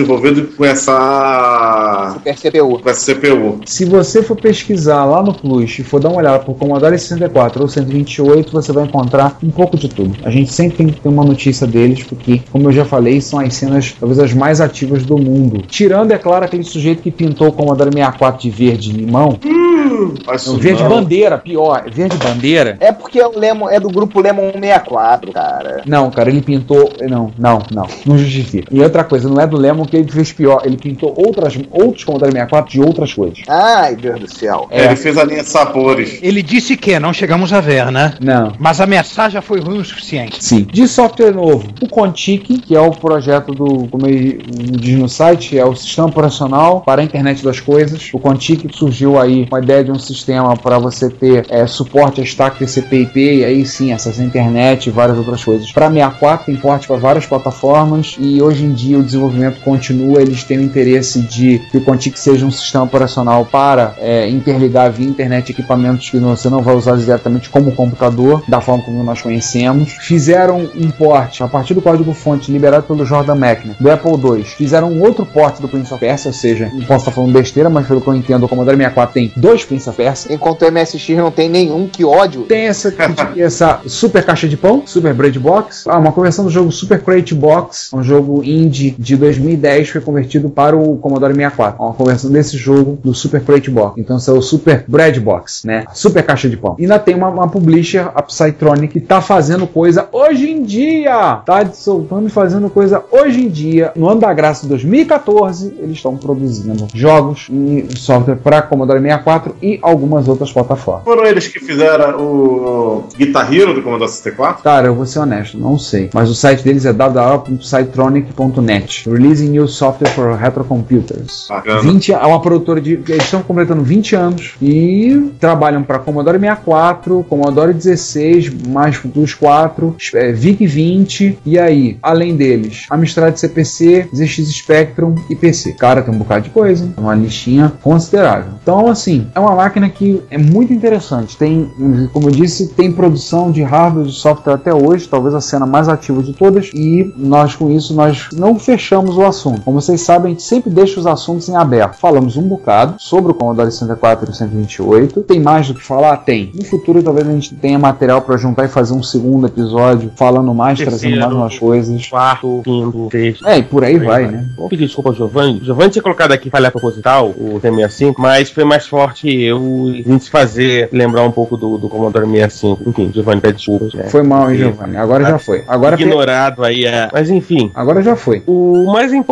desenvolvido 0.00 0.56
com 0.56 0.64
essa, 0.64 2.14
Super 2.14 2.34
CPU. 2.36 2.78
com 2.80 2.90
essa 2.90 3.14
CPU. 3.14 3.60
Se 3.66 3.84
você 3.84 4.22
for 4.22 4.36
pesquisar 4.36 5.04
lá 5.04 5.22
no 5.22 5.34
Plus 5.34 5.78
e 5.78 5.84
for 5.84 6.00
dar 6.00 6.08
uma 6.08 6.18
olhada 6.18 6.38
por 6.40 6.54
Commodore 6.56 6.98
64 6.98 7.62
ou 7.62 7.68
128, 7.68 8.52
você 8.52 8.72
vai 8.72 8.84
encontrar 8.84 9.36
um 9.42 9.50
pouco 9.50 9.76
de 9.76 9.88
tudo. 9.88 10.16
A 10.24 10.30
gente 10.30 10.52
sempre 10.52 10.78
tem 10.78 10.86
que 10.88 11.00
ter 11.00 11.08
uma 11.08 11.24
notícia 11.24 11.66
deles, 11.66 12.02
porque, 12.02 12.40
como 12.50 12.68
eu 12.68 12.72
já 12.72 12.84
falei, 12.84 13.20
são 13.20 13.38
as 13.38 13.54
cenas 13.54 13.94
talvez 13.98 14.18
as 14.18 14.32
mais 14.32 14.60
ativas 14.60 15.04
do 15.04 15.18
mundo. 15.18 15.62
Tirando, 15.68 16.12
é 16.12 16.18
claro, 16.18 16.44
aquele 16.44 16.64
sujeito 16.64 17.02
que 17.02 17.10
pintou 17.10 17.48
o 17.48 17.52
Commodore 17.52 17.92
64 17.92 18.40
de 18.40 18.50
verde 18.50 18.92
limão. 18.92 19.38
Não, 19.44 20.34
isso 20.34 20.56
verde 20.56 20.82
não. 20.82 20.90
bandeira, 20.90 21.38
pior, 21.38 21.84
verde 21.90 22.16
bandeira. 22.16 22.76
É 22.80 22.92
porque 22.92 23.20
o 23.20 23.38
Lemon 23.38 23.68
é 23.68 23.78
do 23.78 23.88
grupo 23.88 24.20
Lemon 24.20 24.52
64, 24.52 25.32
cara. 25.32 25.82
Não, 25.86 26.10
cara, 26.10 26.30
ele 26.30 26.40
pintou. 26.40 26.92
Não, 27.08 27.32
não, 27.38 27.62
não. 27.70 27.86
Não 28.06 28.18
justifica. 28.18 28.68
E 28.70 28.80
outra 28.80 29.04
coisa, 29.04 29.28
não 29.28 29.40
é 29.40 29.46
do 29.46 29.56
Lemon 29.56 29.84
que 29.90 29.96
ele 29.96 30.10
fez 30.10 30.32
pior. 30.32 30.62
Ele 30.64 30.76
pintou 30.76 31.14
outras, 31.16 31.58
outros 31.70 32.04
Commodore 32.04 32.32
64 32.32 32.72
de 32.72 32.80
outras 32.80 33.12
coisas. 33.12 33.38
Ai, 33.48 33.96
Deus 33.96 34.20
do 34.20 34.32
céu. 34.32 34.68
É, 34.70 34.84
Ele 34.84 34.96
fez 34.96 35.18
a 35.18 35.24
linha 35.24 35.42
de 35.42 35.48
sabores. 35.48 36.18
Ele 36.22 36.42
disse 36.42 36.76
que, 36.76 36.98
não 36.98 37.12
chegamos 37.12 37.52
a 37.52 37.60
ver, 37.60 37.90
né? 37.90 38.14
Não. 38.20 38.52
Mas 38.58 38.80
a 38.80 38.86
mensagem 38.86 39.32
já 39.32 39.42
foi 39.42 39.60
ruim 39.60 39.78
o 39.78 39.84
suficiente. 39.84 40.42
Sim. 40.42 40.62
De 40.62 40.86
software 40.86 41.32
novo, 41.32 41.68
o 41.80 41.88
Contic, 41.88 42.60
que 42.60 42.74
é 42.74 42.80
o 42.80 42.90
projeto 42.90 43.52
do, 43.52 43.88
como 43.88 44.06
ele 44.06 44.42
diz 44.78 44.98
no 44.98 45.08
site, 45.08 45.58
é 45.58 45.64
o 45.64 45.74
sistema 45.74 46.08
operacional 46.08 46.80
para 46.80 47.02
a 47.02 47.04
internet 47.04 47.44
das 47.44 47.60
coisas. 47.60 48.10
O 48.12 48.18
Contic 48.18 48.70
surgiu 48.72 49.18
aí 49.18 49.46
com 49.46 49.56
a 49.56 49.60
ideia 49.60 49.84
de 49.84 49.90
um 49.90 49.98
sistema 49.98 50.56
para 50.56 50.78
você 50.78 51.10
ter 51.10 51.46
é, 51.48 51.66
suporte 51.66 52.20
a 52.20 52.24
stack 52.24 52.58
TCP/IP 52.58 53.18
e 53.18 53.44
aí 53.44 53.66
sim 53.66 53.92
à 53.92 53.96
internet 54.22 54.86
e 54.86 54.90
várias 54.90 55.18
outras 55.18 55.42
coisas. 55.42 55.70
Para 55.72 55.88
64 55.88 56.46
tem 56.46 56.56
porte 56.56 56.86
para 56.86 56.96
várias 56.96 57.26
plataformas 57.26 58.16
e 58.18 58.40
hoje 58.40 58.64
em 58.64 58.72
dia 58.72 58.98
o 58.98 59.02
desenvolvimento 59.02 59.60
continua, 59.70 60.20
eles 60.20 60.42
têm 60.42 60.58
o 60.58 60.62
interesse 60.62 61.20
de 61.20 61.60
que 61.70 61.76
o 61.76 61.80
Contic 61.80 62.16
seja 62.18 62.44
um 62.44 62.50
sistema 62.50 62.84
operacional 62.84 63.44
para 63.44 63.94
é, 63.98 64.28
interligar 64.28 64.90
via 64.90 65.06
internet 65.06 65.52
equipamentos 65.52 66.10
que 66.10 66.18
você 66.18 66.48
não 66.48 66.60
vai 66.60 66.74
usar 66.74 66.96
diretamente 66.96 67.48
como 67.48 67.70
computador, 67.70 68.42
da 68.48 68.60
forma 68.60 68.82
como 68.82 69.04
nós 69.04 69.22
conhecemos. 69.22 69.92
Fizeram 70.00 70.68
um 70.74 70.90
port 70.90 71.40
a 71.40 71.46
partir 71.46 71.74
do 71.74 71.80
código-fonte 71.80 72.50
liberado 72.50 72.82
pelo 72.82 73.06
Jordan 73.06 73.36
Mechner 73.36 73.76
do 73.78 73.88
Apple 73.88 74.10
II. 74.12 74.42
Fizeram 74.42 74.90
um 74.90 75.02
outro 75.02 75.24
port 75.24 75.60
do 75.60 75.68
Prince 75.68 75.94
of 75.94 76.00
Persia, 76.00 76.30
ou 76.30 76.34
seja, 76.34 76.68
não 76.72 76.82
posso 76.82 77.02
estar 77.02 77.12
falando 77.12 77.32
besteira, 77.32 77.70
mas 77.70 77.86
pelo 77.86 78.00
que 78.00 78.08
eu 78.08 78.14
entendo, 78.14 78.44
o 78.44 78.48
Commodore 78.48 78.76
64 78.76 79.14
tem 79.14 79.32
dois 79.36 79.64
Prince 79.64 79.88
of 79.88 79.96
Persia. 79.96 80.34
Enquanto 80.34 80.62
o 80.62 80.72
MSX 80.72 81.08
não 81.10 81.30
tem 81.30 81.48
nenhum, 81.48 81.86
que 81.86 82.04
ódio. 82.04 82.42
Tem 82.42 82.66
essa, 82.66 82.92
essa 83.38 83.80
super 83.86 84.24
caixa 84.24 84.48
de 84.48 84.56
pão, 84.56 84.82
Super 84.84 85.14
Bread 85.14 85.38
Box. 85.38 85.84
Ah, 85.86 85.98
uma 85.98 86.10
conversão 86.10 86.44
do 86.44 86.50
jogo 86.50 86.72
Super 86.72 87.00
Crate 87.02 87.34
Box, 87.34 87.90
um 87.94 88.02
jogo 88.02 88.42
indie 88.42 88.96
de 88.98 89.16
2010, 89.16 89.59
foi 89.90 90.00
convertido 90.00 90.48
para 90.48 90.76
o 90.76 90.96
Commodore 90.96 91.34
64. 91.34 91.82
Uma 91.82 91.94
conversão 91.94 92.30
desse 92.30 92.56
jogo 92.56 92.98
do 93.02 93.14
Super 93.14 93.42
Crate 93.42 93.70
Box. 93.70 93.94
Então, 93.98 94.16
esse 94.16 94.30
é 94.30 94.32
o 94.32 94.42
Super 94.42 94.84
Bread 94.86 95.20
Box, 95.20 95.66
né? 95.66 95.84
Super 95.92 96.24
caixa 96.24 96.48
de 96.48 96.56
pão. 96.56 96.76
E 96.78 96.82
ainda 96.82 96.98
tem 96.98 97.14
uma, 97.14 97.28
uma 97.28 97.48
publisher, 97.48 98.10
a 98.14 98.22
Psytronic, 98.22 98.92
que 98.92 99.00
tá 99.00 99.20
fazendo 99.20 99.66
coisa 99.66 100.08
hoje 100.12 100.50
em 100.50 100.62
dia. 100.62 101.42
Tá 101.44 101.66
soltando 101.72 102.26
e 102.26 102.30
fazendo 102.30 102.70
coisa 102.70 103.02
hoje 103.10 103.40
em 103.40 103.48
dia. 103.48 103.92
No 103.96 104.08
ano 104.08 104.20
da 104.20 104.32
graça 104.32 104.62
de 104.62 104.68
2014, 104.68 105.74
eles 105.78 105.96
estão 105.96 106.16
produzindo 106.16 106.86
jogos 106.94 107.48
e 107.50 107.88
software 107.96 108.36
para 108.36 108.62
Commodore 108.62 109.00
64 109.00 109.56
e 109.62 109.78
algumas 109.82 110.28
outras 110.28 110.52
plataformas. 110.52 111.04
Foram 111.04 111.26
eles 111.26 111.48
que 111.48 111.60
fizeram 111.60 112.20
o 112.20 113.04
Guitar 113.16 113.52
Hero 113.52 113.74
do 113.74 113.82
Commodore 113.82 114.10
64? 114.10 114.62
Cara, 114.62 114.86
eu 114.86 114.94
vou 114.94 115.06
ser 115.06 115.18
honesto, 115.20 115.58
não 115.58 115.78
sei. 115.78 116.10
Mas 116.12 116.28
o 116.30 116.34
site 116.34 116.62
deles 116.62 116.84
é 116.86 116.92
www.psytronic.net. 116.92 119.08
Releasing 119.08 119.49
new 119.50 119.68
software 119.68 120.10
for 120.10 120.36
retrocomputers. 120.36 121.46
Bacana. 121.48 121.80
20, 121.80 122.12
é 122.12 122.18
uma 122.18 122.40
produtora 122.40 122.80
de. 122.80 122.94
Eles 122.94 123.24
estão 123.24 123.42
completando 123.42 123.82
20 123.82 124.16
anos 124.16 124.54
e 124.60 125.32
trabalham 125.38 125.82
para 125.82 125.98
Commodore 125.98 126.38
64, 126.38 127.24
Commodore 127.28 127.72
16, 127.72 128.66
mais 128.68 128.98
Plus 128.98 129.34
4, 129.34 129.96
é, 130.14 130.32
VIC 130.32 130.66
20 130.66 131.38
e 131.44 131.58
aí, 131.58 131.98
além 132.02 132.36
deles, 132.36 132.86
Amstrad 132.90 133.36
CPC, 133.36 134.08
ZX 134.14 134.48
Spectrum 134.52 135.14
e 135.28 135.36
PC. 135.36 135.72
Cara, 135.72 136.02
tem 136.02 136.14
um 136.14 136.18
bocado 136.18 136.44
de 136.44 136.50
coisa, 136.50 136.84
hein? 136.84 136.94
É 136.96 137.00
uma 137.00 137.14
listinha 137.14 137.72
considerável. 137.82 138.52
Então, 138.62 138.88
assim, 138.88 139.26
é 139.34 139.40
uma 139.40 139.54
máquina 139.54 139.88
que 139.88 140.22
é 140.30 140.38
muito 140.38 140.72
interessante. 140.72 141.36
Tem, 141.36 141.70
como 142.12 142.28
eu 142.28 142.32
disse, 142.32 142.68
tem 142.68 142.92
produção 142.92 143.50
de 143.50 143.62
hardware 143.62 144.06
e 144.06 144.12
software 144.12 144.54
até 144.54 144.74
hoje, 144.74 145.08
talvez 145.08 145.34
a 145.34 145.40
cena 145.40 145.66
mais 145.66 145.88
ativa 145.88 146.22
de 146.22 146.32
todas, 146.32 146.70
e 146.74 147.12
nós 147.16 147.54
com 147.54 147.70
isso 147.70 147.94
nós 147.94 148.28
não 148.32 148.58
fechamos 148.58 149.16
o 149.16 149.24
assunto. 149.24 149.39
Como 149.42 149.80
vocês 149.80 150.00
sabem, 150.00 150.26
a 150.26 150.30
gente 150.30 150.42
sempre 150.42 150.70
deixa 150.70 151.00
os 151.00 151.06
assuntos 151.06 151.48
em 151.48 151.56
aberto. 151.56 151.94
Falamos 151.94 152.36
um 152.36 152.42
bocado 152.42 152.94
sobre 152.98 153.32
o 153.32 153.34
Commodore 153.34 153.70
64 153.70 154.26
e 154.26 154.30
o 154.30 154.34
128. 154.34 155.22
Tem 155.22 155.40
mais 155.40 155.68
do 155.68 155.74
que 155.74 155.82
falar? 155.82 156.16
Tem. 156.18 156.52
No 156.54 156.64
futuro 156.64 157.02
talvez 157.02 157.26
a 157.28 157.32
gente 157.32 157.54
tenha 157.54 157.78
material 157.78 158.22
para 158.22 158.36
juntar 158.36 158.64
e 158.64 158.68
fazer 158.68 158.94
um 158.94 159.02
segundo 159.02 159.46
episódio 159.46 160.10
falando 160.16 160.52
mais, 160.54 160.78
trazendo 160.78 161.18
mais 161.20 161.32
umas 161.32 161.58
coisas. 161.58 162.06
Quarto, 162.08 162.60
quinto, 162.64 163.08
sexto. 163.10 163.46
É, 163.46 163.58
e 163.58 163.62
por 163.62 163.84
aí 163.84 163.98
vai, 163.98 164.26
né? 164.26 164.46
Vou 164.56 164.68
pedir 164.68 164.86
desculpa 164.86 165.10
ao 165.10 165.14
Giovanni. 165.14 165.60
Giovanni 165.62 165.90
tinha 165.90 166.02
colocado 166.02 166.32
aqui 166.32 166.50
falha 166.50 166.70
proposital, 166.70 167.28
o 167.28 167.60
T65, 167.60 168.14
mas 168.18 168.50
foi 168.50 168.64
mais 168.64 168.86
forte 168.86 169.30
eu 169.30 169.60
e 169.86 170.04
a 170.06 170.10
gente 170.12 170.24
se 170.24 170.30
fazer 170.30 170.88
lembrar 170.92 171.22
um 171.22 171.30
pouco 171.30 171.56
do, 171.56 171.78
do 171.78 171.88
Commodore 171.88 172.26
65. 172.26 172.88
Enfim, 172.88 173.10
Giovanni 173.12 173.40
pede 173.40 173.58
desculpas. 173.58 173.94
né? 173.94 174.04
Foi 174.04 174.22
mal, 174.22 174.50
hein, 174.50 174.58
Giovanni? 174.58 174.96
Agora 174.96 175.24
já 175.24 175.38
foi. 175.38 175.64
Agora, 175.66 176.00
ignorado 176.00 176.64
aí. 176.64 176.84
É. 176.84 177.08
Mas 177.12 177.30
enfim. 177.30 177.70
agora 177.74 178.02
já 178.02 178.16
foi. 178.16 178.42
O 178.46 178.92
mais 178.92 179.12
importante 179.12 179.29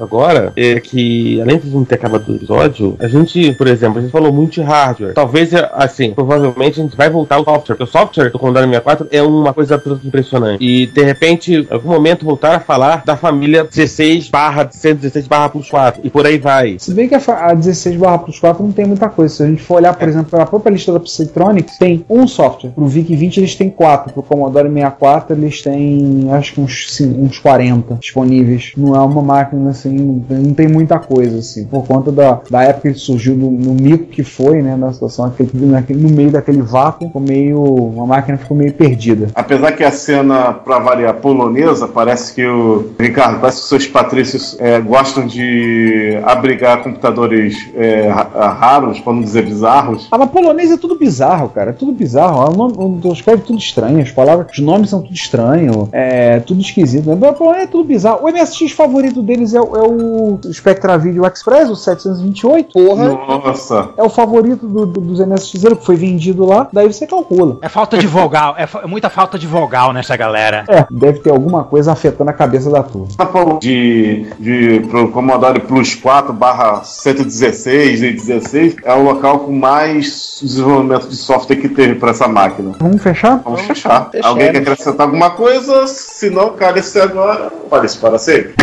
agora 0.00 0.52
é 0.56 0.80
que, 0.80 1.40
além 1.40 1.58
de 1.58 1.70
gente 1.70 1.86
ter 1.86 1.96
acabado 1.96 2.28
o 2.28 2.36
episódio, 2.36 2.96
a 2.98 3.08
gente, 3.08 3.52
por 3.54 3.66
exemplo, 3.66 3.98
a 3.98 4.02
gente 4.02 4.10
falou 4.10 4.32
muito 4.32 4.54
de 4.54 4.62
hardware. 4.62 5.14
Talvez, 5.14 5.50
assim, 5.72 6.12
provavelmente 6.12 6.80
a 6.80 6.82
gente 6.84 6.96
vai 6.96 7.10
voltar 7.10 7.36
ao 7.36 7.44
software. 7.44 7.76
Porque 7.76 7.84
o 7.84 7.86
software 7.86 8.30
do 8.30 8.38
Commodore 8.38 8.66
64 8.66 9.08
é 9.10 9.22
uma 9.22 9.52
coisa 9.52 9.74
absolutamente 9.74 10.08
impressionante. 10.08 10.64
E, 10.64 10.86
de 10.86 11.02
repente, 11.02 11.52
em 11.54 11.66
algum 11.70 11.90
momento, 11.90 12.24
voltar 12.24 12.56
a 12.56 12.60
falar 12.60 13.04
da 13.04 13.16
família 13.16 13.64
16 13.64 14.28
barra 14.28 14.68
116 14.70 15.26
barra 15.26 15.48
plus 15.48 15.68
4. 15.68 16.00
E 16.04 16.10
por 16.10 16.26
aí 16.26 16.38
vai. 16.38 16.76
Se 16.78 16.92
bem 16.92 17.08
que 17.08 17.14
a, 17.14 17.20
a 17.26 17.54
16 17.54 17.96
barra 17.96 18.18
plus 18.18 18.38
4 18.38 18.62
não 18.62 18.72
tem 18.72 18.86
muita 18.86 19.08
coisa. 19.08 19.34
Se 19.34 19.42
a 19.42 19.46
gente 19.46 19.62
for 19.62 19.76
olhar, 19.76 19.94
por 19.94 20.08
exemplo, 20.08 20.30
pela 20.30 20.46
própria 20.46 20.70
lista 20.70 20.92
da 20.92 21.00
Psytronics, 21.00 21.78
tem 21.78 22.04
um 22.08 22.26
software. 22.26 22.70
Pro 22.70 22.86
VIC-20 22.86 23.38
eles 23.38 23.54
têm 23.54 23.70
quatro. 23.70 24.12
Pro 24.12 24.22
Commodore 24.22 24.68
64 24.68 25.36
eles 25.36 25.62
têm, 25.62 26.28
acho 26.32 26.54
que 26.54 26.60
uns, 26.60 26.86
sim, 26.92 27.14
uns 27.18 27.38
40 27.38 27.94
disponíveis. 27.94 28.72
Não 28.76 28.94
é 28.94 29.00
uma 29.00 29.15
máquina 29.22 29.70
assim, 29.70 30.24
não 30.28 30.52
tem, 30.54 30.68
muita 30.68 30.98
coisa 30.98 31.38
assim. 31.38 31.66
Por 31.66 31.86
conta 31.86 32.10
da, 32.10 32.40
da 32.50 32.62
época 32.62 32.92
que 32.92 32.98
surgiu, 32.98 33.34
no, 33.36 33.50
no 33.50 33.74
mico 33.74 34.04
que 34.04 34.22
foi, 34.22 34.62
né, 34.62 34.76
na 34.76 34.92
situação, 34.92 35.26
aquele, 35.26 35.50
naquele, 35.66 36.00
no 36.00 36.08
meio 36.08 36.30
daquele 36.30 36.62
vácuo, 36.62 37.06
ficou 37.06 37.22
meio, 37.22 37.62
uma 37.62 38.06
máquina 38.06 38.36
ficou 38.38 38.56
meio 38.56 38.72
perdida. 38.72 39.28
Apesar 39.34 39.72
que 39.72 39.84
a 39.84 39.90
cena, 39.90 40.52
pra 40.52 40.78
variar, 40.78 41.14
polonesa, 41.14 41.86
parece 41.88 42.34
que 42.34 42.46
o. 42.46 42.90
Ricardo, 42.98 43.40
parece 43.40 43.58
que 43.58 43.62
os 43.64 43.68
seus 43.68 43.86
patrícios 43.86 44.56
é, 44.58 44.80
gostam 44.80 45.26
de 45.26 46.18
abrigar 46.24 46.82
computadores 46.82 47.68
é, 47.74 48.08
ra- 48.08 48.50
raros, 48.50 49.00
pra 49.00 49.12
não 49.12 49.22
dizer 49.22 49.44
bizarros. 49.44 50.08
Ah, 50.10 50.18
mas 50.18 50.30
polonês 50.30 50.70
é 50.70 50.76
tudo 50.76 50.98
bizarro, 50.98 51.48
cara. 51.48 51.70
É 51.70 51.72
tudo 51.72 51.92
bizarro. 51.92 52.52
O 52.52 52.56
nome, 52.56 53.00
o, 53.04 53.12
escreve 53.12 53.42
tudo 53.42 53.58
estranho. 53.58 54.00
As 54.00 54.10
palavras, 54.10 54.46
os 54.52 54.58
nomes 54.58 54.90
são 54.90 55.02
tudo 55.02 55.14
estranho. 55.14 55.88
É 55.92 56.40
tudo 56.40 56.60
esquisito. 56.60 57.06
Né? 57.08 57.16
É 57.62 57.66
tudo 57.66 57.84
bizarro. 57.84 58.26
O 58.26 58.30
MSX 58.30 58.72
favorito 58.72 59.05
deles 59.22 59.54
é, 59.54 59.60
o- 59.60 59.76
é 59.76 59.82
o 59.82 60.40
Spectra 60.52 60.96
Video 60.98 61.26
Express, 61.26 61.68
o 61.70 61.76
728. 61.76 62.72
Porra. 62.72 63.08
Nossa. 63.08 63.88
É 63.96 64.02
o 64.02 64.08
favorito 64.08 64.66
do, 64.66 64.86
do- 64.86 65.00
dos 65.00 65.20
MSX 65.20 65.62
que 65.78 65.84
foi 65.84 65.96
vendido 65.96 66.44
lá. 66.44 66.68
Daí 66.72 66.92
você 66.92 67.06
calcula. 67.06 67.58
É 67.62 67.68
falta 67.68 67.96
de 67.98 68.06
vogal, 68.06 68.54
é, 68.58 68.66
fa- 68.66 68.80
é 68.82 68.86
muita 68.86 69.08
falta 69.10 69.38
de 69.38 69.46
vogal 69.46 69.92
nessa 69.92 70.16
galera. 70.16 70.64
É, 70.68 70.86
deve 70.90 71.20
ter 71.20 71.30
alguma 71.30 71.64
coisa 71.64 71.92
afetando 71.92 72.30
a 72.30 72.32
cabeça 72.32 72.70
da 72.70 72.82
turma. 72.82 73.08
Tá 73.16 73.26
falando 73.26 73.58
de, 73.60 74.26
de 74.38 74.80
pro 74.88 75.08
Commodore 75.10 75.60
Plus 75.60 75.94
4 75.94 76.32
barra 76.32 76.82
116 76.84 78.02
e 78.02 78.12
16 78.12 78.76
é 78.84 78.92
o 78.94 79.02
local 79.02 79.40
com 79.40 79.52
mais 79.52 80.38
desenvolvimento 80.42 81.08
de 81.08 81.16
software 81.16 81.56
que 81.56 81.68
teve 81.68 81.94
para 81.94 82.10
essa 82.10 82.28
máquina. 82.28 82.72
Vamos 82.78 83.02
fechar? 83.02 83.40
Vamos 83.44 83.60
fechar. 83.62 84.10
fechamos. 84.10 84.26
Alguém 84.26 84.52
quer 84.52 84.58
acrescentar 84.58 85.06
alguma 85.06 85.30
coisa? 85.30 85.86
Se 85.86 86.30
não, 86.30 86.50
cale-se 86.50 87.00
agora. 87.00 87.50
Fale-se 87.70 87.98
para 87.98 88.18
sempre. 88.18 88.54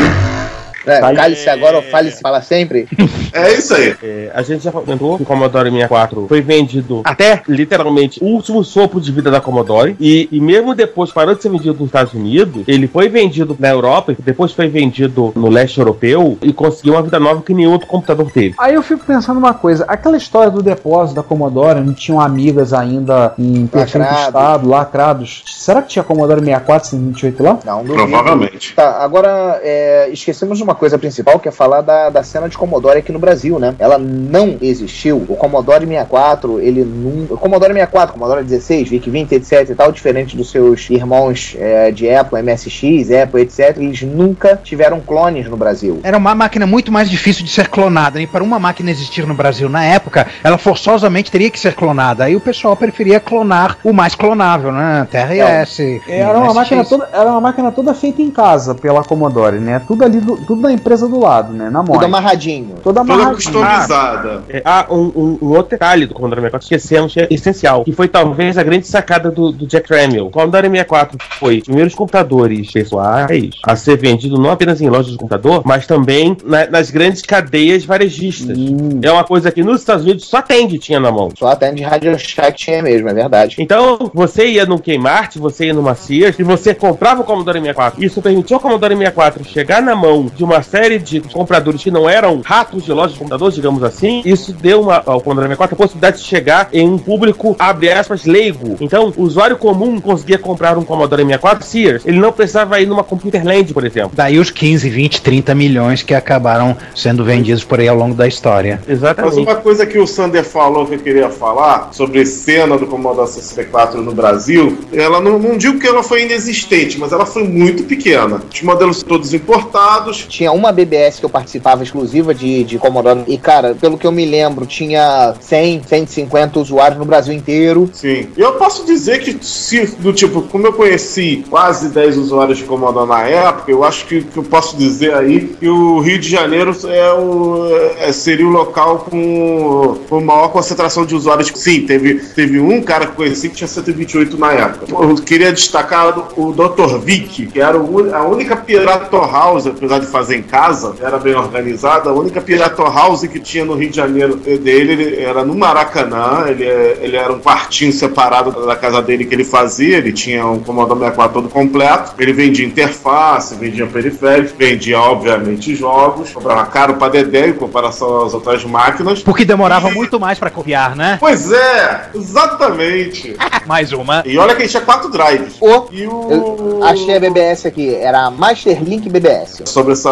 É, 0.85 0.99
Tá 0.99 1.07
aí. 1.07 1.15
Cale-se 1.15 1.49
agora 1.49 1.77
ou 1.77 1.83
fale-se 1.83 2.21
para 2.21 2.41
sempre. 2.41 2.87
É 3.35 3.51
isso 3.51 3.73
aí. 3.73 3.95
É, 4.03 4.31
a 4.35 4.43
gente 4.43 4.63
já 4.63 4.71
comentou 4.71 5.17
que 5.17 5.23
o 5.23 5.25
Commodore 5.25 5.71
64 5.71 6.27
foi 6.27 6.39
vendido 6.39 7.01
até 7.03 7.41
literalmente 7.47 8.23
o 8.23 8.27
último 8.27 8.63
sopro 8.63 9.01
de 9.01 9.11
vida 9.11 9.31
da 9.31 9.41
Commodore. 9.41 9.95
E, 9.99 10.29
e 10.31 10.39
mesmo 10.39 10.75
depois 10.75 11.11
parou 11.11 11.33
de 11.33 11.41
ser 11.41 11.49
vendido 11.49 11.73
nos 11.79 11.87
Estados 11.87 12.13
Unidos, 12.13 12.63
ele 12.67 12.87
foi 12.87 13.09
vendido 13.09 13.55
na 13.59 13.69
Europa, 13.69 14.11
e 14.11 14.21
depois 14.21 14.51
foi 14.51 14.67
vendido 14.67 15.33
no 15.35 15.49
leste 15.49 15.79
europeu 15.79 16.37
e 16.43 16.53
conseguiu 16.53 16.93
uma 16.93 17.01
vida 17.01 17.19
nova 17.19 17.41
que 17.41 17.55
nenhum 17.55 17.71
outro 17.71 17.87
computador 17.87 18.29
teve. 18.31 18.53
Aí 18.59 18.75
eu 18.75 18.83
fico 18.83 19.03
pensando 19.03 19.37
uma 19.37 19.53
coisa, 19.55 19.83
aquela 19.87 20.15
história 20.15 20.51
do 20.51 20.61
depósito 20.61 21.15
da 21.15 21.23
Commodore, 21.23 21.79
não 21.79 21.93
tinham 21.93 22.21
amigas 22.21 22.71
ainda 22.71 23.33
em 23.39 23.65
perfeito 23.65 24.03
Lacrado. 24.03 24.27
estado, 24.27 24.69
lacrados. 24.69 25.43
Será 25.47 25.81
que 25.81 25.89
tinha 25.89 26.03
Commodore 26.03 26.39
64 26.39 26.89
128 26.89 27.43
lá? 27.43 27.59
Não, 27.65 27.83
duvido. 27.83 28.07
Provavelmente. 28.07 28.75
Tá, 28.75 29.03
agora 29.03 29.59
é, 29.63 30.09
esquecemos 30.11 30.57
de 30.57 30.63
uma 30.63 30.72
coisa 30.75 30.97
principal 30.97 31.39
que 31.39 31.47
é 31.47 31.51
falar 31.51 31.81
da, 31.81 32.09
da 32.09 32.23
cena 32.23 32.47
de 32.49 32.57
Commodore 32.57 32.99
aqui 32.99 33.11
no 33.11 33.19
Brasil, 33.19 33.59
né? 33.59 33.75
Ela 33.79 33.97
não 33.97 34.57
existiu. 34.61 35.17
O 35.27 35.35
Commodore 35.35 35.85
64, 35.85 36.59
ele 36.59 36.83
nunca. 36.83 37.33
O 37.33 37.37
Commodore 37.37 37.73
64, 37.73 38.13
Commodore 38.13 38.43
16, 38.43 38.89
VIC-20, 38.89 39.31
etc 39.33 39.69
e 39.69 39.75
tal, 39.75 39.91
diferente 39.91 40.35
dos 40.37 40.49
seus 40.51 40.89
irmãos 40.89 41.55
é, 41.59 41.91
de 41.91 42.09
Apple, 42.09 42.41
MSX, 42.41 43.11
Apple, 43.11 43.41
etc., 43.41 43.77
eles 43.77 44.01
nunca 44.03 44.59
tiveram 44.63 44.99
clones 44.99 45.47
no 45.49 45.57
Brasil. 45.57 45.99
Era 46.03 46.17
uma 46.17 46.35
máquina 46.35 46.65
muito 46.65 46.91
mais 46.91 47.09
difícil 47.09 47.43
de 47.43 47.49
ser 47.51 47.67
clonada. 47.69 48.19
E 48.21 48.27
para 48.27 48.43
uma 48.43 48.59
máquina 48.59 48.89
existir 48.91 49.25
no 49.27 49.33
Brasil 49.33 49.69
na 49.69 49.83
época, 49.83 50.27
ela 50.43 50.57
forçosamente 50.57 51.31
teria 51.31 51.49
que 51.49 51.59
ser 51.59 51.73
clonada. 51.75 52.23
Aí 52.25 52.35
o 52.35 52.39
pessoal 52.39 52.75
preferia 52.75 53.19
clonar 53.19 53.77
o 53.83 53.93
mais 53.93 54.15
clonável, 54.15 54.71
né? 54.71 55.07
TRS. 55.09 56.01
Era 56.07 56.37
uma, 56.39 56.53
máquina 56.53 56.83
toda, 56.85 57.09
era 57.11 57.31
uma 57.31 57.41
máquina 57.41 57.71
toda 57.71 57.93
feita 57.93 58.21
em 58.21 58.31
casa 58.31 58.75
pela 58.75 59.03
Commodore, 59.03 59.59
né? 59.59 59.81
Tudo 59.87 60.03
ali, 60.03 60.19
do- 60.19 60.37
tudo 60.37 60.62
da 60.63 60.71
empresa 60.73 61.07
do 61.07 61.19
lado, 61.19 61.53
né? 61.53 61.69
Na 61.69 61.79
Tudo 61.81 61.93
moda. 61.93 62.05
amarradinho. 62.05 62.75
Toda 62.83 63.01
Toda 63.01 63.01
amarradinha. 63.01 63.35
customizada. 63.35 64.43
É, 64.49 64.61
ah, 64.65 64.85
um, 64.89 65.11
um- 65.15 65.37
um 65.41 65.47
outro 65.49 65.71
detalhe 65.71 66.05
do 66.05 66.13
Commodore 66.13 66.41
64 66.41 66.67
que 66.67 66.75
esquecemos 66.75 67.13
que 67.13 67.19
é 67.21 67.27
essencial, 67.29 67.83
que 67.83 67.91
foi 67.91 68.07
talvez 68.07 68.57
a 68.57 68.63
grande 68.63 68.87
sacada 68.87 69.29
do, 69.29 69.51
do 69.51 69.67
Jack 69.67 69.87
Tramiel. 69.87 70.27
O 70.27 70.31
Commodore 70.31 70.67
64 70.69 71.17
foi 71.39 71.55
um 71.55 71.57
dos 71.57 71.65
primeiros 71.65 71.95
computadores 71.95 72.71
pessoais 72.71 73.49
a 73.65 73.75
ser 73.75 73.97
vendido 73.97 74.37
não 74.37 74.49
apenas 74.51 74.81
em 74.81 74.89
lojas 74.89 75.11
de 75.11 75.17
computador, 75.17 75.61
mas 75.65 75.85
também 75.87 76.35
na- 76.43 76.67
nas 76.67 76.89
grandes 76.91 77.21
cadeias 77.21 77.85
varejistas. 77.85 78.57
Hum. 78.57 78.99
É 79.01 79.11
uma 79.11 79.23
coisa 79.23 79.51
que 79.51 79.63
nos 79.63 79.79
Estados 79.81 80.03
Unidos 80.03 80.25
só 80.25 80.41
tem 80.41 80.67
de 80.67 80.77
tinha 80.79 80.99
na 80.99 81.11
mão. 81.11 81.29
Só 81.37 81.47
até 81.47 81.71
de 81.71 81.83
Radio 81.83 82.17
Shack 82.17 82.57
tinha 82.57 82.81
mesmo, 82.81 83.09
é 83.09 83.13
verdade. 83.13 83.55
Então, 83.59 84.11
você 84.13 84.45
ia 84.47 84.65
no 84.65 84.79
Kmart, 84.79 85.37
você 85.37 85.65
ia 85.67 85.73
no 85.73 85.81
Macias, 85.81 86.37
e 86.39 86.43
você 86.43 86.73
comprava 86.73 87.21
o 87.21 87.23
Commodore 87.23 87.59
64. 87.59 88.03
Isso 88.03 88.21
permitiu 88.21 88.57
ao 88.57 88.61
Commodore 88.61 88.95
64 88.95 89.43
chegar 89.45 89.81
na 89.81 89.95
mão 89.95 90.29
de 90.35 90.43
uma 90.43 90.52
uma 90.53 90.63
série 90.63 90.99
de 90.99 91.19
compradores 91.19 91.83
que 91.83 91.91
não 91.91 92.09
eram 92.09 92.41
ratos 92.43 92.83
de 92.83 92.91
lojas 92.91 93.13
de 93.13 93.19
computadores, 93.19 93.55
digamos 93.55 93.83
assim. 93.83 94.21
Isso 94.25 94.53
deu 94.53 94.81
uma, 94.81 95.01
ao 95.05 95.19
Commodore 95.19 95.47
64 95.47 95.73
a 95.73 95.77
possibilidade 95.77 96.17
de 96.17 96.23
chegar 96.23 96.69
em 96.71 96.87
um 96.87 96.97
público, 96.97 97.55
abre 97.57 97.91
aspas, 97.91 98.25
leigo. 98.25 98.77
Então, 98.79 99.13
o 99.17 99.23
usuário 99.23 99.57
comum 99.57 99.99
conseguia 99.99 100.37
comprar 100.37 100.77
um 100.77 100.83
Commodore 100.83 101.23
64 101.23 101.65
Sears. 101.65 102.03
Ele 102.05 102.19
não 102.19 102.31
precisava 102.31 102.79
ir 102.79 102.85
numa 102.85 103.03
Computer 103.03 103.43
Land, 103.43 103.73
por 103.73 103.85
exemplo. 103.85 104.11
Daí 104.13 104.37
os 104.37 104.51
15, 104.51 104.89
20, 104.89 105.21
30 105.21 105.55
milhões 105.55 106.03
que 106.03 106.13
acabaram 106.13 106.77
sendo 106.95 107.23
vendidos 107.23 107.63
por 107.63 107.79
aí 107.79 107.87
ao 107.87 107.97
longo 107.97 108.13
da 108.13 108.27
história. 108.27 108.79
Mas 108.87 108.97
Exatamente. 108.97 109.39
uma 109.39 109.55
coisa 109.55 109.85
que 109.85 109.97
o 109.97 110.05
Sander 110.05 110.43
falou 110.43 110.85
que 110.85 110.95
eu 110.95 110.99
queria 110.99 111.29
falar 111.29 111.89
sobre 111.91 112.25
cena 112.25 112.77
do 112.77 112.85
Commodore 112.85 113.27
64 113.27 114.01
no 114.01 114.13
Brasil, 114.13 114.77
ela 114.91 115.19
não, 115.19 115.39
não 115.39 115.57
digo 115.57 115.79
que 115.79 115.87
ela 115.87 116.03
foi 116.03 116.23
inexistente, 116.23 116.99
mas 116.99 117.11
ela 117.11 117.25
foi 117.25 117.43
muito 117.43 117.83
pequena. 117.83 118.41
Os 118.53 118.61
modelos 118.61 119.03
todos 119.03 119.33
importados. 119.33 120.25
Tinha 120.27 120.42
uma 120.51 120.71
BBS 120.71 121.19
que 121.19 121.25
eu 121.25 121.29
participava 121.29 121.83
exclusiva 121.83 122.33
de, 122.33 122.63
de 122.63 122.77
Commodore. 122.77 123.23
E, 123.27 123.37
cara, 123.37 123.75
pelo 123.79 123.97
que 123.97 124.05
eu 124.05 124.11
me 124.11 124.25
lembro, 124.25 124.65
tinha 124.65 125.33
100, 125.39 125.83
150 125.85 126.59
usuários 126.59 126.99
no 126.99 127.05
Brasil 127.05 127.33
inteiro. 127.33 127.89
Sim. 127.93 128.27
Eu 128.37 128.53
posso 128.53 128.85
dizer 128.85 129.19
que, 129.19 129.37
se, 129.45 129.85
do 129.99 130.13
tipo, 130.13 130.41
como 130.43 130.67
eu 130.67 130.73
conheci 130.73 131.43
quase 131.49 131.89
10 131.89 132.17
usuários 132.17 132.57
de 132.57 132.63
Commodore 132.65 133.07
na 133.07 133.23
época, 133.23 133.71
eu 133.71 133.83
acho 133.83 134.05
que, 134.05 134.21
que 134.23 134.37
eu 134.37 134.43
posso 134.43 134.77
dizer 134.77 135.13
aí 135.13 135.55
que 135.59 135.67
o 135.67 135.99
Rio 135.99 136.19
de 136.19 136.29
Janeiro 136.29 136.75
é 136.87 137.13
o, 137.13 137.67
é- 137.99 138.11
seria 138.11 138.45
o 138.47 138.51
local 138.51 139.07
com, 139.09 139.97
com 140.09 140.21
maior 140.21 140.49
concentração 140.49 141.05
de 141.05 141.15
usuários. 141.15 141.51
Sim, 141.55 141.81
teve, 141.85 142.15
teve 142.35 142.59
um 142.59 142.81
cara 142.81 143.05
que 143.05 143.11
eu 143.11 143.15
conheci 143.15 143.49
que 143.49 143.55
tinha 143.55 143.67
128 143.67 144.37
na 144.37 144.51
época. 144.51 144.85
Eu 144.89 145.15
queria 145.15 145.51
destacar 145.51 146.29
o 146.37 146.51
Dr. 146.51 146.97
Vic, 146.99 147.47
que 147.47 147.59
era 147.59 147.77
o 147.79 148.13
a 148.13 148.23
única 148.25 148.55
Pirator 148.55 149.31
House, 149.31 149.67
apesar 149.67 149.99
de 149.99 150.07
fazer 150.07 150.22
em 150.29 150.41
casa, 150.41 150.95
era 151.01 151.17
bem 151.17 151.35
organizada, 151.35 152.09
a 152.09 152.13
única 152.13 152.41
Pirator 152.41 152.93
House 152.93 153.21
que 153.27 153.39
tinha 153.39 153.65
no 153.65 153.73
Rio 153.75 153.89
de 153.89 153.95
Janeiro 153.95 154.35
dele 154.37 154.93
ele 154.93 155.21
era 155.21 155.43
no 155.43 155.55
Maracanã, 155.55 156.45
ele, 156.47 156.63
é- 156.65 156.97
ele 157.01 157.15
era 157.15 157.31
um 157.31 157.39
quartinho 157.39 157.91
separado 157.91 158.65
da 158.65 158.75
casa 158.75 159.01
dele 159.01 159.25
que 159.25 159.33
ele 159.33 159.43
fazia, 159.43 159.97
ele 159.97 160.11
tinha 160.11 160.45
um 160.45 160.59
Commodore 160.59 160.99
64 160.99 161.33
todo 161.41 161.49
completo, 161.49 162.13
ele 162.19 162.33
vendia 162.33 162.65
interface, 162.65 163.55
vendia 163.55 163.85
periféricos, 163.87 164.53
vendia 164.57 164.99
obviamente 164.99 165.75
jogos, 165.75 166.31
cobrava 166.31 166.65
caro 166.65 166.95
pra 166.95 167.09
Dedé 167.09 167.49
em 167.49 167.53
comparação 167.53 168.25
às 168.25 168.33
outras 168.33 168.63
máquinas. 168.65 169.21
Porque 169.21 169.45
demorava 169.45 169.89
muito 169.91 170.19
mais 170.19 170.37
pra 170.39 170.49
copiar, 170.49 170.95
né? 170.95 171.17
Pois 171.19 171.51
é, 171.51 172.09
exatamente. 172.13 173.35
Mais 173.65 173.91
uma. 173.93 174.23
E 174.25 174.37
olha 174.37 174.55
que 174.55 174.63
ele 174.63 174.69
tinha 174.69 174.81
quatro 174.81 175.09
drives. 175.09 175.55
Ô, 175.61 175.85
E 175.91 176.05
o... 176.07 176.27
eu 176.31 176.83
achei 176.83 177.15
a 177.15 177.19
BBS 177.19 177.65
aqui, 177.65 177.95
era 177.95 178.25
a 178.25 178.31
Masterlink 178.31 179.07
BBS. 179.09 179.61
sobre 179.65 179.93
essa 179.93 180.09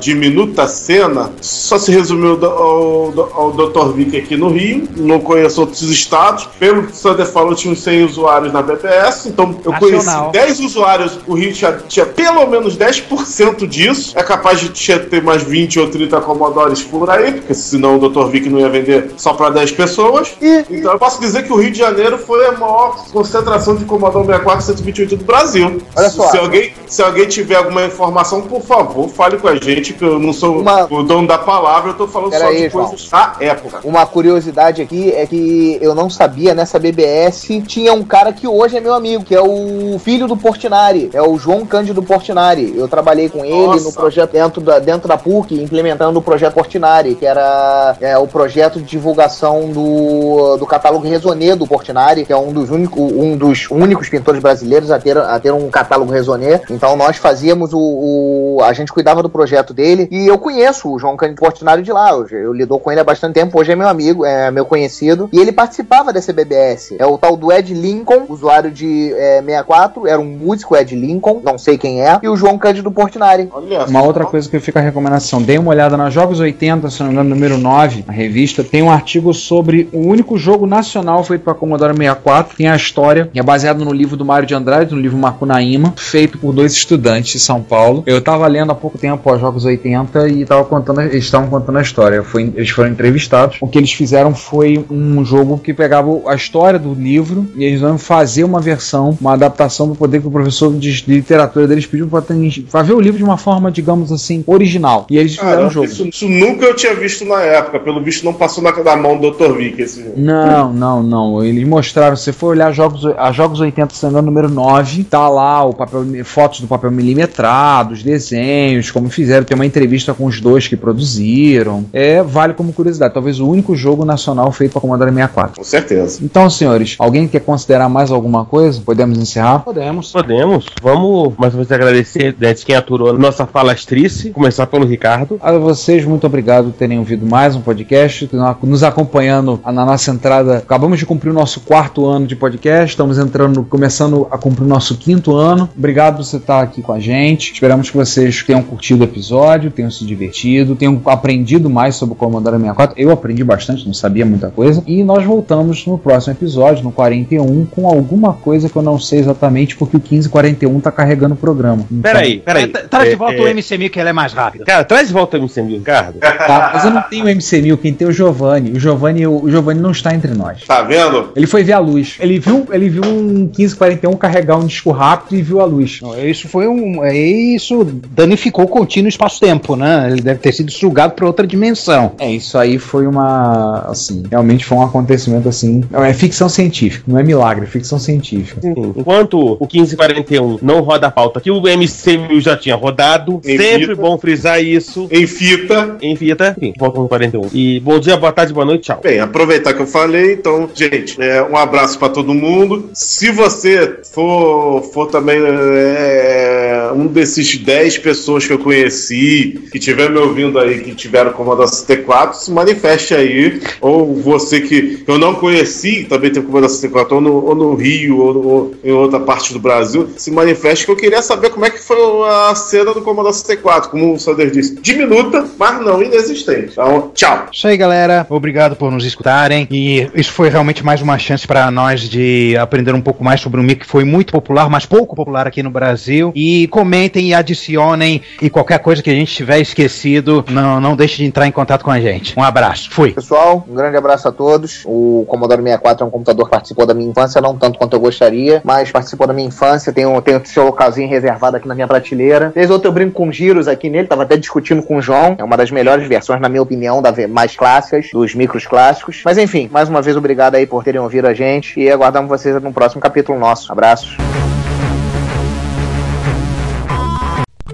diminuta 0.00 0.66
cena, 0.66 1.30
só 1.40 1.78
se 1.78 1.90
resumiu 1.90 2.38
ao, 2.44 3.30
ao 3.34 3.52
Dr. 3.52 3.92
Vic 3.94 4.16
aqui 4.16 4.36
no 4.36 4.48
Rio, 4.48 4.88
não 4.96 5.20
conheço 5.20 5.60
outros 5.60 5.82
estados. 5.82 6.48
Pelo 6.58 6.84
que 6.84 6.92
o 6.92 6.94
Sander 6.94 7.26
falou, 7.26 7.54
tinha 7.54 7.72
uns 7.72 7.82
100 7.82 8.04
usuários 8.04 8.52
na 8.52 8.62
BBS, 8.62 9.26
então 9.26 9.56
eu 9.64 9.72
Nacional. 9.72 10.30
conheci 10.30 10.46
10 10.46 10.60
usuários, 10.60 11.18
o 11.26 11.34
Rio 11.34 11.52
tinha, 11.52 11.72
tinha 11.88 12.06
pelo 12.06 12.46
menos 12.46 12.76
10% 12.76 13.66
disso. 13.66 14.12
É 14.16 14.22
capaz 14.22 14.60
de 14.60 14.70
ter 14.98 15.22
mais 15.22 15.42
20 15.42 15.80
ou 15.80 15.88
30 15.88 16.20
Commodores 16.20 16.82
por 16.82 17.10
aí, 17.10 17.32
porque 17.32 17.54
senão 17.54 17.98
o 17.98 18.08
Dr. 18.08 18.26
Vic 18.30 18.48
não 18.48 18.60
ia 18.60 18.68
vender 18.68 19.12
só 19.16 19.34
para 19.34 19.50
10 19.50 19.72
pessoas. 19.72 20.34
E, 20.40 20.64
Então 20.70 20.92
eu 20.92 20.98
posso 20.98 21.20
dizer 21.20 21.44
que 21.44 21.52
o 21.52 21.56
Rio 21.56 21.70
de 21.70 21.78
Janeiro 21.78 22.18
foi 22.18 22.46
a 22.46 22.52
maior 22.52 22.96
concentração 23.12 23.76
de 23.76 23.84
Commodore 23.84 24.26
64 24.26 24.60
e 24.60 24.66
128 24.66 25.16
do 25.16 25.24
Brasil. 25.24 25.82
Olha 25.96 26.10
só. 26.10 26.30
Se 26.30 26.38
alguém, 26.38 26.72
se 26.86 27.02
alguém 27.02 27.26
tiver 27.26 27.56
alguma 27.56 27.84
informação, 27.84 28.42
por 28.42 28.62
favor, 28.62 29.08
fale 29.08 29.36
com 29.44 29.48
a 29.48 29.56
gente, 29.56 29.92
que 29.92 30.02
eu 30.02 30.18
não 30.18 30.32
sou 30.32 30.58
Uma- 30.60 30.86
o 30.90 31.02
dono 31.02 31.28
da 31.28 31.36
palavra, 31.36 31.90
eu 31.90 31.94
tô 31.94 32.08
falando 32.08 32.30
Pera 32.30 32.44
só 32.44 32.50
aí, 32.50 32.62
de 32.62 32.70
coisas 32.70 33.08
da 33.10 33.36
época. 33.40 33.80
Uma 33.84 34.06
curiosidade 34.06 34.80
aqui 34.80 35.12
é 35.12 35.26
que 35.26 35.78
eu 35.82 35.94
não 35.94 36.08
sabia 36.08 36.54
nessa 36.54 36.78
BBS 36.78 37.62
tinha 37.66 37.92
um 37.92 38.02
cara 38.02 38.32
que 38.32 38.48
hoje 38.48 38.78
é 38.78 38.80
meu 38.80 38.94
amigo, 38.94 39.22
que 39.22 39.34
é 39.34 39.40
o 39.42 39.98
filho 39.98 40.26
do 40.26 40.34
Portinari, 40.34 41.10
é 41.12 41.20
o 41.20 41.36
João 41.36 41.66
Cândido 41.66 42.02
Portinari. 42.02 42.72
Eu 42.74 42.88
trabalhei 42.88 43.28
com 43.28 43.44
ele 43.44 43.66
Nossa. 43.66 43.84
no 43.84 43.92
projeto 43.92 44.32
dentro 44.32 44.62
da, 44.62 44.78
dentro 44.78 45.06
da 45.06 45.18
PUC, 45.18 45.62
implementando 45.62 46.18
o 46.18 46.22
projeto 46.22 46.54
Portinari, 46.54 47.14
que 47.14 47.26
era 47.26 47.96
é, 48.00 48.16
o 48.16 48.26
projeto 48.26 48.78
de 48.78 48.84
divulgação 48.86 49.68
do, 49.70 50.56
do 50.56 50.64
catálogo 50.64 51.06
Resonê 51.06 51.54
do 51.54 51.66
Portinari, 51.66 52.24
que 52.24 52.32
é 52.32 52.36
um 52.36 52.50
dos, 52.50 52.70
único, 52.70 53.02
um 53.02 53.36
dos 53.36 53.68
únicos 53.70 54.08
pintores 54.08 54.40
brasileiros 54.40 54.90
a 54.90 54.98
ter, 54.98 55.18
a 55.18 55.38
ter 55.38 55.52
um 55.52 55.68
catálogo 55.68 56.10
Resonê. 56.10 56.60
Então 56.70 56.96
nós 56.96 57.18
fazíamos 57.18 57.72
o, 57.74 57.78
o- 57.78 58.60
A 58.62 58.72
gente 58.72 58.92
cuidava 58.92 59.22
do 59.22 59.28
projeto 59.34 59.74
dele 59.74 60.06
e 60.12 60.28
eu 60.28 60.38
conheço 60.38 60.88
o 60.88 60.96
João 60.96 61.16
Cândido 61.16 61.40
Portinari 61.40 61.82
de 61.82 61.90
lá. 61.92 62.10
Eu, 62.10 62.24
eu 62.28 62.52
lido 62.52 62.78
com 62.78 62.92
ele 62.92 63.00
há 63.00 63.04
bastante 63.04 63.34
tempo, 63.34 63.58
hoje 63.58 63.72
é 63.72 63.76
meu 63.76 63.88
amigo, 63.88 64.24
é 64.24 64.48
meu 64.52 64.64
conhecido. 64.64 65.28
E 65.32 65.40
ele 65.40 65.50
participava 65.50 66.12
dessa 66.12 66.32
BBS. 66.32 66.94
É 66.96 67.04
o 67.04 67.18
tal 67.18 67.36
do 67.36 67.52
Ed 67.52 67.74
Lincoln, 67.74 68.26
usuário 68.28 68.70
de 68.70 69.12
é, 69.14 69.42
64, 69.42 70.06
era 70.06 70.20
um 70.20 70.24
músico 70.24 70.76
Ed 70.76 70.94
Lincoln, 70.94 71.40
não 71.42 71.58
sei 71.58 71.76
quem 71.76 72.00
é, 72.00 72.20
e 72.22 72.28
o 72.28 72.36
João 72.36 72.56
Cândido 72.56 72.92
Portinari. 72.92 73.48
Olha 73.52 73.84
Uma 73.86 74.02
outra 74.04 74.24
coisa 74.24 74.48
que 74.48 74.60
fica 74.60 74.78
a 74.78 74.82
recomendação, 74.82 75.42
dê 75.42 75.58
uma 75.58 75.70
olhada 75.70 75.96
na 75.96 76.10
Jogos 76.10 76.38
80, 76.38 76.88
se 76.90 77.00
não 77.00 77.08
me 77.08 77.14
engano, 77.14 77.30
número 77.30 77.58
9, 77.58 78.04
na 78.06 78.12
revista, 78.12 78.62
tem 78.62 78.82
um 78.82 78.90
artigo 78.90 79.34
sobre 79.34 79.88
o 79.92 79.98
único 79.98 80.38
jogo 80.38 80.64
nacional 80.64 81.24
feito 81.24 81.42
para 81.42 81.54
Commodore 81.54 81.96
64, 81.96 82.56
tem 82.56 82.68
a 82.68 82.76
história, 82.76 83.28
que 83.32 83.40
é 83.40 83.42
baseado 83.42 83.84
no 83.84 83.92
livro 83.92 84.16
do 84.16 84.24
Mário 84.24 84.46
de 84.46 84.54
Andrade, 84.54 84.94
no 84.94 85.00
livro 85.00 85.18
Macunaíma, 85.18 85.92
feito 85.96 86.38
por 86.38 86.52
dois 86.52 86.72
estudantes 86.72 87.32
de 87.32 87.40
São 87.40 87.60
Paulo. 87.60 88.04
Eu 88.06 88.20
tava 88.20 88.46
lendo 88.46 88.70
há 88.70 88.74
pouco 88.74 88.96
tempo 88.98 89.23
os 89.32 89.40
Jogos 89.40 89.64
80 89.64 90.28
e 90.28 90.44
tava 90.44 90.64
contando, 90.64 91.00
eles 91.00 91.24
estavam 91.24 91.48
contando 91.48 91.78
a 91.78 91.82
história. 91.82 92.22
Foi, 92.22 92.52
eles 92.54 92.70
foram 92.70 92.90
entrevistados. 92.90 93.58
O 93.60 93.68
que 93.68 93.78
eles 93.78 93.92
fizeram 93.92 94.34
foi 94.34 94.84
um 94.90 95.24
jogo 95.24 95.58
que 95.58 95.72
pegava 95.72 96.10
a 96.26 96.34
história 96.34 96.78
do 96.78 96.94
livro 96.94 97.46
e 97.56 97.64
eles 97.64 97.80
vão 97.80 97.98
fazer 97.98 98.44
uma 98.44 98.60
versão, 98.60 99.16
uma 99.20 99.32
adaptação 99.32 99.88
do 99.88 99.94
poder 99.94 100.20
que 100.20 100.26
o 100.26 100.30
professor 100.30 100.72
de, 100.74 101.04
literatura 101.06 101.66
deles 101.66 101.86
pediu 101.86 102.08
para 102.08 102.82
ver 102.82 102.92
o 102.92 103.00
livro 103.00 103.18
de 103.18 103.24
uma 103.24 103.36
forma, 103.36 103.70
digamos 103.70 104.12
assim, 104.12 104.42
original. 104.46 105.06
E 105.10 105.16
eles 105.16 105.32
fizeram 105.32 105.50
Caramba, 105.50 105.68
um 105.68 105.70
jogo. 105.70 105.86
isso, 105.86 106.08
isso 106.08 106.28
nunca 106.28 106.66
eu 106.66 106.74
tinha 106.74 106.94
visto 106.94 107.24
na 107.24 107.40
época. 107.40 107.80
Pelo 107.80 108.02
visto, 108.02 108.24
não 108.24 108.32
passou 108.32 108.62
na, 108.62 108.72
na 108.72 108.96
mão 108.96 109.18
do 109.18 109.30
Dr. 109.30 109.52
Vic 109.56 109.80
esse 109.80 110.02
jogo. 110.02 110.14
Não, 110.16 110.72
não, 110.72 111.02
não. 111.02 111.44
Eles 111.44 111.66
mostraram, 111.66 112.16
se 112.16 112.24
você 112.24 112.32
for 112.32 112.48
olhar 112.48 112.72
jogos, 112.72 113.04
a 113.16 113.32
Jogos 113.32 113.60
80, 113.60 113.94
se 113.94 114.06
não 114.06 114.22
número 114.22 114.48
9, 114.48 115.04
tá 115.04 115.28
lá 115.28 115.64
o 115.64 115.72
papel, 115.72 116.04
fotos 116.24 116.60
do 116.60 116.66
papel 116.66 116.90
milimetrado, 116.90 117.94
os 117.94 118.02
desenhos, 118.02 118.90
como 118.90 119.08
fizeram. 119.14 119.44
Tem 119.44 119.54
uma 119.54 119.66
entrevista 119.66 120.12
com 120.12 120.26
os 120.26 120.40
dois 120.40 120.68
que 120.68 120.76
produziram. 120.76 121.84
É, 121.92 122.22
vale 122.22 122.54
como 122.54 122.72
curiosidade. 122.72 123.14
Talvez 123.14 123.40
o 123.40 123.48
único 123.48 123.74
jogo 123.76 124.04
nacional 124.04 124.50
feito 124.52 124.72
para 124.72 124.80
Commodore 124.80 125.10
64. 125.10 125.56
Com 125.56 125.64
certeza. 125.64 126.20
Então, 126.22 126.48
senhores, 126.50 126.96
alguém 126.98 127.28
quer 127.28 127.40
considerar 127.40 127.88
mais 127.88 128.10
alguma 128.10 128.44
coisa? 128.44 128.80
Podemos 128.84 129.18
encerrar? 129.18 129.60
Podemos. 129.60 130.12
Podemos. 130.12 130.66
Vamos 130.82 131.34
mais 131.38 131.54
uma 131.54 131.62
vez 131.64 131.72
agradecer 131.72 132.34
né, 132.38 132.52
de 132.52 132.64
quem 132.64 132.74
aturou 132.74 133.10
a 133.10 133.12
nossa 133.12 133.46
falastrice. 133.46 134.30
Começar 134.30 134.66
pelo 134.66 134.84
Ricardo. 134.84 135.38
A 135.40 135.52
vocês, 135.52 136.04
muito 136.04 136.26
obrigado 136.26 136.66
por 136.66 136.72
terem 136.72 136.98
ouvido 136.98 137.26
mais 137.26 137.54
um 137.54 137.60
podcast, 137.60 138.28
nos 138.62 138.82
acompanhando 138.82 139.60
na 139.64 139.84
nossa 139.84 140.10
entrada. 140.10 140.58
Acabamos 140.58 140.98
de 140.98 141.06
cumprir 141.06 141.30
o 141.30 141.34
nosso 141.34 141.60
quarto 141.60 142.06
ano 142.06 142.26
de 142.26 142.34
podcast, 142.34 142.90
estamos 142.90 143.18
entrando, 143.18 143.62
começando 143.64 144.26
a 144.30 144.38
cumprir 144.38 144.64
o 144.64 144.68
nosso 144.68 144.96
quinto 144.96 145.34
ano. 145.34 145.68
Obrigado 145.76 146.16
por 146.16 146.24
você 146.24 146.36
estar 146.36 146.62
aqui 146.62 146.82
com 146.82 146.92
a 146.92 147.00
gente. 147.00 147.52
Esperamos 147.52 147.90
que 147.90 147.96
vocês 147.96 148.42
tenham 148.42 148.62
curtido 148.62 149.03
episódio, 149.04 149.70
tenham 149.70 149.90
se 149.90 150.04
divertido, 150.04 150.74
tenham 150.76 151.00
aprendido 151.06 151.68
mais 151.70 151.96
sobre 151.96 152.14
o 152.14 152.16
Commodore 152.16 152.56
64. 152.56 152.94
Eu 152.98 153.10
aprendi 153.10 153.44
bastante, 153.44 153.86
não 153.86 153.94
sabia 153.94 154.24
muita 154.26 154.50
coisa. 154.50 154.82
E 154.86 155.02
nós 155.04 155.24
voltamos 155.24 155.86
no 155.86 155.98
próximo 155.98 156.34
episódio, 156.34 156.82
no 156.84 156.90
41, 156.92 157.66
com 157.66 157.86
alguma 157.88 158.32
coisa 158.32 158.68
que 158.68 158.76
eu 158.76 158.82
não 158.82 158.98
sei 158.98 159.20
exatamente, 159.20 159.76
porque 159.76 159.96
o 159.96 160.00
1541 160.00 160.80
tá 160.80 160.90
carregando 160.90 161.34
o 161.34 161.36
programa. 161.36 161.84
Então, 161.90 162.02
Peraí, 162.12 162.38
peraí. 162.40 162.66
Tra- 162.68 162.82
Traz 162.88 163.08
de 163.08 163.14
É, 163.14 163.16
volta 163.16 163.34
é, 163.34 163.40
o 163.40 163.44
MC1000 163.54 163.90
que 163.90 164.00
ele 164.00 164.08
é 164.08 164.12
mais 164.12 164.32
rápido. 164.32 164.64
Cara, 164.64 164.84
traz 164.84 165.08
de 165.08 165.12
volta 165.14 165.36
o 165.36 165.40
MC1000, 165.40 165.68
Ricardo. 165.78 166.18
Tá, 166.18 166.70
mas 166.74 166.84
eu 166.84 166.90
não 166.90 167.02
tenho 167.02 167.24
o 167.24 167.28
MC1000, 167.28 167.76
quem 167.78 167.92
tem 167.92 168.06
é 168.06 168.10
o 168.10 168.12
Giovanni. 168.12 168.72
O 168.72 168.80
Giovanni, 168.80 169.26
o 169.26 169.48
Giovanni 169.50 169.80
não 169.80 169.90
está 169.90 170.14
entre 170.14 170.34
nós. 170.34 170.64
Tá 170.66 170.82
vendo? 170.82 171.30
Ele 171.36 171.46
foi 171.46 171.62
ver 171.62 171.72
a 171.72 171.78
luz. 171.78 172.16
Ele 172.20 172.38
viu, 172.38 172.66
ele 172.70 172.88
viu 172.88 173.02
um 173.04 173.22
1541 173.56 174.12
carregar 174.16 174.56
um 174.56 174.66
disco 174.66 174.90
rápido 174.90 175.38
e 175.38 175.42
viu 175.42 175.60
a 175.60 175.64
luz. 175.64 176.00
Não, 176.02 176.18
Isso 176.18 176.48
foi 176.48 176.66
um. 176.68 177.04
é, 177.04 177.16
Isso 177.16 177.84
danificou 178.10 178.64
o 178.64 178.68
contínuo 178.94 179.08
espaço-tempo, 179.08 179.74
né? 179.74 180.08
Ele 180.10 180.22
deve 180.22 180.38
ter 180.38 180.52
sido 180.52 180.70
sugado 180.70 181.14
para 181.14 181.26
outra 181.26 181.44
dimensão. 181.46 182.12
É, 182.18 182.30
isso 182.30 182.56
aí 182.56 182.78
foi 182.78 183.06
uma. 183.06 183.86
Assim, 183.88 184.22
realmente 184.30 184.64
foi 184.64 184.78
um 184.78 184.82
acontecimento 184.82 185.48
assim. 185.48 185.82
Não, 185.90 186.04
é 186.04 186.14
ficção 186.14 186.48
científica, 186.48 187.04
não 187.08 187.18
é 187.18 187.22
milagre, 187.22 187.64
é 187.64 187.66
ficção 187.66 187.98
científica. 187.98 188.60
Sim. 188.60 188.94
Enquanto 188.96 189.38
o 189.38 189.66
1541 189.66 190.58
não 190.62 190.80
roda 190.80 191.08
a 191.08 191.10
pauta 191.10 191.40
que 191.40 191.50
o 191.50 191.60
MC1000 191.60 192.40
já 192.40 192.56
tinha 192.56 192.76
rodado, 192.76 193.40
Em 193.44 193.56
sempre 193.56 193.88
fita. 193.88 193.94
bom 193.96 194.16
frisar 194.16 194.62
isso. 194.62 195.08
Em 195.10 195.26
fita. 195.26 195.96
Em 196.00 196.14
fita, 196.14 196.54
enfim, 196.56 196.72
volta 196.78 197.00
no 197.00 197.08
41. 197.08 197.48
E 197.52 197.80
bom 197.80 197.98
dia, 197.98 198.16
boa 198.16 198.32
tarde, 198.32 198.52
boa 198.52 198.66
noite, 198.66 198.84
tchau. 198.84 199.00
Bem, 199.02 199.18
aproveitar 199.18 199.74
que 199.74 199.80
eu 199.80 199.86
falei, 199.86 200.34
então, 200.34 200.68
gente, 200.72 201.20
é, 201.20 201.42
um 201.42 201.56
abraço 201.56 201.98
pra 201.98 202.08
todo 202.08 202.32
mundo. 202.32 202.90
Se 202.92 203.30
você 203.32 203.98
for, 204.12 204.82
for 204.92 205.06
também 205.06 205.38
é, 205.38 206.53
um 206.94 207.06
desses 207.06 207.56
10 207.56 207.98
pessoas 207.98 208.46
que 208.46 208.52
eu 208.52 208.58
conheci, 208.58 209.68
que 209.70 209.78
estiver 209.78 210.10
me 210.10 210.18
ouvindo 210.18 210.58
aí, 210.58 210.80
que 210.80 210.94
tiveram 210.94 211.32
Commodore 211.32 211.68
64, 211.68 212.38
se 212.38 212.50
manifeste 212.50 213.14
aí. 213.14 213.60
Ou 213.80 214.14
você 214.14 214.60
que 214.60 215.02
eu 215.06 215.18
não 215.18 215.34
conheci, 215.34 216.04
também 216.04 216.30
tem 216.30 216.42
Commodore 216.42 216.72
64, 216.72 217.16
ou 217.16 217.20
no, 217.20 217.44
ou 217.44 217.54
no 217.54 217.74
Rio, 217.74 218.18
ou, 218.18 218.46
ou 218.46 218.74
em 218.82 218.92
outra 218.92 219.20
parte 219.20 219.52
do 219.52 219.58
Brasil, 219.58 220.08
se 220.16 220.30
manifeste 220.30 220.84
que 220.84 220.90
eu 220.90 220.96
queria 220.96 221.22
saber 221.22 221.50
como 221.50 221.64
é 221.64 221.70
que 221.70 221.78
foi 221.78 221.96
a 222.26 222.54
cena 222.54 222.92
do 222.92 223.02
Commodore 223.02 223.34
64, 223.34 223.90
como 223.90 224.14
o 224.14 224.18
Sander 224.18 224.50
disse. 224.50 224.76
Diminuta, 224.80 225.46
mas 225.58 225.80
não 225.84 226.02
inexistente. 226.02 226.72
Então, 226.72 227.10
tchau. 227.14 227.48
Isso 227.52 227.66
aí, 227.66 227.76
galera. 227.76 228.26
Obrigado 228.28 228.76
por 228.76 228.90
nos 228.90 229.04
escutarem. 229.04 229.66
E 229.70 230.08
isso 230.14 230.32
foi 230.32 230.48
realmente 230.48 230.84
mais 230.84 231.02
uma 231.02 231.18
chance 231.18 231.46
para 231.46 231.70
nós 231.70 232.02
de 232.02 232.56
aprender 232.56 232.94
um 232.94 233.00
pouco 233.00 233.24
mais 233.24 233.40
sobre 233.40 233.60
um 233.60 233.62
mic 233.62 233.80
que 233.80 233.86
foi 233.86 234.04
muito 234.04 234.32
popular, 234.32 234.68
mas 234.68 234.86
pouco 234.86 235.14
popular 235.16 235.46
aqui 235.46 235.62
no 235.62 235.70
Brasil. 235.70 236.32
E 236.34 236.66
comentem 236.84 237.28
e 237.28 237.34
adicionem. 237.34 238.20
E 238.42 238.50
qualquer 238.50 238.78
coisa 238.78 239.02
que 239.02 239.08
a 239.08 239.14
gente 239.14 239.34
tiver 239.34 239.58
esquecido, 239.58 240.44
não, 240.50 240.78
não 240.80 240.94
deixe 240.94 241.16
de 241.16 241.24
entrar 241.24 241.46
em 241.46 241.50
contato 241.50 241.82
com 241.82 241.90
a 241.90 241.98
gente. 241.98 242.38
Um 242.38 242.42
abraço. 242.42 242.90
Fui. 242.90 243.12
Pessoal, 243.12 243.64
um 243.66 243.74
grande 243.74 243.96
abraço 243.96 244.28
a 244.28 244.32
todos. 244.32 244.82
O 244.84 245.24
Commodore 245.26 245.62
64 245.62 246.04
é 246.04 246.06
um 246.06 246.10
computador 246.10 246.44
que 246.44 246.50
participou 246.50 246.84
da 246.84 246.92
minha 246.92 247.10
infância, 247.10 247.40
não 247.40 247.56
tanto 247.56 247.78
quanto 247.78 247.94
eu 247.94 248.00
gostaria, 248.00 248.60
mas 248.62 248.92
participou 248.92 249.26
da 249.26 249.32
minha 249.32 249.48
infância. 249.48 249.92
Tenho, 249.92 250.20
tenho 250.20 250.44
seu 250.44 250.64
localzinho 250.64 251.08
reservado 251.08 251.56
aqui 251.56 251.66
na 251.66 251.74
minha 251.74 251.88
prateleira. 251.88 252.52
Vez 252.54 252.68
ou 252.68 252.74
outra 252.74 252.88
eu 252.88 252.92
brinco 252.92 253.12
com 253.12 253.32
giros 253.32 253.66
aqui 253.66 253.88
nele, 253.88 254.06
tava 254.06 254.24
até 254.24 254.36
discutindo 254.36 254.82
com 254.82 254.98
o 254.98 255.02
João. 255.02 255.36
É 255.38 255.44
uma 255.44 255.56
das 255.56 255.70
melhores 255.70 256.06
versões, 256.06 256.40
na 256.40 256.50
minha 256.50 256.62
opinião, 256.62 257.00
da 257.00 257.14
mais 257.28 257.56
clássicas, 257.56 258.08
dos 258.12 258.34
micros 258.34 258.66
clássicos. 258.66 259.22
Mas 259.24 259.38
enfim, 259.38 259.70
mais 259.72 259.88
uma 259.88 260.02
vez, 260.02 260.16
obrigado 260.16 260.56
aí 260.56 260.66
por 260.66 260.84
terem 260.84 261.00
ouvido 261.00 261.26
a 261.26 261.32
gente 261.32 261.80
e 261.80 261.90
aguardamos 261.90 262.28
vocês 262.28 262.60
no 262.62 262.72
próximo 262.72 263.00
capítulo 263.00 263.38
nosso. 263.38 263.72
Abraços. 263.72 264.16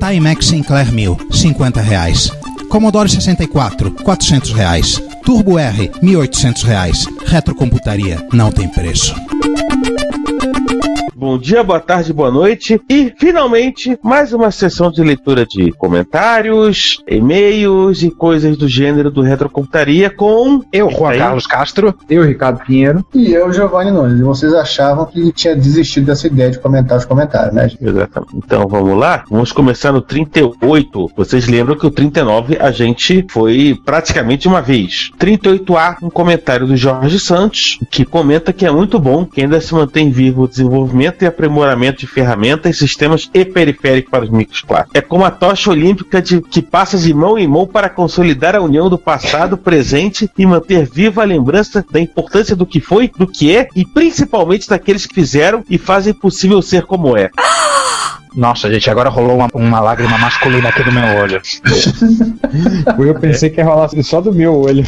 Timex 0.01 0.47
Sinclair 0.47 0.91
1000, 0.91 1.19
50 1.31 1.83
reais. 1.83 2.33
Commodore 2.71 3.09
64, 3.09 3.91
400 4.03 4.53
reais. 4.53 5.03
Turbo 5.23 5.59
R, 5.59 5.91
1.800 6.03 6.63
reais. 6.65 7.07
Retrocomputaria, 7.27 8.27
não 8.33 8.51
tem 8.51 8.67
preço. 8.67 9.15
Bom 11.21 11.37
dia, 11.37 11.63
boa 11.63 11.79
tarde, 11.79 12.15
boa 12.15 12.31
noite. 12.31 12.81
E, 12.89 13.13
finalmente, 13.19 13.99
mais 14.03 14.33
uma 14.33 14.51
sessão 14.51 14.91
de 14.91 15.03
leitura 15.03 15.45
de 15.45 15.71
comentários, 15.73 17.03
e-mails 17.07 18.03
e 18.03 18.11
coisas 18.11 18.57
do 18.57 18.67
gênero 18.67 19.11
do 19.11 19.21
Retrocomputaria 19.21 20.09
com... 20.09 20.63
Eu, 20.73 20.91
Juan 20.91 21.19
Carlos 21.19 21.47
Castro. 21.47 21.95
Eu, 22.09 22.25
Ricardo 22.25 22.65
Pinheiro. 22.65 23.05
E 23.15 23.35
eu, 23.35 23.53
Giovanni 23.53 23.91
Nunes. 23.91 24.19
E 24.19 24.23
vocês 24.23 24.55
achavam 24.55 25.05
que 25.05 25.31
tinha 25.31 25.55
desistido 25.55 26.07
dessa 26.07 26.27
ideia 26.27 26.53
de 26.53 26.59
comentar 26.59 26.97
os 26.97 27.05
comentários, 27.05 27.53
né? 27.53 27.69
gente? 27.69 27.85
Exatamente. 27.85 28.37
Então 28.37 28.67
vamos 28.67 28.99
lá. 28.99 29.23
Vamos 29.31 29.53
começar 29.53 29.93
no 29.93 30.01
38. 30.01 31.11
Vocês 31.15 31.47
lembram 31.47 31.77
que 31.77 31.87
o 31.87 31.91
39 31.91 32.57
a 32.59 32.71
gente 32.71 33.27
foi 33.29 33.79
praticamente 33.85 34.49
uma 34.49 34.63
vez. 34.63 35.11
38A, 35.21 35.99
um 36.03 36.09
comentário 36.09 36.67
do 36.67 36.79
Jorge 36.79 37.21
Santos, 37.21 37.79
que 37.91 38.07
comenta 38.07 38.55
que 38.55 38.65
é 38.65 38.71
muito 38.71 38.99
bom 38.99 39.27
que 39.27 39.43
ainda 39.43 39.61
se 39.61 39.75
mantém 39.75 40.11
vivo 40.11 40.45
o 40.45 40.49
desenvolvimento 40.49 41.10
e 41.23 41.27
aprimoramento 41.27 42.01
de 42.01 42.07
ferramentas, 42.07 42.79
sistemas 42.79 43.31
e 43.33 43.45
periféricos 43.45 44.11
para 44.11 44.25
os 44.25 44.31
micros 44.31 44.61
clássicos. 44.63 44.93
É 44.95 45.01
como 45.01 45.25
a 45.25 45.31
tocha 45.31 45.71
olímpica 45.71 46.21
de, 46.21 46.41
que 46.41 46.63
passa 46.63 46.99
de 46.99 47.13
mão 47.13 47.39
em 47.39 47.47
mão 47.47 47.67
para 47.67 47.89
consolidar 47.89 48.55
a 48.55 48.61
união 48.61 48.89
do 48.89 48.99
passado, 48.99 49.57
presente 49.59 50.31
e 50.37 50.47
manter 50.47 50.89
viva 50.89 51.23
a 51.23 51.27
lembrança 51.27 51.85
da 51.91 52.01
importância 52.01 52.55
do 52.57 52.67
que 52.67 52.81
foi, 52.81 53.11
do 53.17 53.27
que 53.27 53.55
é 53.55 53.69
e 53.75 53.85
principalmente 53.85 54.69
daqueles 54.69 55.07
que 55.07 55.15
fizeram 55.15 55.65
e 55.69 55.79
fazem 55.79 56.13
possível 56.13 56.61
ser 56.63 56.83
como 56.85 57.17
é. 57.17 57.31
Nossa, 58.35 58.71
gente, 58.73 58.89
agora 58.91 59.09
rolou 59.09 59.37
uma, 59.37 59.49
uma 59.55 59.81
lágrima 59.81 60.17
masculina 60.19 60.69
aqui 60.69 60.83
do 60.83 60.93
meu 60.93 61.05
olho. 61.17 61.41
Eu 62.99 63.15
pensei 63.19 63.51
que 63.51 63.61
ia 63.61 63.65
rolar 63.65 63.89
só 64.03 64.21
do 64.21 64.33
meu 64.33 64.55
olho. 64.55 64.85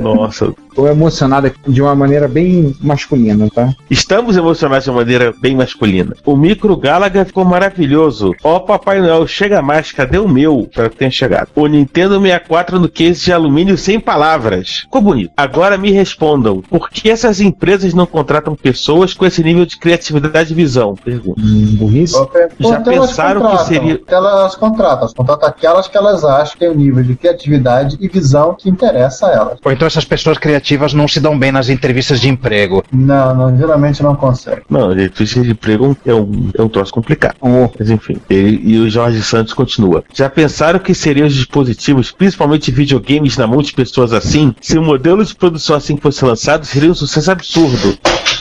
Nossa. 0.00 0.52
Tô 0.74 0.86
emocionado 0.86 1.52
de 1.66 1.82
uma 1.82 1.94
maneira 1.94 2.28
bem 2.28 2.74
masculina, 2.80 3.48
tá? 3.50 3.74
Estamos 3.90 4.36
emocionados 4.36 4.84
de 4.84 4.90
uma 4.90 5.00
maneira 5.00 5.34
bem 5.40 5.56
masculina. 5.56 6.14
O 6.24 6.36
micro 6.36 6.76
Galaga 6.76 7.24
ficou 7.24 7.44
maravilhoso. 7.44 8.32
Ó, 8.44 8.60
Papai 8.60 9.00
Noel, 9.00 9.26
chega 9.26 9.60
mais, 9.60 9.90
cadê 9.90 10.18
o 10.18 10.28
meu? 10.28 10.68
Espero 10.70 10.90
que 10.90 10.96
tenha 10.96 11.10
chegado. 11.10 11.48
O 11.56 11.66
Nintendo 11.66 12.20
64 12.20 12.78
no 12.78 12.88
case 12.88 13.24
de 13.24 13.32
alumínio 13.32 13.76
sem 13.76 13.98
palavras. 13.98 14.82
Ficou 14.82 15.02
bonito. 15.02 15.32
Agora 15.36 15.76
me 15.76 15.90
respondam, 15.90 16.62
por 16.62 16.90
que 16.90 17.10
essas 17.10 17.40
empresas 17.40 17.92
não 17.92 18.06
contratam 18.06 18.54
pessoas 18.54 19.12
com 19.12 19.26
esse 19.26 19.42
nível 19.42 19.66
de 19.66 19.78
criatividade 19.78 20.52
e 20.52 20.56
visão? 20.56 20.94
Pergunta. 20.94 21.40
burrice? 21.76 22.14
Já 22.60 22.77
Então 22.80 22.92
pensaram 22.92 23.56
que 23.56 23.64
seria... 23.64 24.00
Elas 24.06 24.54
contratam, 24.54 24.98
elas 25.00 25.12
contratam 25.12 25.48
aquelas 25.48 25.88
que 25.88 25.96
elas 25.96 26.24
acham 26.24 26.54
que 26.54 26.60
tem 26.60 26.68
o 26.68 26.74
nível 26.74 27.02
de 27.02 27.14
criatividade 27.14 27.96
e 28.00 28.08
visão 28.08 28.54
que 28.54 28.68
interessa 28.68 29.26
a 29.26 29.32
elas. 29.32 29.58
Ou 29.64 29.72
então 29.72 29.86
essas 29.86 30.04
pessoas 30.04 30.38
criativas 30.38 30.92
não 30.94 31.06
se 31.08 31.20
dão 31.20 31.38
bem 31.38 31.52
nas 31.52 31.68
entrevistas 31.68 32.20
de 32.20 32.28
emprego. 32.28 32.84
Não, 32.92 33.34
não 33.34 33.56
geralmente 33.56 34.02
não 34.02 34.14
consegue. 34.14 34.62
Não, 34.68 34.92
entrevista 34.92 35.40
de 35.42 35.50
emprego 35.50 35.96
é 36.04 36.14
um, 36.14 36.50
é 36.56 36.62
um 36.62 36.68
troço 36.68 36.92
complicado. 36.92 37.36
Mas 37.78 37.90
enfim, 37.90 38.20
ele, 38.28 38.60
e 38.64 38.78
o 38.78 38.90
Jorge 38.90 39.22
Santos 39.22 39.52
continua. 39.52 40.04
Já 40.12 40.28
pensaram 40.28 40.78
que 40.78 40.94
seriam 40.94 41.26
os 41.26 41.34
dispositivos, 41.34 42.10
principalmente 42.10 42.70
videogames 42.70 43.36
na 43.36 43.46
mão 43.46 43.62
de 43.62 43.72
pessoas 43.72 44.12
assim? 44.12 44.54
Se 44.60 44.78
o 44.78 44.82
modelo 44.82 45.24
de 45.24 45.34
produção 45.34 45.76
assim 45.76 45.96
fosse 45.96 46.24
lançado, 46.24 46.64
seria 46.64 46.90
um 46.90 46.94
sucesso 46.94 47.30
absurdo. 47.30 47.98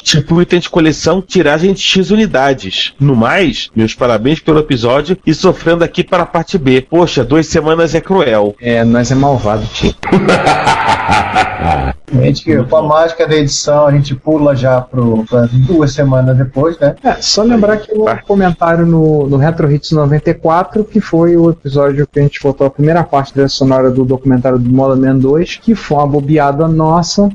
Tipo 0.07 0.41
item 0.41 0.61
de 0.61 0.69
coleção, 0.69 1.21
tiragem 1.21 1.73
de 1.73 1.81
X 1.81 2.11
unidades. 2.11 2.93
No 2.97 3.13
mais, 3.13 3.69
meus 3.75 3.93
parabéns 3.93 4.39
pelo 4.39 4.59
episódio 4.59 5.17
e 5.25 5.33
sofrendo 5.33 5.83
aqui 5.83 6.01
para 6.01 6.23
a 6.23 6.25
parte 6.25 6.57
B. 6.57 6.79
Poxa, 6.79 7.25
duas 7.25 7.45
semanas 7.47 7.93
é 7.93 7.99
cruel. 7.99 8.55
É, 8.61 8.85
nós 8.85 9.11
é 9.11 9.15
malvado, 9.15 9.65
tio. 9.73 9.93
A 10.07 11.93
gente, 12.23 12.63
com 12.63 12.77
a 12.77 12.83
mágica 12.83 13.27
da 13.27 13.35
edição, 13.35 13.85
a 13.85 13.91
gente 13.91 14.15
pula 14.15 14.55
já 14.55 14.79
pro, 14.79 15.25
pra 15.25 15.45
duas 15.51 15.91
semanas 15.91 16.37
depois, 16.37 16.79
né? 16.79 16.95
É, 17.03 17.15
só 17.15 17.43
lembrar 17.43 17.75
que 17.75 17.91
o 17.91 18.05
comentário 18.25 18.85
no, 18.85 19.27
no 19.27 19.35
Retro 19.35 19.69
Hits 19.69 19.91
94, 19.91 20.85
que 20.85 21.01
foi 21.01 21.35
o 21.35 21.49
episódio 21.49 22.07
que 22.07 22.17
a 22.17 22.23
gente 22.23 22.41
botou 22.41 22.65
a 22.65 22.71
primeira 22.71 23.03
parte 23.03 23.35
da 23.35 23.49
sonora 23.49 23.91
do 23.91 24.05
documentário 24.05 24.57
do 24.57 24.69
Mola 24.69 24.95
Man 24.95 25.17
2, 25.17 25.57
que 25.57 25.75
foi 25.75 25.97
uma 25.97 26.07
bobeada 26.07 26.65
nossa. 26.65 27.29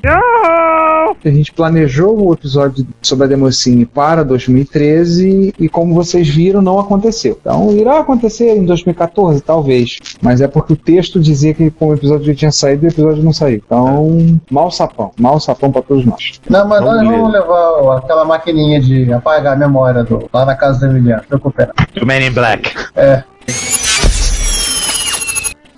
A 1.25 1.31
gente 1.31 1.53
planejou 1.53 2.29
o 2.29 2.33
episódio 2.33 2.87
sobre 3.01 3.25
a 3.25 3.29
Democine 3.29 3.87
para 3.87 4.25
2013 4.25 5.55
e, 5.59 5.69
como 5.69 5.95
vocês 5.95 6.29
viram, 6.29 6.61
não 6.61 6.79
aconteceu. 6.79 7.39
Então, 7.41 7.71
irá 7.73 7.99
acontecer 8.01 8.57
em 8.57 8.65
2014, 8.65 9.41
talvez. 9.41 9.99
Mas 10.21 10.41
é 10.41 10.49
porque 10.49 10.73
o 10.73 10.77
texto 10.77 11.21
dizia 11.21 11.55
que, 11.55 11.71
como 11.71 11.93
o 11.93 11.95
episódio 11.95 12.27
já 12.27 12.35
tinha 12.35 12.53
saído, 12.53 12.85
o 12.87 12.89
episódio 12.89 13.23
não 13.23 13.33
saiu. 13.33 13.63
Então, 13.65 14.41
mal 14.51 14.71
sapão. 14.71 15.11
Mal 15.19 15.39
sapão 15.41 15.71
para 15.71 15.83
todos 15.83 16.05
nós. 16.05 16.41
Não, 16.49 16.67
mas 16.67 16.81
Vamos 16.81 16.97
nós 16.97 17.09
ver. 17.09 17.17
vamos 17.17 17.33
levar 17.33 17.99
aquela 17.99 18.25
maquininha 18.25 18.81
de 18.81 19.13
apagar 19.13 19.55
a 19.55 19.57
memória 19.57 20.03
do, 20.05 20.29
lá 20.33 20.45
na 20.45 20.55
casa 20.55 20.81
do 20.81 20.87
Emiliano, 20.93 21.23
recuperar. 21.31 21.75
Do 21.95 22.07
Man 22.07 22.19
in 22.21 22.31
Black. 22.33 22.71
É. 22.97 23.23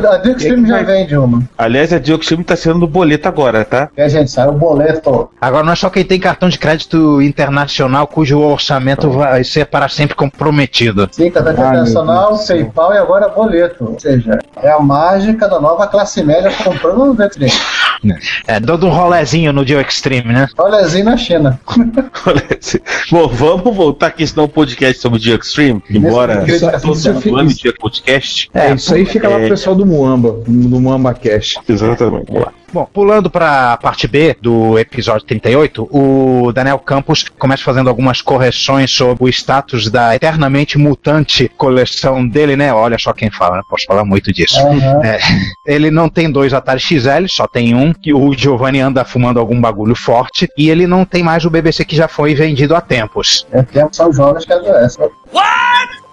A 0.06 0.16
Duke 0.18 0.40
Stream 0.42 0.66
já 0.66 0.82
vende 0.82 1.16
uma. 1.16 1.42
Aliás, 1.56 1.92
a 1.92 1.98
Dioxime 1.98 2.44
tá 2.44 2.56
sendo 2.56 2.80
do 2.80 2.86
boleto 2.86 3.28
agora, 3.28 3.64
tá? 3.64 3.88
A 3.96 4.08
gente 4.08 4.30
sai 4.30 4.46
o 4.48 4.52
boleto. 4.52 5.30
Agora 5.40 5.64
não 5.64 5.72
é 5.72 5.76
só 5.76 5.88
quem 5.90 6.04
tem 6.04 6.18
cartão 6.20 6.48
de 6.48 6.58
crédito 6.58 7.20
internacional 7.22 8.06
cujo 8.06 8.38
orçamento 8.38 9.10
vai 9.10 9.42
ser 9.44 9.66
para 9.66 9.88
sempre 9.88 10.14
comprometido. 10.14 11.08
Sim, 11.12 11.30
cartão 11.30 11.52
internacional, 11.52 12.38
PayPal 12.46 12.94
e 12.94 12.98
agora 12.98 13.28
boleto. 13.28 13.84
Ou 13.92 14.00
seja, 14.00 14.38
é 14.62 14.70
a 14.70 14.78
mágica 14.80 15.48
da 15.48 15.60
nova 15.60 15.86
classe 15.86 16.22
média 16.22 16.50
comprando 16.62 17.06
no 17.06 17.14
Duke 17.14 17.36
Stream. 17.44 18.18
É, 18.46 18.60
dando 18.60 18.86
um 18.86 18.90
rolezinho 18.90 19.52
no 19.52 19.64
Dio 19.64 19.80
Extreme, 19.80 20.32
né? 20.32 20.48
Rolezinho 20.58 21.04
na 21.06 21.16
China. 21.16 21.58
Bom, 23.10 23.28
vamos 23.28 23.74
voltar 23.76 24.08
aqui, 24.08 24.26
senão 24.26 24.44
o 24.44 24.48
podcast 24.48 25.00
sobre 25.00 25.18
o 25.18 25.20
Dia 25.20 25.36
Extreme, 25.36 25.82
embora 25.90 26.44
Isso- 26.46 26.70
todo 26.82 27.36
ano 27.38 27.48
dia 27.54 27.72
podcast. 27.78 28.50
É, 28.54 28.72
isso 28.74 28.94
aí 28.94 29.04
fica 29.04 29.28
lá 29.28 29.36
pro 29.36 29.46
É, 29.46 29.48
pessoal 29.48 29.76
do 29.76 29.86
Muamba, 29.94 30.32
do 30.46 30.80
Muamba 30.80 31.14
Cash. 31.14 31.60
Exatamente, 31.68 32.26
vamos 32.26 32.44
lá. 32.44 32.52
Bom, 32.74 32.88
pulando 32.92 33.30
para 33.30 33.74
a 33.74 33.76
parte 33.76 34.08
B 34.08 34.36
do 34.40 34.76
episódio 34.76 35.24
38, 35.24 35.88
o 35.92 36.50
Daniel 36.52 36.80
Campos 36.80 37.24
começa 37.38 37.62
fazendo 37.62 37.88
algumas 37.88 38.20
correções 38.20 38.90
sobre 38.90 39.22
o 39.22 39.28
status 39.28 39.88
da 39.88 40.16
eternamente 40.16 40.76
mutante 40.76 41.48
coleção 41.56 42.26
dele, 42.26 42.56
né? 42.56 42.74
Olha 42.74 42.98
só 42.98 43.12
quem 43.12 43.30
fala, 43.30 43.58
né? 43.58 43.62
Posso 43.70 43.84
falar 43.86 44.04
muito 44.04 44.32
disso. 44.32 44.58
Aham. 44.58 45.00
É, 45.04 45.20
ele 45.64 45.88
não 45.88 46.08
tem 46.08 46.28
dois 46.28 46.52
Atari 46.52 46.80
XL, 46.80 47.28
só 47.28 47.46
tem 47.46 47.76
um, 47.76 47.92
que 47.92 48.12
o 48.12 48.32
Giovanni 48.32 48.80
anda 48.80 49.04
fumando 49.04 49.38
algum 49.38 49.60
bagulho 49.60 49.94
forte, 49.94 50.48
e 50.58 50.68
ele 50.68 50.88
não 50.88 51.04
tem 51.04 51.22
mais 51.22 51.44
o 51.44 51.50
BBC 51.50 51.84
que 51.84 51.94
já 51.94 52.08
foi 52.08 52.34
vendido 52.34 52.74
há 52.74 52.80
tempos. 52.80 53.46
É 53.52 53.62
tempo 53.62 53.94
são 53.94 54.12
jogos 54.12 54.44
que 54.44 54.52
adoecem. 54.52 55.08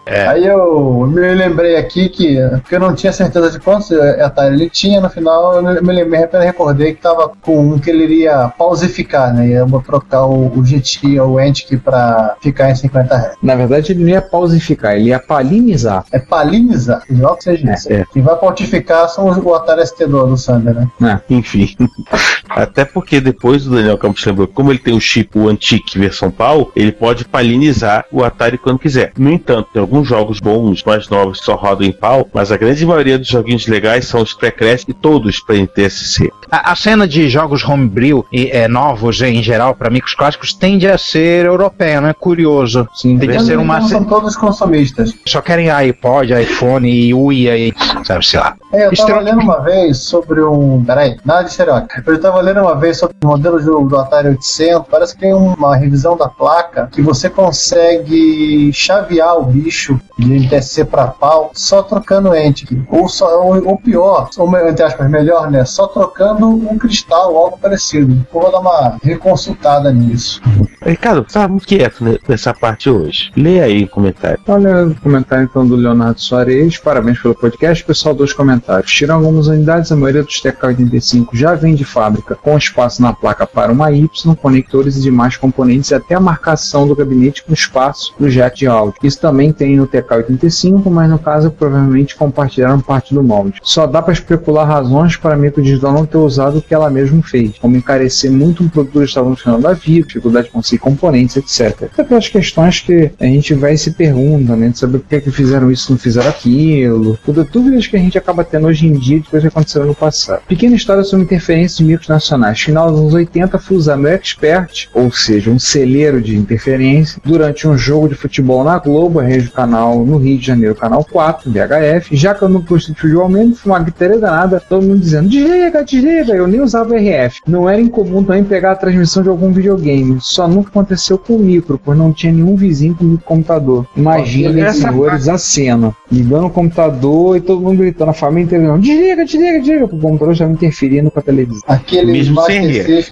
É. 0.05 0.27
Aí 0.27 0.45
eu 0.47 1.05
me 1.07 1.33
lembrei 1.33 1.75
aqui 1.77 2.09
que, 2.09 2.35
que 2.67 2.75
eu 2.75 2.79
não 2.79 2.93
tinha 2.95 3.13
certeza 3.13 3.51
de 3.51 3.59
quantos 3.59 3.91
Atari 3.91 4.55
ele 4.55 4.69
tinha, 4.69 4.99
no 4.99 5.09
final 5.09 5.55
eu 5.55 5.83
me 5.83 5.93
lembrei, 5.93 6.23
apenas 6.23 6.45
recordei 6.45 6.93
que 6.93 7.01
tava 7.01 7.31
com 7.41 7.59
um 7.59 7.79
que 7.79 7.89
ele 7.89 8.03
iria 8.03 8.51
pausificar, 8.57 9.33
né? 9.33 9.47
Ia 9.49 9.65
trocar 9.85 10.25
o, 10.25 10.57
o 10.57 10.65
GT 10.65 11.19
ou 11.19 11.33
o 11.33 11.37
Antic 11.37 11.77
pra 11.77 12.35
ficar 12.41 12.69
em 12.71 12.75
50 12.75 13.15
Hz. 13.15 13.37
Na 13.43 13.55
verdade, 13.55 13.91
ele 13.91 14.01
não 14.03 14.09
ia 14.09 14.21
pausificar, 14.21 14.95
ele 14.95 15.09
ia 15.09 15.19
palinizar. 15.19 16.03
É 16.11 16.19
palinizar, 16.19 17.03
igual 17.09 17.35
que 17.37 17.43
seja 17.43 17.73
isso. 17.73 17.91
É. 17.91 18.03
Quem 18.11 18.21
vai 18.21 18.35
pautificar 18.35 19.07
são 19.09 19.27
os- 19.27 19.37
o 19.37 19.53
Atari 19.53 19.85
ST 19.85 20.05
do, 20.07 20.25
do 20.25 20.37
Sander, 20.37 20.75
né? 20.99 21.21
Enfim. 21.29 21.75
Até 22.49 22.83
porque 22.85 23.21
depois 23.21 23.65
o 23.67 23.71
Daniel 23.71 23.97
Campos 23.97 24.25
lembrou, 24.25 24.47
como 24.47 24.71
ele 24.71 24.79
tem 24.79 24.93
o 24.93 24.99
chip 24.99 25.37
o 25.37 25.47
Antique 25.47 25.97
versão 25.97 26.29
PAL, 26.29 26.71
ele 26.75 26.91
pode 26.91 27.23
palinizar 27.25 28.05
o 28.11 28.23
Atari 28.23 28.57
quando 28.57 28.79
quiser. 28.79 29.11
No 29.17 29.29
entanto, 29.31 29.69
tem 29.71 29.81
alguns 29.81 30.00
jogos 30.07 30.39
bons, 30.39 30.83
mais 30.83 31.07
novos, 31.09 31.39
que 31.39 31.45
só 31.45 31.55
rodam 31.55 31.87
em 31.87 31.91
PAL, 31.91 32.27
mas 32.33 32.51
a 32.51 32.57
grande 32.57 32.85
maioria 32.85 33.17
dos 33.17 33.27
joguinhos 33.27 33.67
legais 33.67 34.05
são 34.07 34.21
os 34.21 34.33
pré-crash 34.33 34.85
e 34.87 34.93
todos 34.93 35.39
para 35.39 35.55
NTSC. 35.55 36.29
A, 36.49 36.71
a 36.71 36.75
cena 36.75 37.07
de 37.07 37.29
jogos 37.29 37.63
homebrew 37.63 38.25
e 38.31 38.49
é, 38.51 38.67
novos 38.67 39.21
em 39.21 39.41
geral, 39.41 39.73
para 39.75 39.89
micros 39.89 40.13
clássicos, 40.13 40.53
tende 40.53 40.87
a 40.87 40.97
ser 40.97 41.45
europeia, 41.45 42.01
né? 42.01 42.13
Curioso. 42.13 42.87
Sim. 42.93 43.17
Tende 43.17 43.37
a 43.37 43.39
ser 43.39 43.57
uma. 43.57 43.77
Então, 43.77 43.87
são 43.87 44.03
todos 44.03 44.35
consumistas. 44.35 45.13
Só 45.25 45.41
querem 45.41 45.69
iPod, 45.69 46.33
iPhone 46.33 46.89
e 46.89 47.13
Uia 47.13 47.57
e. 47.57 47.73
Sabe, 48.03 48.25
sei 48.25 48.39
lá. 48.39 48.55
É, 48.73 48.77
eu 48.77 48.81
tava 48.81 48.93
Extremo- 48.93 49.21
lendo 49.21 49.41
uma 49.41 49.59
vez 49.59 49.97
sobre 49.99 50.41
um. 50.41 50.83
Peraí, 50.83 51.17
nada 51.25 51.43
de 51.43 51.51
estereótipo. 51.51 52.09
Eu 52.09 52.19
tava 52.21 52.41
lendo 52.41 52.61
uma 52.61 52.75
vez 52.75 52.97
sobre 52.97 53.15
o 53.23 53.27
modelo 53.27 53.59
do, 53.61 53.81
do 53.87 53.97
Atari 53.97 54.29
800. 54.29 54.87
Parece 54.89 55.13
que 55.15 55.21
tem 55.21 55.33
uma 55.33 55.75
revisão 55.75 56.15
da 56.17 56.27
placa 56.27 56.89
que 56.91 57.01
você 57.01 57.29
consegue 57.29 58.71
chavear 58.73 59.37
o 59.37 59.43
bicho 59.43 59.80
de 60.17 60.39
NTSC 60.39 60.86
pra 60.86 61.07
pau 61.07 61.51
só 61.53 61.82
trocando 61.82 62.32
Antic. 62.32 62.71
Ou, 62.89 63.07
só, 63.07 63.43
ou, 63.43 63.67
ou 63.67 63.77
pior, 63.77 64.29
ou 64.38 64.57
entre 64.67 64.84
aspas, 64.84 65.09
melhor, 65.09 65.49
né? 65.49 65.65
Só 65.65 65.88
trocando 65.88 66.47
um 66.47 66.77
cristal 66.77 67.34
ou 67.34 67.39
algo 67.39 67.57
parecido. 67.57 68.13
Eu 68.34 68.41
vou 68.41 68.51
dar 68.51 68.59
uma 68.59 68.97
reconsultada 69.03 69.91
nisso. 69.91 70.41
Ricardo, 70.84 71.23
tá 71.23 71.47
muito 71.47 71.67
quieto 71.67 72.03
nessa 72.27 72.53
parte 72.53 72.89
hoje. 72.89 73.32
Lê 73.36 73.61
aí 73.61 73.84
o 73.84 73.88
comentário. 73.88 74.39
Olha 74.47 74.88
o 74.88 74.95
comentário 74.95 75.47
então 75.49 75.65
do 75.65 75.75
Leonardo 75.75 76.19
Soares, 76.19 76.77
parabéns 76.77 77.19
pelo 77.19 77.36
podcast, 77.36 77.84
pessoal, 77.84 78.15
dois 78.15 78.34
comentários. 78.34 78.91
Tirando 78.91 79.25
algumas 79.25 79.47
unidades, 79.47 79.91
a 79.91 79.95
maioria 79.95 80.23
dos 80.23 80.41
TK85 80.41 81.29
já 81.34 81.53
vem 81.53 81.75
de 81.75 81.86
fábrica 81.86 82.36
com 82.36 82.57
espaço 82.57 83.01
na 83.01 83.13
placa 83.13 83.45
para 83.45 83.71
uma 83.71 83.91
Y, 83.91 84.36
conectores 84.36 84.97
e 84.97 85.01
demais 85.01 85.38
componentes, 85.38 85.91
e 85.91 85.95
até 85.95 86.15
a 86.15 86.19
marcação 86.19 86.88
do 86.88 86.95
gabinete 86.95 87.43
com 87.43 87.53
espaço 87.53 88.13
no 88.19 88.29
jack 88.29 88.57
de 88.57 88.67
áudio. 88.67 88.95
Isso 89.03 89.19
também 89.19 89.51
tem 89.51 89.70
no 89.76 89.88
TK85, 89.88 90.89
mas 90.89 91.09
no 91.09 91.19
caso 91.19 91.51
provavelmente 91.51 92.15
compartilharam 92.15 92.80
parte 92.80 93.13
do 93.13 93.24
molde. 93.24 93.59
Só 93.61 93.86
dá 93.88 94.01
para 94.01 94.13
especular 94.13 94.67
razões 94.67 95.15
para 95.15 95.36
a 95.36 95.38
microdigital 95.38 95.93
não 95.93 96.05
ter 96.05 96.17
usado 96.17 96.57
o 96.57 96.61
que 96.61 96.74
ela 96.74 96.89
mesma 96.89 97.22
fez, 97.22 97.57
como 97.59 97.78
encarecer 97.78 98.32
muito 98.32 98.63
um 98.63 98.69
produto 98.69 98.99
que 98.99 99.05
estava 99.05 99.30
funcionando 99.30 99.67
a 99.67 99.74
vivo, 99.74 100.07
dificuldade 100.07 100.47
de 100.47 100.53
conseguir 100.53 100.80
componentes, 100.80 101.38
etc. 101.38 101.84
Até 101.84 102.01
aquelas 102.01 102.28
questões 102.28 102.80
que 102.80 103.11
a 103.19 103.26
gente 103.26 103.53
vai 103.53 103.74
e 103.74 103.78
se 103.78 103.91
pergunta, 103.91 104.55
né? 104.55 104.69
De 104.69 104.78
saber 104.78 104.99
por 104.99 105.07
que, 105.07 105.22
que 105.22 105.32
fizeram 105.32 105.72
isso 105.72 105.91
não 105.91 105.97
fizeram 105.97 106.30
aquilo. 106.30 107.17
Tudo, 107.24 107.43
dúvidas 107.43 107.88
que 107.88 107.95
a 107.95 107.99
gente 107.99 108.17
acaba 108.17 108.43
tendo 108.43 108.67
hoje 108.67 108.88
em 108.88 108.93
dia 108.93 109.19
de 109.19 109.30
coisas 109.30 109.49
que 109.49 109.55
aconteceram 109.55 109.86
no 109.88 109.95
passado. 109.95 110.41
Pequena 110.47 110.76
história 110.76 111.03
sobre 111.03 111.26
interferências 111.26 111.78
de 111.78 111.84
micros 111.84 112.07
nacionais. 112.07 112.59
Final 112.59 112.91
dos 112.91 112.99
anos 112.99 113.13
80, 113.13 113.59
fui 113.59 113.78
usar 113.78 113.97
meu 113.97 114.11
Expert, 114.11 114.89
ou 114.93 115.11
seja, 115.11 115.49
um 115.49 115.59
celeiro 115.59 116.22
de 116.22 116.36
interferência, 116.36 117.22
durante 117.24 117.67
um 117.67 117.78
jogo 117.78 118.09
de 118.09 118.15
futebol 118.15 118.63
na 118.63 118.78
Globo, 118.78 119.19
a 119.19 119.24
rede 119.24 119.49
canal 119.62 120.03
no 120.03 120.18
Rio 120.18 120.38
de 120.39 120.45
Janeiro, 120.45 120.76
canal 120.76 121.05
4, 121.05 121.51
VHF. 121.51 122.16
Já 122.16 122.34
que 122.34 122.41
eu 122.41 122.49
não 122.49 122.62
de 122.62 122.95
futebol 122.95 123.30
mesmo, 123.30 123.55
foi 123.55 123.72
uma 123.72 123.80
gritaria 123.80 124.18
danada, 124.18 124.59
todo 124.59 124.82
mundo 124.82 124.99
dizendo: 124.99 125.30
desliga, 125.30 125.84
desliga. 125.84 126.34
Eu 126.34 126.47
nem 126.47 126.62
usava 126.62 126.95
RF. 126.95 127.41
Não 127.47 127.70
era 127.70 127.80
incomum 127.80 128.24
também 128.24 128.43
pegar 128.43 128.72
a 128.72 128.76
transmissão 128.76 129.22
de 129.22 129.30
algum 129.30 129.51
videogame. 129.51 130.18
Só 130.20 130.47
nunca 130.47 130.70
aconteceu 130.70 131.18
com 131.18 131.36
o 131.36 131.39
micro, 131.39 131.80
pois 131.84 131.97
não 131.97 132.12
tinha 132.12 132.34
nenhum 132.34 132.55
vizinho 132.55 132.95
com 132.95 133.03
microcomputador. 133.03 133.86
Imaginem, 133.95 134.64
Essa 134.64 134.89
senhores, 134.89 135.28
a 135.28 135.38
cena. 135.38 135.95
Ligando 136.12 136.47
o 136.47 136.49
computador 136.49 137.38
e 137.38 137.41
todo 137.41 137.62
mundo 137.62 137.78
gritando, 137.78 138.12
a 138.12 138.14
família 138.14 138.45
inteira 138.45 138.78
desliga, 138.80 139.26
desliga, 139.26 139.59
desliga. 139.59 139.86
O 139.86 139.89
computador 139.89 140.34
já 140.34 140.45
interferindo 140.47 141.12
com 141.12 141.20
a 141.20 141.24
televisão. 141.24 141.62
Aqueles 141.68 142.30
Mesmo 142.30 142.41
sem. 142.43 142.72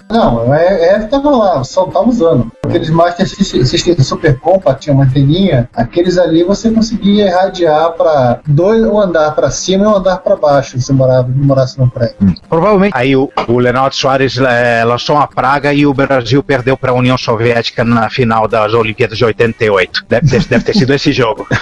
Não, 0.09 0.53
é, 0.53 0.95
é 0.95 0.99
tava 0.99 1.29
lá, 1.29 1.63
só 1.63 1.85
tava 1.85 2.09
usando. 2.09 2.51
Aqueles 2.69 2.89
Master 2.89 3.27
System 3.27 3.99
Super 3.99 4.37
Compact, 4.39 4.81
tinha 4.81 4.93
uma 4.93 5.03
anteninha, 5.03 5.69
aqueles 5.75 6.17
ali 6.17 6.43
você 6.43 6.69
conseguia 6.71 7.25
irradiar 7.27 7.91
para 7.93 8.39
dois, 8.47 8.83
um 8.83 8.99
andar 8.99 9.31
para 9.35 9.49
cima 9.49 9.83
e 9.83 9.87
um 9.87 9.95
andar 9.95 10.17
para 10.17 10.35
baixo, 10.35 10.79
se 10.79 10.93
morava, 10.93 11.27
morasse 11.35 11.77
no 11.79 11.89
prédio. 11.89 12.15
Provavelmente. 12.49 12.93
Aí 12.95 13.15
o, 13.15 13.29
o 13.47 13.59
Leonardo 13.59 13.95
Soares 13.95 14.37
é, 14.37 14.83
lançou 14.85 15.15
uma 15.15 15.27
praga 15.27 15.73
e 15.73 15.85
o 15.85 15.93
Brasil 15.93 16.41
perdeu 16.43 16.77
para 16.77 16.91
a 16.91 16.93
União 16.93 17.17
Soviética 17.17 17.83
na 17.83 18.09
final 18.09 18.47
das 18.47 18.73
Olimpíadas 18.73 19.17
de 19.17 19.25
88. 19.25 20.05
Deve 20.07 20.27
ter, 20.27 20.45
deve 20.45 20.63
ter 20.63 20.73
sido 20.75 20.93
esse 20.93 21.11
jogo. 21.11 21.47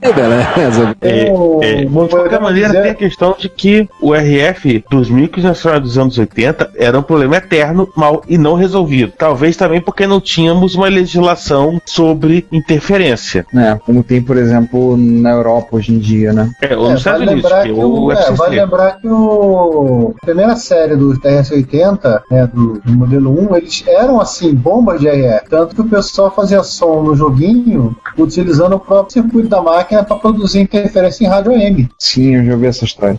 Beleza. 0.00 0.96
É, 1.00 1.30
O- 1.32 1.60
é, 1.62 1.84
bom, 1.84 2.04
de 2.04 2.10
qualquer 2.10 2.40
maneira, 2.40 2.68
dizer- 2.68 2.82
tem 2.82 2.90
a 2.92 2.94
questão 2.94 3.34
de 3.38 3.48
que 3.48 3.88
o 4.00 4.14
RF 4.14 4.84
dos 4.90 5.08
micros 5.10 5.44
nacionais 5.44 5.82
dos 5.82 5.98
anos 5.98 6.18
80 6.18 6.70
era 6.76 6.98
um 6.98 7.02
problema 7.02 7.36
eterno, 7.36 7.88
mal 7.96 8.22
e 8.28 8.36
não 8.38 8.54
resolvido. 8.54 9.12
Talvez 9.16 9.37
também 9.56 9.80
porque 9.80 10.06
não 10.06 10.20
tínhamos 10.20 10.74
uma 10.74 10.88
legislação 10.88 11.80
sobre 11.84 12.46
interferência. 12.52 13.46
É, 13.54 13.74
como 13.84 14.02
tem, 14.02 14.22
por 14.22 14.36
exemplo, 14.36 14.96
na 14.96 15.30
Europa 15.30 15.76
hoje 15.76 15.92
em 15.92 15.98
dia, 15.98 16.32
né? 16.32 16.50
É, 16.60 16.76
ou 16.76 16.88
É, 16.88 16.90
nos 16.90 17.00
Estados 17.00 17.20
vale 17.20 17.32
Unidos, 17.32 17.50
lembrar 17.50 17.62
que 17.62 17.70
é 17.70 17.74
que 17.74 17.80
o 17.80 18.02
o, 18.04 18.12
é, 18.12 18.32
vale 18.32 18.60
lembrar 18.60 19.00
que 19.00 19.08
o 19.08 20.14
a 20.20 20.26
primeira 20.26 20.56
série 20.56 20.96
do 20.96 21.18
TRS-80, 21.20 22.22
né, 22.30 22.46
do, 22.52 22.80
do 22.80 22.92
modelo 22.92 23.50
1, 23.52 23.56
eles 23.56 23.84
eram 23.86 24.20
assim, 24.20 24.54
bombas 24.54 25.00
de 25.00 25.08
RF. 25.08 25.48
Tanto 25.48 25.74
que 25.74 25.80
o 25.80 25.88
pessoal 25.88 26.30
fazia 26.30 26.62
som 26.62 27.02
no 27.02 27.14
joguinho 27.14 27.96
utilizando 28.16 28.76
o 28.76 28.80
próprio 28.80 29.12
circuito 29.12 29.48
da 29.48 29.62
máquina 29.62 30.04
para 30.04 30.16
produzir 30.16 30.60
interferência 30.60 31.24
em 31.24 31.28
rádio 31.28 31.52
AM. 31.52 31.88
Sim, 31.98 32.36
eu 32.36 32.44
já 32.44 32.52
ouvi 32.52 32.66
essa 32.66 32.84
história. 32.84 33.18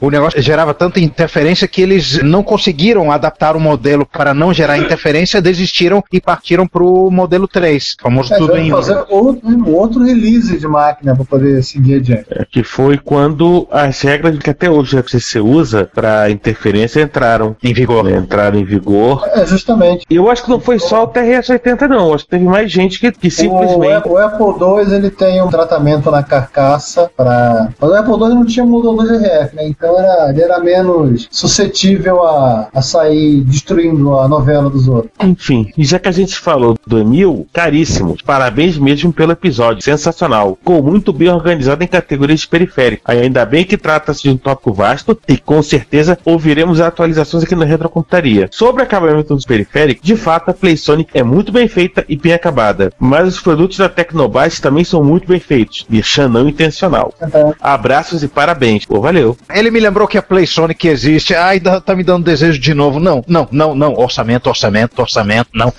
O 0.00 0.10
negócio 0.10 0.40
gerava 0.40 0.72
tanta 0.72 0.98
interferência 0.98 1.68
que 1.68 1.82
eles 1.82 2.22
não 2.22 2.42
conseguiram 2.42 3.12
adaptar 3.12 3.56
o 3.56 3.60
modelo 3.60 4.06
para 4.06 4.32
não 4.32 4.52
gerar 4.52 4.78
interferência, 4.78 5.42
desistiram 5.42 6.02
e 6.12 6.20
partiram 6.20 6.66
para 6.66 6.82
o 6.82 7.10
modelo 7.10 7.46
3, 7.46 7.96
famoso 8.00 8.32
É, 8.32 8.38
tudo 8.38 8.56
em 8.56 8.70
fazer 8.70 9.04
outro, 9.08 9.48
um 9.48 9.74
outro 9.74 10.02
release 10.02 10.58
de 10.58 10.66
máquina 10.66 11.14
para 11.14 11.24
poder 11.24 11.62
seguir 11.62 11.96
adiante. 11.96 12.26
É, 12.30 12.46
que 12.50 12.62
foi 12.62 12.96
quando 12.96 13.68
as 13.70 14.00
regras 14.00 14.38
que 14.38 14.50
até 14.50 14.70
hoje 14.70 14.96
a 14.96 15.00
FCC 15.00 15.40
usa 15.40 15.90
para 15.92 16.30
interferência 16.30 17.02
entraram 17.02 17.56
em 17.62 17.72
vigor. 17.72 18.04
né, 18.04 18.16
entraram 18.16 18.58
em 18.58 18.64
vigor. 18.64 19.28
É, 19.34 19.44
justamente. 19.46 20.06
E 20.08 20.16
eu 20.16 20.30
acho 20.30 20.44
que 20.44 20.50
não 20.50 20.60
foi 20.60 20.78
só 20.78 21.04
o 21.04 21.08
TRS-80 21.08 21.88
não, 21.88 22.14
acho 22.14 22.24
que 22.24 22.30
teve 22.30 22.44
mais 22.44 22.70
gente 22.70 22.98
que, 22.98 23.10
que 23.12 23.28
O, 23.28 23.30
simplesmente... 23.30 24.08
o 24.08 24.16
Apple 24.16 24.46
II 24.46 24.94
ele 24.94 25.10
tem 25.10 25.42
um 25.42 25.48
tratamento 25.48 26.10
na 26.10 26.22
carcaça 26.22 27.10
para. 27.16 27.68
Mas 27.78 27.90
o 27.90 27.94
Apple 27.94 28.12
II 28.12 28.34
não 28.34 28.46
tinha 28.46 28.64
modulador 28.64 29.18
de 29.18 29.26
RF, 29.26 29.56
né? 29.56 29.66
Então 29.66 29.89
era, 29.98 30.30
ele 30.30 30.42
era 30.42 30.58
menos 30.60 31.28
suscetível 31.30 32.22
a, 32.22 32.68
a 32.72 32.82
sair 32.82 33.42
destruindo 33.42 34.18
a 34.18 34.28
novela 34.28 34.70
dos 34.70 34.88
outros. 34.88 35.12
Enfim, 35.20 35.72
e 35.76 35.84
já 35.84 35.98
que 35.98 36.08
a 36.08 36.12
gente 36.12 36.38
falou 36.38 36.76
do 36.86 36.98
Emil, 36.98 37.46
caríssimos, 37.52 38.22
parabéns 38.22 38.76
mesmo 38.78 39.12
pelo 39.12 39.32
episódio, 39.32 39.82
sensacional. 39.82 40.56
Ficou 40.56 40.82
muito 40.82 41.12
bem 41.12 41.28
organizado 41.28 41.82
em 41.82 41.86
categorias 41.86 42.40
de 42.40 42.48
periférico. 42.48 43.02
Aí 43.04 43.20
ainda 43.20 43.44
bem 43.44 43.64
que 43.64 43.76
trata-se 43.76 44.22
de 44.22 44.30
um 44.30 44.36
tópico 44.36 44.72
vasto 44.72 45.18
e 45.28 45.36
com 45.36 45.62
certeza 45.62 46.18
ouviremos 46.24 46.80
atualizações 46.80 47.44
aqui 47.44 47.54
na 47.54 47.64
Retrocomputaria. 47.64 48.48
Sobre 48.52 48.82
o 48.82 48.84
acabamento 48.84 49.34
dos 49.34 49.44
periféricos, 49.44 50.06
de 50.06 50.16
fato 50.16 50.50
a 50.50 50.54
PlaySonic 50.54 51.10
é 51.14 51.22
muito 51.22 51.52
bem 51.52 51.68
feita 51.68 52.04
e 52.08 52.16
bem 52.16 52.32
acabada, 52.32 52.92
mas 52.98 53.28
os 53.28 53.40
produtos 53.40 53.78
da 53.78 53.88
Tecnobyte 53.88 54.60
também 54.60 54.84
são 54.84 55.02
muito 55.02 55.26
bem 55.26 55.40
feitos, 55.40 55.86
deixando 55.88 56.30
não 56.30 56.48
intencional. 56.48 57.12
Então, 57.22 57.54
Abraços 57.60 58.22
e 58.22 58.28
parabéns. 58.28 58.84
Pô, 58.84 59.00
valeu. 59.00 59.36
Ele 59.52 59.70
me 59.70 59.79
lembrou 59.80 60.06
que 60.06 60.18
a 60.18 60.22
PlaySonic 60.22 60.86
existe. 60.86 61.34
Ai, 61.34 61.60
tá 61.60 61.94
me 61.94 62.04
dando 62.04 62.24
desejo 62.24 62.58
de 62.58 62.74
novo. 62.74 63.00
Não, 63.00 63.24
não, 63.26 63.48
não, 63.50 63.74
não. 63.74 63.94
Orçamento, 63.94 64.48
orçamento, 64.48 65.00
orçamento, 65.00 65.50
não. 65.54 65.72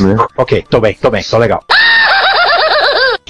Né? 0.00 0.16
ok, 0.36 0.64
tô 0.68 0.80
bem, 0.80 0.94
tô 1.00 1.10
bem, 1.10 1.22
tô 1.22 1.38
legal. 1.38 1.64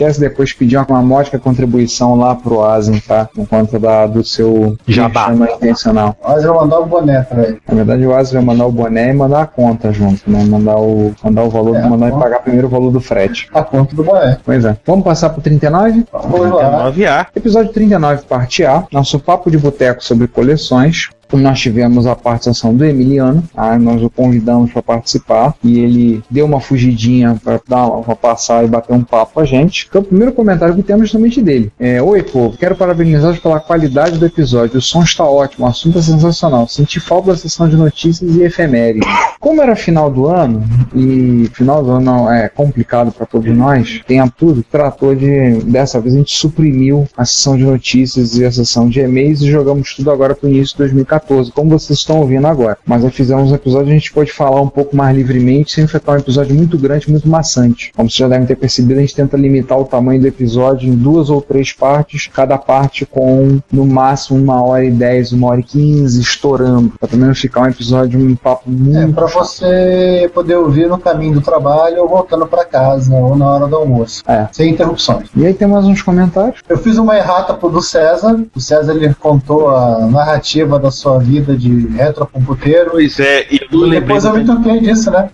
Esquece 0.00 0.18
depois 0.18 0.50
pedir 0.54 0.78
uma, 0.78 0.86
uma 0.88 1.02
módica 1.02 1.38
contribuição 1.38 2.14
lá 2.14 2.34
pro 2.34 2.64
Asen, 2.64 2.98
tá? 3.00 3.28
Por 3.34 3.46
conta 3.46 3.78
da, 3.78 4.06
do 4.06 4.24
seu 4.24 4.74
Jabá. 4.88 5.30
intencional. 5.30 6.16
nós 6.26 6.42
vamos 6.42 6.62
mandar 6.62 6.80
o 6.80 6.86
boné 6.86 7.20
pra 7.20 7.42
ele. 7.42 7.58
Na 7.68 7.74
verdade, 7.74 8.06
o 8.06 8.14
Asen 8.14 8.38
vai 8.38 8.42
mandar 8.42 8.64
o 8.64 8.72
boné 8.72 9.10
e 9.10 9.12
mandar 9.12 9.42
a 9.42 9.46
conta 9.46 9.92
junto, 9.92 10.22
né? 10.26 10.42
Mandar 10.44 10.76
o, 10.78 11.14
mandar 11.22 11.42
o 11.42 11.50
valor, 11.50 11.76
É, 11.76 11.86
mandar 11.86 12.08
e 12.08 12.12
pagar 12.12 12.38
primeiro 12.38 12.66
o 12.66 12.70
valor 12.70 12.90
do 12.90 13.00
frete. 13.00 13.46
A 13.52 13.62
conta 13.62 13.94
do 13.94 14.02
boné. 14.02 14.38
Pois 14.42 14.64
é. 14.64 14.74
Vamos 14.86 15.04
passar 15.04 15.28
pro 15.28 15.42
39? 15.42 16.06
Vamos 16.10 16.50
lá. 16.50 16.90
9A. 16.90 17.26
Episódio 17.36 17.70
39, 17.70 18.22
parte 18.22 18.64
A. 18.64 18.84
Nosso 18.90 19.20
papo 19.20 19.50
de 19.50 19.58
boteco 19.58 20.02
sobre 20.02 20.26
coleções. 20.26 21.10
Nós 21.36 21.60
tivemos 21.60 22.06
a 22.06 22.16
participação 22.16 22.74
do 22.74 22.84
Emiliano, 22.84 23.42
ah, 23.56 23.78
nós 23.78 24.02
o 24.02 24.10
convidamos 24.10 24.72
para 24.72 24.82
participar 24.82 25.54
e 25.62 25.78
ele 25.78 26.22
deu 26.30 26.46
uma 26.46 26.60
fugidinha 26.60 27.38
para 27.42 27.60
dar 27.66 27.88
para 28.02 28.16
passar 28.16 28.64
e 28.64 28.68
bater 28.68 28.92
um 28.92 29.02
papo 29.02 29.34
com 29.34 29.40
a 29.40 29.44
gente. 29.44 29.86
Então, 29.88 30.02
o 30.02 30.04
primeiro 30.04 30.32
comentário 30.32 30.74
que 30.74 30.82
temos 30.82 31.02
justamente 31.02 31.40
dele. 31.40 31.72
É, 31.78 32.00
Oi, 32.02 32.22
povo, 32.22 32.56
quero 32.56 32.74
parabenizar 32.74 33.40
pela 33.40 33.60
qualidade 33.60 34.18
do 34.18 34.26
episódio. 34.26 34.78
O 34.78 34.82
som 34.82 35.02
está 35.02 35.24
ótimo, 35.24 35.66
o 35.66 35.68
assunto 35.68 35.98
é 35.98 36.02
sensacional. 36.02 36.66
Senti 36.68 37.00
falta 37.00 37.30
da 37.30 37.36
sessão 37.36 37.68
de 37.68 37.76
notícias 37.76 38.34
e 38.34 38.42
efemérides. 38.42 39.08
Como 39.38 39.60
era 39.60 39.74
final 39.74 40.10
do 40.10 40.26
ano, 40.26 40.62
e 40.94 41.48
final 41.52 41.82
do 41.82 41.90
ano 41.90 42.30
é 42.30 42.48
complicado 42.48 43.12
para 43.12 43.26
todos 43.26 43.54
nós, 43.56 44.02
tem 44.06 44.20
a 44.20 44.28
tudo, 44.28 44.62
tratou 44.62 45.14
de. 45.14 45.60
Dessa 45.64 46.00
vez 46.00 46.14
a 46.14 46.18
gente 46.18 46.34
suprimiu 46.34 47.08
a 47.16 47.24
sessão 47.24 47.56
de 47.56 47.64
notícias 47.64 48.36
e 48.36 48.44
a 48.44 48.52
sessão 48.52 48.88
de 48.88 49.00
e-mails 49.00 49.40
e 49.40 49.50
jogamos 49.50 49.94
tudo 49.94 50.10
agora 50.10 50.34
para 50.34 50.46
o 50.46 50.50
início 50.50 50.74
de 50.74 50.78
2014, 50.78 51.19
como 51.54 51.70
vocês 51.70 51.98
estão 51.98 52.20
ouvindo 52.20 52.46
agora. 52.46 52.78
Mas 52.86 53.04
aí 53.04 53.10
fizemos 53.10 53.50
um 53.50 53.54
episódio 53.54 53.90
a 53.90 53.94
gente 53.94 54.12
pode 54.12 54.32
falar 54.32 54.60
um 54.60 54.68
pouco 54.68 54.96
mais 54.96 55.16
livremente, 55.16 55.72
sem 55.72 55.86
ficar 55.86 56.12
um 56.12 56.18
episódio 56.18 56.54
muito 56.54 56.78
grande, 56.78 57.10
muito 57.10 57.28
maçante. 57.28 57.92
Como 57.96 58.08
vocês 58.08 58.18
já 58.18 58.28
devem 58.28 58.46
ter 58.46 58.56
percebido, 58.56 58.98
a 58.98 59.02
gente 59.02 59.14
tenta 59.14 59.36
limitar 59.36 59.78
o 59.78 59.84
tamanho 59.84 60.20
do 60.20 60.26
episódio 60.26 60.88
em 60.88 60.94
duas 60.94 61.30
ou 61.30 61.40
três 61.40 61.72
partes, 61.72 62.28
cada 62.32 62.56
parte 62.58 63.06
com 63.06 63.58
no 63.72 63.86
máximo 63.86 64.38
uma 64.38 64.62
hora 64.62 64.84
e 64.84 64.90
dez, 64.90 65.32
uma 65.32 65.48
hora 65.48 65.60
e 65.60 65.64
quinze, 65.64 66.20
estourando, 66.20 66.92
para 66.98 67.08
também 67.08 67.26
não 67.26 67.34
ficar 67.34 67.62
um 67.62 67.66
episódio, 67.66 68.20
um 68.20 68.34
papo 68.34 68.70
muito. 68.70 68.98
É, 68.98 69.06
pra 69.12 69.26
você 69.26 70.30
poder 70.34 70.56
ouvir 70.56 70.88
no 70.88 70.98
caminho 70.98 71.34
do 71.34 71.40
trabalho 71.40 72.02
ou 72.02 72.08
voltando 72.08 72.46
pra 72.46 72.64
casa 72.64 73.14
ou 73.14 73.36
na 73.36 73.46
hora 73.46 73.66
do 73.66 73.76
almoço. 73.76 74.22
É. 74.26 74.48
Sem 74.52 74.70
interrupções. 74.70 75.28
E 75.36 75.46
aí 75.46 75.54
tem 75.54 75.68
mais 75.68 75.84
uns 75.84 76.02
comentários? 76.02 76.60
Eu 76.68 76.78
fiz 76.78 76.98
uma 76.98 77.16
errata 77.16 77.54
pro 77.54 77.70
do 77.70 77.82
César. 77.82 78.44
O 78.54 78.60
César 78.60 78.92
ele 78.92 79.14
contou 79.14 79.68
a 79.70 80.06
narrativa 80.06 80.78
da 80.78 80.90
sua 80.90 81.09
vida 81.18 81.56
de 81.56 81.88
retrocomputeiro. 81.88 82.90
Pois 82.92 83.18
é, 83.18 83.46
e 83.50 83.60
eu 83.70 83.90
depois 83.90 84.24
eu 84.24 84.34
me 84.34 84.44
toquei 84.44 84.80
disso, 84.80 85.10
né? 85.10 85.30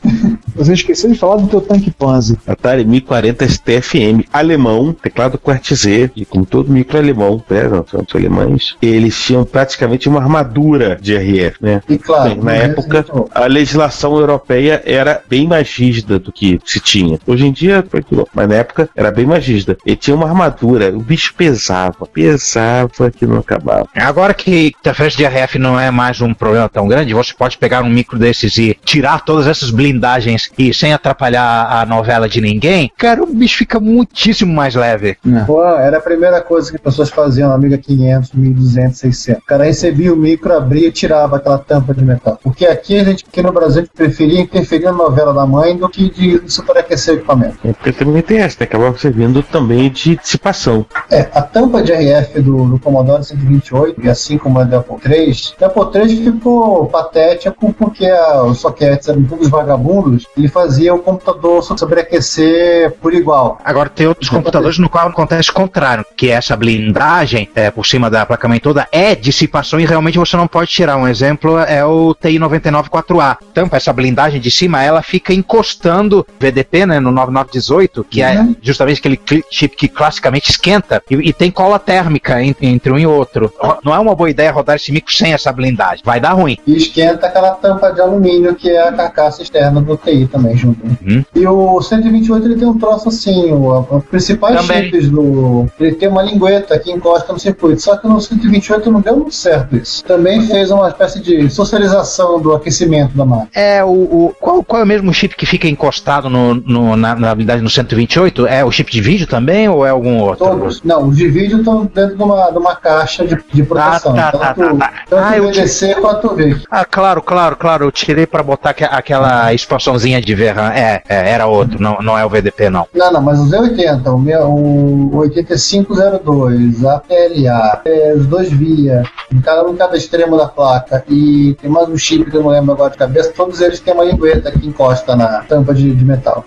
Você 0.56 0.72
esqueceu 0.72 1.10
de 1.10 1.18
falar 1.18 1.36
do 1.36 1.46
teu 1.48 1.60
tanque 1.60 1.90
Panzer. 1.90 2.36
Atari 2.46 2.84
1040 2.84 3.46
STFM, 3.46 4.24
alemão, 4.32 4.92
teclado 4.92 5.38
QWERTZ, 5.38 6.10
e 6.16 6.24
como 6.24 6.46
todo 6.46 6.72
micro 6.72 6.98
alemão, 6.98 7.42
né, 7.48 7.64
não, 7.64 7.86
são 7.86 8.02
os 8.06 8.14
alemães, 8.14 8.74
eles 8.80 9.18
tinham 9.20 9.44
praticamente 9.44 10.08
uma 10.08 10.20
armadura 10.20 10.98
de 11.00 11.14
RF, 11.16 11.58
né? 11.60 11.82
E 11.88 11.98
claro, 11.98 12.30
Bem, 12.30 12.36
na 12.38 12.42
no 12.42 12.50
época, 12.50 12.98
Evil. 13.08 13.28
a 13.34 13.46
legislação 13.46 14.16
europeia 14.18 14.82
era 14.86 15.22
bem 15.28 15.46
mais 15.46 15.70
rígida 15.76 16.18
do 16.18 16.32
que 16.32 16.58
se 16.64 16.80
tinha. 16.80 17.18
Hoje 17.26 17.46
em 17.46 17.52
dia, 17.52 17.84
foi 17.88 18.00
aquilo, 18.00 18.26
mas 18.34 18.48
na 18.48 18.54
época 18.56 18.88
era 18.96 19.10
bem 19.10 19.26
mais 19.26 19.46
rígida. 19.46 19.76
Ele 19.84 19.96
tinha 19.96 20.16
uma 20.16 20.26
armadura, 20.26 20.88
o 20.90 21.00
bicho 21.00 21.34
pesava, 21.34 22.06
pesava 22.06 23.10
que 23.10 23.26
não 23.26 23.38
acabava. 23.38 23.88
Agora 23.94 24.32
que 24.32 24.68
interferência 24.78 25.18
de 25.18 25.24
RF 25.26 25.58
não 25.58 25.78
é 25.78 25.90
mais 25.90 26.20
um 26.20 26.32
problema 26.32 26.68
tão 26.68 26.88
grande, 26.88 27.12
você 27.12 27.34
pode 27.34 27.58
pegar 27.58 27.82
um 27.82 27.90
micro 27.90 28.18
desses 28.18 28.56
e 28.56 28.76
tirar 28.84 29.20
todas 29.24 29.46
essas 29.46 29.70
blindagens 29.70 30.45
e 30.58 30.72
sem 30.72 30.92
atrapalhar 30.92 31.68
a 31.70 31.86
novela 31.86 32.28
de 32.28 32.40
ninguém, 32.40 32.90
cara, 32.96 33.22
o 33.22 33.26
bicho 33.26 33.58
fica 33.58 33.80
muitíssimo 33.80 34.52
mais 34.52 34.74
leve. 34.74 35.16
Pô, 35.46 35.64
era 35.64 35.98
a 35.98 36.00
primeira 36.00 36.40
coisa 36.40 36.70
que 36.70 36.76
as 36.76 36.82
pessoas 36.82 37.10
faziam 37.10 37.48
na 37.48 37.54
Amiga 37.54 37.78
500, 37.78 38.32
1200, 38.32 38.98
600. 38.98 39.42
O 39.42 39.46
cara 39.46 39.64
recebia 39.64 40.12
o 40.12 40.16
micro, 40.16 40.52
abria 40.52 40.88
e 40.88 40.92
tirava 40.92 41.36
aquela 41.36 41.58
tampa 41.58 41.94
de 41.94 42.04
metal. 42.04 42.38
Porque 42.42 42.66
aqui 42.66 42.98
a 42.98 43.04
gente, 43.04 43.24
aqui 43.28 43.42
no 43.42 43.52
Brasil, 43.52 43.82
a 43.82 43.84
gente 43.84 43.94
preferia 43.94 44.40
interferir 44.40 44.84
na 44.84 44.92
novela 44.92 45.32
da 45.32 45.46
mãe 45.46 45.76
do 45.76 45.88
que 45.88 46.10
de 46.10 46.42
superaquecer 46.50 47.14
o 47.14 47.16
equipamento. 47.18 47.58
É 47.64 47.72
Porque 47.72 47.92
também 47.92 48.22
tem 48.22 48.38
essa, 48.38 48.56
né? 48.60 48.64
acabava 48.64 48.96
servindo 48.98 49.42
também 49.42 49.90
de 49.90 50.16
dissipação. 50.16 50.86
É, 51.10 51.28
a 51.32 51.42
tampa 51.42 51.82
de 51.82 51.92
RF 51.92 52.40
do, 52.40 52.64
do 52.66 52.78
Commodore 52.78 53.24
128, 53.24 54.04
e 54.04 54.08
assim 54.08 54.38
como 54.38 54.58
a 54.58 54.64
da 54.64 54.78
Apple 54.78 54.96
III, 55.04 55.32
a 55.60 55.66
Apple 55.66 56.00
III 56.00 56.32
ficou 56.32 56.86
patético 56.86 57.72
porque 57.72 58.06
a, 58.06 58.42
os 58.42 58.58
sockets 58.58 59.08
eram 59.08 59.22
todos 59.24 59.48
vagabundos, 59.48 60.26
ele 60.36 60.48
fazia 60.48 60.94
o 60.94 60.98
computador 60.98 61.62
sobreaquecer 61.62 62.92
por 63.00 63.14
igual. 63.14 63.58
Agora 63.64 63.88
tem 63.88 64.06
outros 64.06 64.28
computadores 64.28 64.78
no 64.78 64.88
qual 64.88 65.08
acontece 65.08 65.50
o 65.50 65.54
contrário, 65.54 66.04
que 66.16 66.30
essa 66.30 66.56
blindagem 66.56 67.48
é, 67.54 67.70
por 67.70 67.86
cima 67.86 68.10
da 68.10 68.24
placa-mãe 68.26 68.60
toda 68.60 68.86
é 68.92 69.14
dissipação 69.14 69.80
e 69.80 69.86
realmente 69.86 70.18
você 70.18 70.36
não 70.36 70.46
pode 70.46 70.70
tirar. 70.70 70.96
Um 70.96 71.08
exemplo 71.08 71.58
é 71.58 71.84
o 71.84 72.14
TI 72.14 72.38
994A. 72.38 73.38
Então, 73.50 73.68
essa 73.72 73.92
blindagem 73.92 74.40
de 74.40 74.50
cima, 74.50 74.82
ela 74.82 75.02
fica 75.02 75.32
encostando 75.32 76.26
VDP, 76.38 76.86
né, 76.86 77.00
no 77.00 77.10
9918, 77.10 78.04
que 78.04 78.22
é 78.22 78.46
justamente 78.62 78.98
aquele 78.98 79.20
chip 79.50 79.76
que 79.76 79.88
classicamente 79.88 80.50
esquenta 80.50 81.02
e, 81.10 81.14
e 81.14 81.32
tem 81.32 81.50
cola 81.50 81.78
térmica 81.78 82.42
en- 82.42 82.54
entre 82.60 82.92
um 82.92 82.98
e 82.98 83.06
outro. 83.06 83.52
Não 83.84 83.94
é 83.94 83.98
uma 83.98 84.14
boa 84.14 84.30
ideia 84.30 84.52
rodar 84.52 84.76
esse 84.76 84.92
micro 84.92 85.12
sem 85.12 85.32
essa 85.32 85.52
blindagem. 85.52 86.02
Vai 86.04 86.20
dar 86.20 86.32
ruim. 86.32 86.56
E 86.66 86.76
esquenta 86.76 87.26
aquela 87.26 87.52
tampa 87.52 87.90
de 87.92 88.00
alumínio 88.00 88.54
que 88.54 88.70
é 88.70 88.88
a 88.88 88.92
carcaça 88.92 89.42
externa 89.42 89.80
do 89.80 89.96
TI 89.96 90.25
também 90.28 90.56
junto. 90.56 90.80
Uhum. 90.84 91.24
E 91.34 91.46
o 91.46 91.80
128 91.80 92.46
ele 92.46 92.56
tem 92.56 92.68
um 92.68 92.78
troço 92.78 93.08
assim, 93.08 93.52
o, 93.52 93.86
os 93.90 94.04
principais 94.04 94.60
Também. 94.60 94.84
chips 94.90 95.08
do. 95.10 95.66
Ele 95.78 95.92
tem 95.94 96.08
uma 96.08 96.22
lingueta 96.22 96.78
que 96.78 96.90
encosta 96.90 97.32
no 97.32 97.38
circuito. 97.38 97.80
Só 97.82 97.96
que 97.96 98.06
no 98.06 98.20
128 98.20 98.90
não 98.90 99.00
deu 99.00 99.16
muito 99.16 99.34
certo 99.34 99.76
isso. 99.76 100.04
Também 100.04 100.42
fez 100.42 100.70
uma 100.70 100.88
espécie 100.88 101.20
de 101.20 101.48
socialização 101.50 102.40
do 102.40 102.54
aquecimento 102.54 103.16
da 103.16 103.24
máquina. 103.24 103.48
É 103.54 103.84
o, 103.84 103.88
o- 103.88 104.34
qual, 104.40 104.62
qual 104.62 104.80
é 104.80 104.84
o 104.84 104.86
mesmo 104.86 105.12
chip 105.12 105.36
que 105.36 105.46
fica 105.46 105.68
encostado 105.68 106.28
no, 106.28 106.54
no- 106.54 106.96
na, 106.96 107.14
na 107.14 107.30
habilidade 107.30 107.62
no 107.62 107.70
128? 107.70 108.46
É 108.46 108.64
o 108.64 108.70
chip 108.70 108.90
de 108.90 109.00
vídeo 109.00 109.26
também 109.26 109.68
ou 109.68 109.84
é 109.86 109.90
algum 109.90 110.18
outro? 110.20 110.46
Todos. 110.46 110.82
Não, 110.82 111.08
os 111.08 111.16
de 111.16 111.28
vídeo 111.28 111.58
estão 111.58 111.84
dentro 111.92 112.16
de 112.16 112.22
uma, 112.22 112.50
de 112.50 112.58
uma 112.58 112.74
caixa 112.76 113.26
de, 113.26 113.38
de 113.52 113.62
proteção. 113.62 114.14
tá, 114.14 114.32
tá, 114.32 114.54
tanto 114.54 114.78
tá, 114.78 114.88
tá. 114.88 114.92
tanto 115.08 115.22
Ah, 115.22 115.40
VDC 115.40 115.94
quanto 116.00 116.34
VIC. 116.34 116.62
Ah, 116.70 116.84
claro, 116.84 117.22
claro, 117.22 117.56
claro. 117.56 117.84
Eu 117.86 117.92
tirei 117.92 118.26
pra 118.26 118.42
botar 118.42 118.70
aque- 118.70 118.84
aquela 118.84 119.52
expansãozinha 119.54 120.15
de 120.20 120.34
VRAM. 120.34 120.72
É, 120.72 121.02
é, 121.08 121.30
era 121.30 121.46
outro, 121.46 121.80
não, 121.80 121.98
não 122.00 122.18
é 122.18 122.24
o 122.24 122.28
VDP, 122.28 122.70
não. 122.70 122.86
Não, 122.94 123.12
não, 123.12 123.22
mas 123.22 123.38
os 123.38 123.50
E80, 123.50 124.06
o, 124.12 124.18
meu, 124.18 124.42
o 124.48 125.16
8502, 125.16 126.84
a 126.84 126.98
PLA, 127.00 127.82
é, 127.84 128.14
os 128.14 128.26
dois 128.26 128.50
via, 128.50 129.02
em 129.32 129.40
cada, 129.40 129.68
em 129.68 129.76
cada 129.76 129.96
extremo 129.96 130.36
da 130.36 130.46
placa, 130.46 131.04
e 131.08 131.56
tem 131.60 131.70
mais 131.70 131.88
um 131.88 131.96
chip 131.96 132.30
que 132.30 132.36
eu 132.36 132.42
não 132.42 132.50
lembro 132.50 132.72
agora 132.72 132.90
de 132.90 132.98
cabeça, 132.98 133.32
todos 133.34 133.60
eles 133.60 133.80
têm 133.80 133.94
uma 133.94 134.04
lingueta 134.04 134.50
que 134.50 134.66
encosta 134.66 135.16
na 135.16 135.40
tampa 135.42 135.74
de, 135.74 135.94
de 135.94 136.04
metal. 136.04 136.44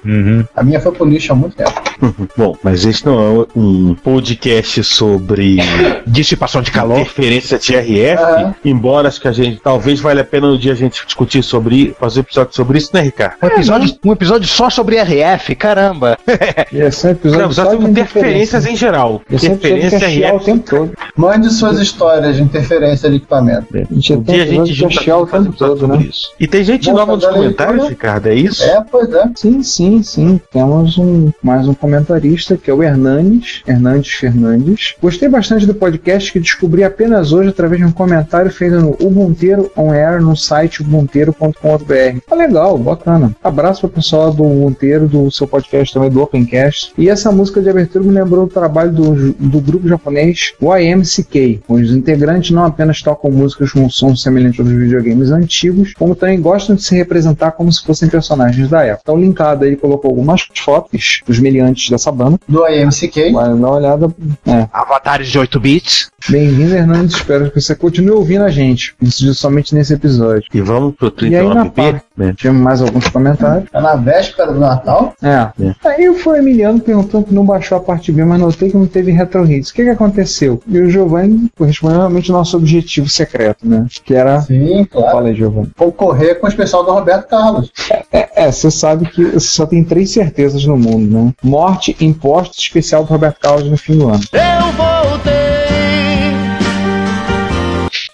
A 0.56 0.64
minha 0.64 0.80
foi 0.80 0.92
pro 0.92 1.06
lixo 1.06 1.32
há 1.32 1.36
muito 1.36 1.56
tempo. 1.56 1.74
Bom, 2.36 2.56
mas 2.64 2.86
este 2.86 3.06
não 3.06 3.20
é 3.20 3.46
um 3.56 3.96
podcast 3.96 4.84
sobre 4.84 5.58
dissipação 6.08 6.62
de 6.62 6.72
calor, 6.72 7.00
interferência 7.00 7.58
de 7.60 7.76
RF, 7.76 8.56
embora 8.64 9.08
acho 9.08 9.20
que 9.20 9.28
a 9.28 9.32
gente 9.32 9.60
talvez 9.62 10.00
valha 10.00 10.22
a 10.22 10.26
pena 10.26 10.48
um 10.48 10.58
dia 10.58 10.72
a 10.72 10.76
gente 10.76 11.06
discutir 11.06 11.44
sobre 11.44 11.96
fazer 12.00 12.20
um 12.20 12.24
episódio 12.24 12.56
sobre 12.56 12.78
isso, 12.78 12.92
né, 12.94 13.02
Ricardo? 13.02 13.36
Um 13.50 13.54
episódio, 13.56 13.98
um 14.06 14.12
episódio 14.12 14.48
só 14.48 14.70
sobre 14.70 14.98
RF, 15.02 15.56
caramba. 15.56 16.18
É 16.28 16.68
um 17.08 17.10
episódio 17.12 17.40
Não, 17.46 17.52
só 17.52 17.72
sobre 17.72 17.88
interferências 17.90 18.66
em 18.66 18.76
geral. 18.76 19.22
É 19.30 19.36
Interferência 19.36 20.00
que 20.00 20.24
é 20.24 20.34
o 20.34 20.38
RF. 20.38 20.46
tempo 20.46 20.70
todo. 20.70 20.92
Mande 21.16 21.50
suas 21.52 21.80
histórias 21.80 22.36
de 22.36 22.44
interferência 22.44 23.10
de 23.10 23.18
equipamento. 23.18 23.68
A 23.76 23.94
gente 23.94 24.14
Um 24.14 24.24
tem 24.24 24.36
dia 24.36 24.44
a 24.44 24.48
gente 24.48 24.72
é 24.72 24.74
junta 24.74 25.18
o 25.18 25.28
tempo 25.28 25.52
todo, 25.54 25.88
né? 25.88 25.98
isso. 25.98 26.32
E 26.40 26.48
tem 26.48 26.64
gente 26.64 26.90
Bom, 26.90 26.98
nova 26.98 27.16
nos 27.16 27.26
comentários, 27.26 27.84
leitura. 27.84 27.90
Ricardo, 27.90 28.28
é 28.28 28.36
isso? 28.36 28.64
É, 28.64 28.84
pois 28.90 29.12
é. 29.12 29.30
Sim, 29.36 29.64
sim, 29.64 30.04
sim. 30.04 30.42
Temos 30.52 30.98
um, 30.98 31.32
mais 31.42 31.68
um 31.68 31.74
comentarista 31.74 32.56
que 32.58 32.70
é 32.70 32.74
o 32.74 32.84
Hernanes, 32.84 33.62
Hernandes 33.68 34.12
Fernandes. 34.14 34.96
Gostei 35.02 35.28
bastante 35.28 35.66
do 35.66 35.74
podcast 35.74 36.32
que 36.32 36.40
descobri 36.40 36.84
apenas 36.84 37.32
hoje 37.34 37.50
através 37.50 37.82
de 37.82 37.88
um 37.88 37.92
comentário 37.92 38.52
feito 38.52 38.76
no 38.80 38.96
Ubunteiro 39.00 39.72
On 39.76 39.92
Air 39.92 40.22
no 40.22 40.36
site 40.36 40.82
ubunteiro.com.br. 40.82 42.20
Ah, 42.30 42.36
legal, 42.36 42.78
bacana. 42.78 43.32
Abraço 43.44 43.82
para 43.82 43.88
o 43.88 43.92
pessoal 43.92 44.34
do 44.34 44.44
Ubunteiro, 44.44 45.08
do 45.08 45.32
seu 45.32 45.48
podcast 45.48 45.94
também, 45.94 46.10
do 46.10 46.22
Opencast. 46.22 46.92
E 46.98 47.10
essa 47.10 47.32
música 47.32 47.62
de 47.62 47.70
abertura 47.70 48.04
me 48.04 48.12
lembrou 48.12 48.46
o 48.46 48.50
trabalho 48.50 48.92
do, 48.92 49.34
do 49.34 49.62
grupo 49.62 49.88
japonês 49.88 50.54
YMCK. 50.62 51.62
Os 51.68 51.92
integrantes 51.92 52.52
não 52.52 52.66
apenas 52.66 53.02
tocam 53.02 53.32
músicas 53.32 53.72
com 53.72 53.82
um 53.82 53.90
som 53.90 54.16
semelhante 54.16 54.60
aos 54.60 54.70
videogames 54.70 55.32
antigos, 55.32 55.94
como 55.94 56.16
também 56.16 56.42
gostam 56.42 56.76
de 56.76 56.84
se 56.84 56.96
representar 56.96 57.52
como 57.52 57.72
se 57.72 57.84
fossem 57.84 58.10
personagens 58.10 58.70
da 58.70 58.84
época. 58.84 59.02
Então, 59.04 59.18
linkado 59.18 59.64
aí, 59.64 59.76
colocou 59.76 60.10
algumas 60.10 60.48
fotos 60.56 61.22
dos 61.26 61.40
meliantes 61.40 61.90
dessa 61.90 62.12
banda. 62.12 62.38
Do 62.48 62.68
IMCK. 62.68 63.32
Vai 63.32 63.48
dar 63.48 63.56
uma 63.56 63.72
olhada. 63.72 64.08
É. 64.46 64.68
Avatares 64.74 65.30
de 65.30 65.40
8 65.40 65.60
bits. 65.60 66.10
Bem-vindo, 66.28 66.76
Hernandes. 66.76 67.16
Espero 67.16 67.50
que 67.50 67.62
você 67.62 67.76
continue 67.76 68.12
ouvindo 68.12 68.44
a 68.44 68.50
gente. 68.50 68.96
Isso 69.02 69.34
somente 69.34 69.74
nesse 69.74 69.94
episódio. 69.94 70.44
E 70.54 70.62
vamos 70.62 70.96
pro 70.96 71.14
E 71.22 71.36
aí, 71.36 71.48
na 71.48 71.66
39B, 71.66 71.72
parte, 71.72 72.36
tivemos 72.36 72.62
mais 72.62 72.82
alguns 72.82 73.08
comentários. 73.08 73.70
Tá 73.70 73.82
na 73.82 73.96
véspera 73.96 74.52
do 74.52 74.60
Natal? 74.60 75.14
É. 75.22 75.50
Aí 75.86 76.14
foi 76.16 76.40
o 76.40 76.42
Emiliano 76.42 76.80
perguntando 76.80 77.26
que 77.26 77.34
não 77.34 77.46
baixou 77.46 77.78
a 77.78 77.82
parte 77.82 78.12
B, 78.12 78.24
mas 78.26 78.40
notei 78.40 78.70
que 78.70 78.78
não 78.78 78.86
teve 78.86 79.12
retro 79.12 79.50
hits. 79.50 79.70
O 79.70 79.74
que, 79.74 79.84
que 79.84 79.90
aconteceu? 79.90 80.62
E 80.68 80.80
o 80.80 80.90
Giovanni 80.90 81.50
respondeu 81.60 82.00
realmente 82.00 82.30
o 82.30 82.34
nosso 82.34 82.58
objetivo 82.58 83.10
secreto, 83.10 83.68
né? 83.68 83.86
Que 84.04 84.14
era. 84.14 84.42
Sim, 84.42 84.86
claro. 84.86 85.12
Fala 85.12 85.28
aí, 85.30 85.36
Giovanni. 85.36 85.72
Concorrer 85.78 86.40
com 86.40 86.46
o 86.46 86.50
especial 86.50 86.84
do 86.84 86.92
Roberto 86.92 87.28
Carlos. 87.28 87.72
É, 88.12 88.30
é, 88.36 88.52
você 88.52 88.70
sabe 88.70 89.06
que 89.06 89.24
você 89.24 89.48
só 89.48 89.66
tem 89.66 89.84
três 89.84 90.12
certezas 90.12 90.66
no 90.66 90.78
mundo, 90.78 91.12
né? 91.12 91.34
Morte, 91.44 91.96
imposto 92.00 92.58
especial 92.58 93.04
do 93.04 93.10
Roberto 93.10 93.40
Carlos 93.40 93.70
no 93.70 93.78
fim 93.78 93.98
do 93.98 94.10
ano. 94.10 94.24
Eu 94.34 94.72
voltei. 94.74 95.39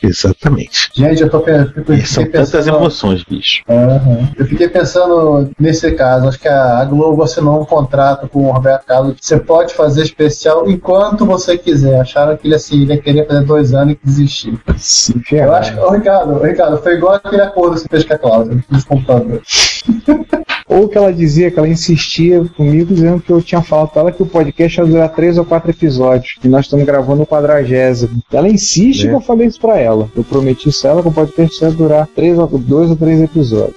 Exatamente. 0.05 0.89
Gente, 0.93 1.21
eu 1.23 1.29
tô 1.29 1.39
pe- 1.39 1.51
eu 1.51 1.93
E 1.95 2.05
são 2.05 2.23
tantas 2.25 2.51
pensando. 2.51 2.77
emoções, 2.77 3.23
bicho. 3.23 3.63
Aham. 3.69 4.29
Eu 4.37 4.45
fiquei 4.45 4.67
pensando 4.69 5.49
nesse 5.59 5.91
caso, 5.93 6.27
acho 6.27 6.39
que 6.39 6.47
a 6.47 6.65
a 6.79 6.85
Globo 6.85 7.23
assinou 7.23 7.61
um 7.61 7.65
contrato 7.65 8.27
com 8.27 8.47
o 8.47 8.51
Roberto 8.51 8.85
Carlos. 8.85 9.15
Você 9.21 9.37
pode 9.39 9.73
fazer 9.73 10.03
especial 10.03 10.69
enquanto 10.69 11.25
você 11.25 11.57
quiser. 11.57 11.99
Acharam 11.99 12.35
que 12.37 12.47
ele 12.47 12.55
assim, 12.55 12.81
ele 12.83 12.93
ia 12.93 13.01
querer 13.01 13.27
fazer 13.27 13.45
dois 13.45 13.73
anos 13.73 13.93
e 13.95 13.99
desistir. 14.03 14.59
Se 14.77 15.13
Eu 15.15 15.21
ferrar. 15.21 15.59
acho 15.61 15.73
que, 15.73 15.79
ô, 15.79 15.89
Ricardo, 15.91 16.39
Ricardo, 16.43 16.77
foi 16.77 16.93
igual 16.95 17.13
aquele 17.15 17.41
acordo 17.41 17.75
que 17.75 17.81
você 17.81 17.87
fez 17.89 18.03
com 18.03 18.13
a 18.13 18.17
Cláudia 18.17 18.63
dos 18.69 18.83
computadores. 18.83 19.74
Ou 20.67 20.89
que 20.89 20.97
ela 20.97 21.13
dizia 21.13 21.51
que 21.51 21.59
ela 21.59 21.67
insistia 21.69 22.43
comigo 22.57 22.91
dizendo 22.93 23.21
que 23.21 23.31
eu 23.31 23.39
tinha 23.41 23.61
falado 23.61 23.89
pra 23.89 24.01
ela 24.01 24.11
que 24.11 24.23
o 24.23 24.25
podcast 24.25 24.79
ia 24.79 24.85
durar 24.85 25.09
três 25.09 25.37
ou 25.37 25.45
quatro 25.45 25.69
episódios. 25.69 26.37
E 26.43 26.47
nós 26.47 26.65
estamos 26.65 26.85
gravando 26.85 27.21
o 27.21 27.27
quadragésimo. 27.27 28.19
Ela 28.33 28.49
insiste 28.49 29.05
É. 29.05 29.09
que 29.09 29.15
eu 29.15 29.21
falei 29.21 29.47
isso 29.47 29.61
pra 29.61 29.77
ela. 29.77 30.09
Eu 30.15 30.23
prometi 30.23 30.69
isso 30.69 30.87
a 30.87 30.91
ela 30.91 31.01
que 31.03 31.07
o 31.07 31.13
podcast 31.13 31.63
ia 31.63 31.69
durar 31.71 32.07
três 32.15 32.37
ou, 32.39 32.47
dois 32.47 32.89
ou 32.89 32.95
três 32.95 33.21
episódios. 33.21 33.75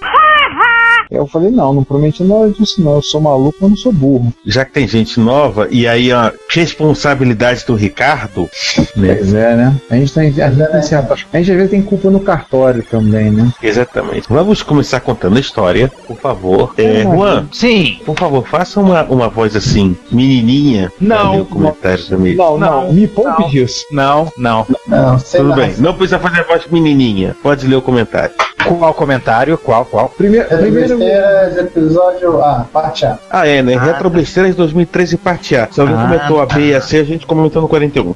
Eu 1.11 1.25
falei, 1.25 1.49
não, 1.49 1.73
não 1.73 1.83
prometi 1.83 2.23
nada 2.23 2.49
disso 2.51 2.79
não. 2.83 2.93
Eu 2.95 3.01
sou 3.01 3.19
maluco, 3.19 3.57
mas 3.61 3.69
não 3.71 3.77
sou 3.77 3.91
burro. 3.91 4.31
Já 4.45 4.63
que 4.63 4.71
tem 4.73 4.87
gente 4.87 5.19
nova, 5.19 5.67
e 5.71 5.87
aí 5.87 6.11
a 6.11 6.31
responsabilidade 6.49 7.65
do 7.65 7.73
Ricardo, 7.73 8.47
né? 8.95 9.15
Pois 9.15 9.33
é, 9.33 9.55
né? 9.55 9.75
A 9.89 9.95
gente, 9.95 10.13
tem, 10.13 10.27
a, 10.27 10.49
gente 10.51 10.71
tem 10.71 10.81
certa- 10.83 11.13
a 11.13 11.37
gente 11.37 11.51
às 11.51 11.57
vezes 11.57 11.71
tem 11.71 11.81
culpa 11.81 12.11
no 12.11 12.19
cartório 12.19 12.83
também, 12.83 13.31
né? 13.31 13.51
Exatamente. 13.61 14.27
Vamos 14.29 14.61
começar 14.61 14.99
contando 14.99 15.37
a 15.37 15.39
história, 15.39 15.91
por 16.07 16.15
favor. 16.17 16.73
É, 16.77 17.03
Não, 17.03 17.15
Juan, 17.15 17.47
Sim. 17.51 17.99
por 18.05 18.15
favor, 18.17 18.45
faça 18.47 18.79
uma, 18.79 19.03
uma 19.05 19.29
voz 19.29 19.55
assim, 19.55 19.97
menininha. 20.11 20.91
Não. 21.01 21.43
comentário 21.45 22.05
também. 22.05 22.35
Não, 22.35 22.57
não, 22.57 22.83
Não, 22.85 22.93
me 22.93 23.07
poupe 23.07 23.41
não. 23.41 23.49
disso. 23.49 23.83
Não, 23.91 24.31
não. 24.37 24.67
Não, 24.87 25.17
sei 25.17 25.39
Tudo 25.39 25.49
lá. 25.49 25.55
bem, 25.55 25.73
não 25.79 25.93
precisa 25.95 26.19
fazer 26.19 26.41
a 26.41 26.43
voz 26.43 26.67
menininha. 26.71 27.35
Pode 27.41 27.65
ler 27.65 27.77
o 27.77 27.81
comentário. 27.81 28.33
Qual 28.65 28.93
comentário? 28.93 29.57
Qual, 29.57 29.85
qual? 29.85 30.09
Primeiro, 30.09 30.47
primeiro 30.47 30.97
Besteiras, 30.97 31.57
episódio 31.57 32.41
A, 32.43 32.65
parte 32.71 33.05
A. 33.05 33.17
Ah, 33.29 33.47
é, 33.47 33.61
né? 33.61 33.77
Retro 33.77 34.09
Besteiras 34.09 34.55
2013 34.55 35.17
parte 35.17 35.55
A. 35.55 35.67
Se 35.71 35.81
alguém 35.81 35.95
Ah, 35.95 36.01
comentou 36.03 36.41
a 36.41 36.45
B 36.45 36.67
e 36.67 36.75
a 36.75 36.81
C, 36.81 36.97
a 36.97 37.03
gente 37.03 37.25
comentou 37.25 37.61
no 37.61 37.67
41. 37.67 38.13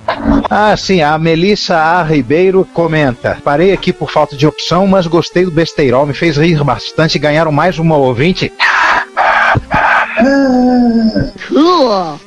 Ah, 0.50 0.76
sim, 0.78 1.02
a 1.02 1.18
Melissa 1.18 1.76
A. 1.76 2.04
Ribeiro 2.04 2.68
comenta. 2.74 3.38
Parei 3.44 3.72
aqui 3.74 3.92
por 3.92 4.12
falta 4.12 4.36
de 4.36 4.46
opção, 4.46 4.86
mas 4.86 5.08
gostei 5.08 5.46
do 5.46 5.52
besteirol, 5.52 6.06
me 6.06 6.14
fez 6.14 6.38
rir 6.38 6.64
bastante 6.64 7.16
e 7.16 7.20
ganharam 7.20 7.52
mais 7.52 7.80
uma 7.80 7.98
ouvinte. 7.98 8.52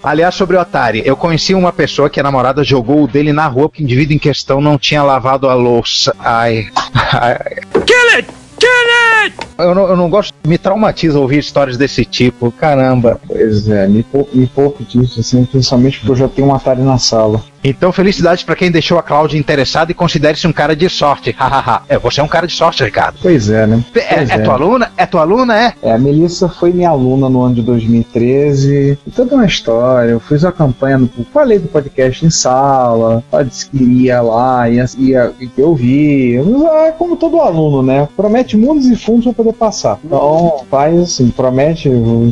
Aliás, 0.02 0.34
sobre 0.34 0.56
o 0.56 0.60
Atari, 0.60 1.02
eu 1.04 1.16
conheci 1.16 1.54
uma 1.54 1.72
pessoa 1.72 2.10
que 2.10 2.20
a 2.20 2.22
namorada 2.22 2.64
jogou 2.64 3.04
o 3.04 3.08
dele 3.08 3.32
na 3.32 3.46
rua 3.46 3.68
porque 3.68 3.82
o 3.82 3.84
indivíduo 3.84 4.14
em 4.14 4.18
questão 4.18 4.60
não 4.60 4.78
tinha 4.78 5.02
lavado 5.02 5.48
a 5.48 5.54
louça. 5.54 6.14
Ai. 6.18 6.66
ai. 7.12 7.38
Kill 7.84 8.18
it! 8.18 8.28
Kill 8.58 9.24
it! 9.24 9.45
Eu 9.58 9.74
não, 9.74 9.88
eu 9.88 9.96
não 9.96 10.10
gosto, 10.10 10.34
me 10.46 10.58
traumatiza 10.58 11.18
ouvir 11.18 11.38
histórias 11.38 11.76
desse 11.76 12.04
tipo, 12.04 12.50
caramba. 12.52 13.20
Pois 13.26 13.68
é, 13.68 13.86
me 13.88 14.02
poupe, 14.02 14.36
me 14.36 14.46
poupe 14.46 14.84
disso, 14.84 15.20
assim, 15.20 15.44
principalmente 15.44 15.98
porque 15.98 16.12
eu 16.12 16.16
já 16.16 16.28
tenho 16.28 16.48
um 16.48 16.54
Atari 16.54 16.82
na 16.82 16.98
sala. 16.98 17.42
Então, 17.68 17.90
felicidades 17.90 18.44
pra 18.44 18.54
quem 18.54 18.70
deixou 18.70 18.96
a 18.96 19.02
Cláudia 19.02 19.36
interessada 19.36 19.90
e 19.90 19.94
considere-se 19.94 20.46
um 20.46 20.52
cara 20.52 20.76
de 20.76 20.88
sorte. 20.88 21.34
Hahaha. 21.36 21.82
é, 21.88 21.98
você 21.98 22.20
é 22.20 22.22
um 22.22 22.28
cara 22.28 22.46
de 22.46 22.52
sorte, 22.52 22.84
Ricardo. 22.84 23.18
Pois 23.20 23.50
é, 23.50 23.66
né? 23.66 23.82
É, 23.92 24.14
Pois 24.14 24.30
é 24.30 24.38
tua 24.38 24.54
aluna? 24.54 24.92
É 24.96 25.04
tua 25.04 25.22
aluna, 25.22 25.58
é? 25.58 25.74
É, 25.82 25.92
a 25.92 25.98
Melissa 25.98 26.48
foi 26.48 26.72
minha 26.72 26.90
aluna 26.90 27.28
no 27.28 27.42
ano 27.42 27.56
de 27.56 27.62
2013. 27.62 28.96
E 29.04 29.10
toda 29.10 29.34
uma 29.34 29.46
história. 29.46 30.10
Eu 30.12 30.20
fiz 30.20 30.44
uma 30.44 30.52
campanha, 30.52 30.98
no, 30.98 31.10
falei 31.32 31.58
do 31.58 31.66
podcast 31.66 32.24
em 32.24 32.30
sala. 32.30 33.24
Ela 33.32 33.44
disse 33.44 33.68
que 33.68 34.12
lá, 34.12 34.70
ia, 34.70 34.84
ia, 34.96 35.32
ia 35.40 35.66
ouvir. 35.66 36.40
É 36.86 36.92
como 36.92 37.16
todo 37.16 37.40
aluno, 37.40 37.82
né? 37.82 38.08
Promete 38.16 38.56
mundos 38.56 38.86
e 38.86 38.94
fundos 38.94 39.34
pra 39.34 39.44
poder 39.46 39.52
passar. 39.52 39.98
Então, 40.04 40.64
faz 40.70 41.00
assim, 41.00 41.30
promete, 41.30 41.90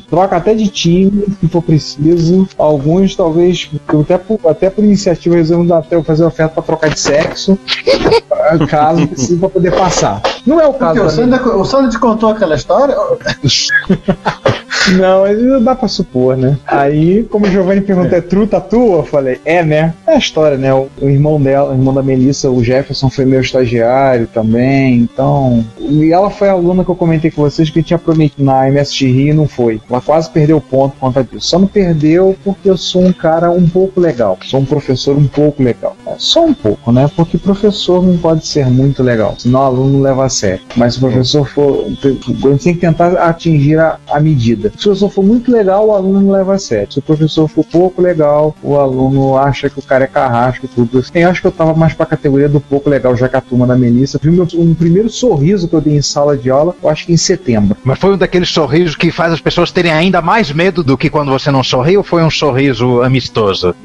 troca 0.09 0.37
até 0.37 0.55
de 0.55 0.69
time, 0.69 1.25
se 1.41 1.49
for 1.49 1.63
preciso. 1.63 2.49
Alguns, 2.59 3.15
talvez, 3.15 3.71
até 3.89 4.19
por, 4.19 4.41
até 4.47 4.71
por 4.71 4.85
iniciativa, 4.85 5.37
resolvem 5.37 5.67
dar 5.67 5.79
até 5.79 6.01
fazer 6.03 6.25
oferta 6.25 6.55
pra 6.55 6.63
trocar 6.63 6.91
de 6.91 7.01
sexo. 7.01 7.59
caso 8.69 9.07
precise 9.09 9.37
pra 9.37 9.49
poder 9.49 9.75
passar. 9.75 10.23
Não 10.47 10.61
é 10.61 10.67
o 10.67 10.73
Porque 10.73 10.85
caso 10.85 11.01
o 11.01 11.05
da 11.05 11.11
Sander, 11.11 11.87
o 11.87 11.91
te 11.91 11.99
contou 11.99 12.31
aquela 12.31 12.55
história? 12.55 12.95
Não, 14.99 15.23
mas 15.23 15.63
dá 15.63 15.75
pra 15.75 15.89
supor, 15.89 16.37
né? 16.37 16.59
Aí, 16.67 17.25
como 17.25 17.47
o 17.47 17.51
Giovanni 17.51 17.81
perguntou, 17.81 18.19
é 18.19 18.21
true 18.21 18.47
tatu? 18.47 18.93
Eu 18.93 19.05
falei, 19.05 19.41
é, 19.45 19.65
né? 19.65 19.95
É 20.07 20.15
a 20.15 20.19
história, 20.19 20.59
né? 20.59 20.75
O, 20.75 20.89
o 21.01 21.09
irmão 21.09 21.41
dela, 21.41 21.71
o 21.71 21.75
irmão 21.75 21.95
da 21.95 22.03
Melissa, 22.03 22.51
o 22.51 22.63
Jefferson, 22.63 23.09
foi 23.09 23.25
meu 23.25 23.41
estagiário 23.41 24.27
também, 24.27 24.97
então... 24.97 25.65
E 25.79 26.13
ela 26.13 26.29
foi 26.29 26.49
a 26.49 26.53
aluna 26.53 26.85
que 26.85 26.91
eu 26.91 26.97
comentei 27.05 27.31
com 27.31 27.43
vocês 27.43 27.69
que 27.69 27.83
tinha 27.83 27.99
prometido 27.99 28.43
na 28.43 28.67
MSG 28.69 29.13
Rio 29.13 29.29
e 29.29 29.33
não 29.35 29.47
foi. 29.47 29.81
Ela 29.89 30.01
quase 30.01 30.31
perdeu 30.31 30.61
ponto 30.61 30.93
por 30.93 31.01
conta 31.01 31.23
disso. 31.23 31.49
Só 31.49 31.59
não 31.59 31.67
perdeu 31.67 32.35
porque 32.43 32.69
eu 32.69 32.77
sou 32.77 33.05
um 33.05 33.13
cara 33.13 33.51
um 33.51 33.69
pouco 33.69 34.01
legal. 34.01 34.39
Sou 34.45 34.61
um 34.61 34.65
professor 34.65 35.17
um 35.17 35.27
pouco 35.27 35.63
legal. 35.63 35.97
É, 36.07 36.15
só 36.17 36.45
um 36.45 36.55
pouco, 36.55 36.91
né? 36.91 37.11
Porque 37.15 37.37
professor 37.37 38.03
não 38.03 38.17
pode 38.17 38.47
ser 38.47 38.67
muito 38.67 39.03
legal, 39.03 39.35
senão 39.39 39.61
o 39.61 39.63
aluno 39.65 40.01
leva 40.01 40.25
a 40.25 40.29
sério. 40.29 40.65
Mas 40.77 40.95
se 40.95 40.99
o 40.99 41.03
professor 41.03 41.47
for... 41.47 41.85
A 41.85 42.49
gente 42.49 42.65
tem 42.65 42.75
que 42.75 42.81
tentar 42.81 43.13
atingir 43.15 43.79
a, 43.79 43.99
a 44.09 44.19
medida. 44.19 44.71
Se 44.71 44.87
o 44.87 44.91
professor 44.91 45.11
for 45.11 45.25
muito 45.25 45.53
legal, 45.53 45.89
o 45.89 45.93
aluno 45.93 46.21
não 46.21 46.33
leva 46.33 46.55
a 46.55 46.59
sério. 46.59 46.93
Se 46.93 46.99
o 46.99 47.03
professor 47.03 47.47
for 47.49 47.65
pouco 47.65 48.01
legal, 48.01 48.57
o 48.63 48.77
aluno 48.77 49.37
acha 49.37 49.69
que 49.69 49.79
o 49.79 49.83
cara 49.83 50.05
é 50.05 50.09
carrasco 50.09 50.65
e 50.65 50.69
tudo. 50.69 51.05
Eu 51.15 51.29
acho 51.29 51.41
que 51.41 51.47
eu 51.47 51.53
tava 51.53 51.75
mais 51.75 51.93
pra 51.93 52.07
categoria 52.07 52.49
do 52.49 52.61
pouco 52.61 52.89
legal, 52.89 53.15
já 53.15 53.29
que 53.29 53.37
a 53.37 53.41
turma 53.41 53.67
da 53.67 53.77
Melissa 53.77 54.19
viu 54.23 54.33
meu, 54.33 54.47
um 54.55 54.75
primeiro 54.75 55.11
sorriso 55.11 55.69
que 55.69 55.75
eu 55.75 55.81
dei 55.81 55.97
em 55.97 56.03
sala 56.03 56.37
de 56.37 56.51
aula, 56.51 56.75
eu 56.83 56.89
acho 56.95 57.07
que 57.07 57.13
em 57.13 57.17
setembro. 57.17 57.77
Mas 57.85 57.99
foi 57.99 58.15
um 58.15 58.17
daqueles 58.17 58.49
sorrisos 58.49 58.97
que 58.97 59.11
faz 59.11 59.33
as 59.33 59.41
pessoas 59.41 59.71
terem 59.71 59.93
ainda 59.93 60.23
mais 60.23 60.51
medo 60.51 60.83
do 60.83 60.97
que 60.97 61.11
quando 61.11 61.31
você 61.31 61.51
não 61.51 61.63
sorri 61.63 61.97
ou 61.97 62.03
foi 62.03 62.23
um 62.23 62.31
sorriso 62.31 63.03
amistoso? 63.03 63.75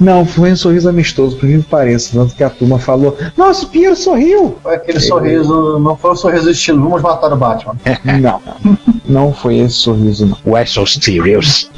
Não, 0.00 0.24
foi 0.24 0.52
um 0.52 0.56
sorriso 0.56 0.88
amistoso, 0.88 1.36
por 1.36 1.48
que 1.48 1.58
pareça. 1.58 2.18
Tanto 2.18 2.34
que 2.34 2.44
a 2.44 2.50
turma 2.50 2.78
falou: 2.78 3.16
Nossa, 3.36 3.64
o 3.64 3.68
Piero 3.68 3.96
sorriu! 3.96 4.56
Foi 4.62 4.74
aquele 4.74 5.00
sorriso, 5.00 5.78
não 5.78 5.96
foi 5.96 6.12
o 6.12 6.16
sorriso 6.16 6.50
estilo, 6.50 6.82
vamos 6.82 7.02
matar 7.02 7.32
o 7.32 7.36
Batman. 7.36 7.76
Não, 8.20 8.40
não 9.08 9.32
foi 9.32 9.58
esse 9.58 9.74
sorriso, 9.74 10.26
não. 10.26 10.36
Why 10.44 10.66
so 10.66 10.86
serious? 10.86 11.70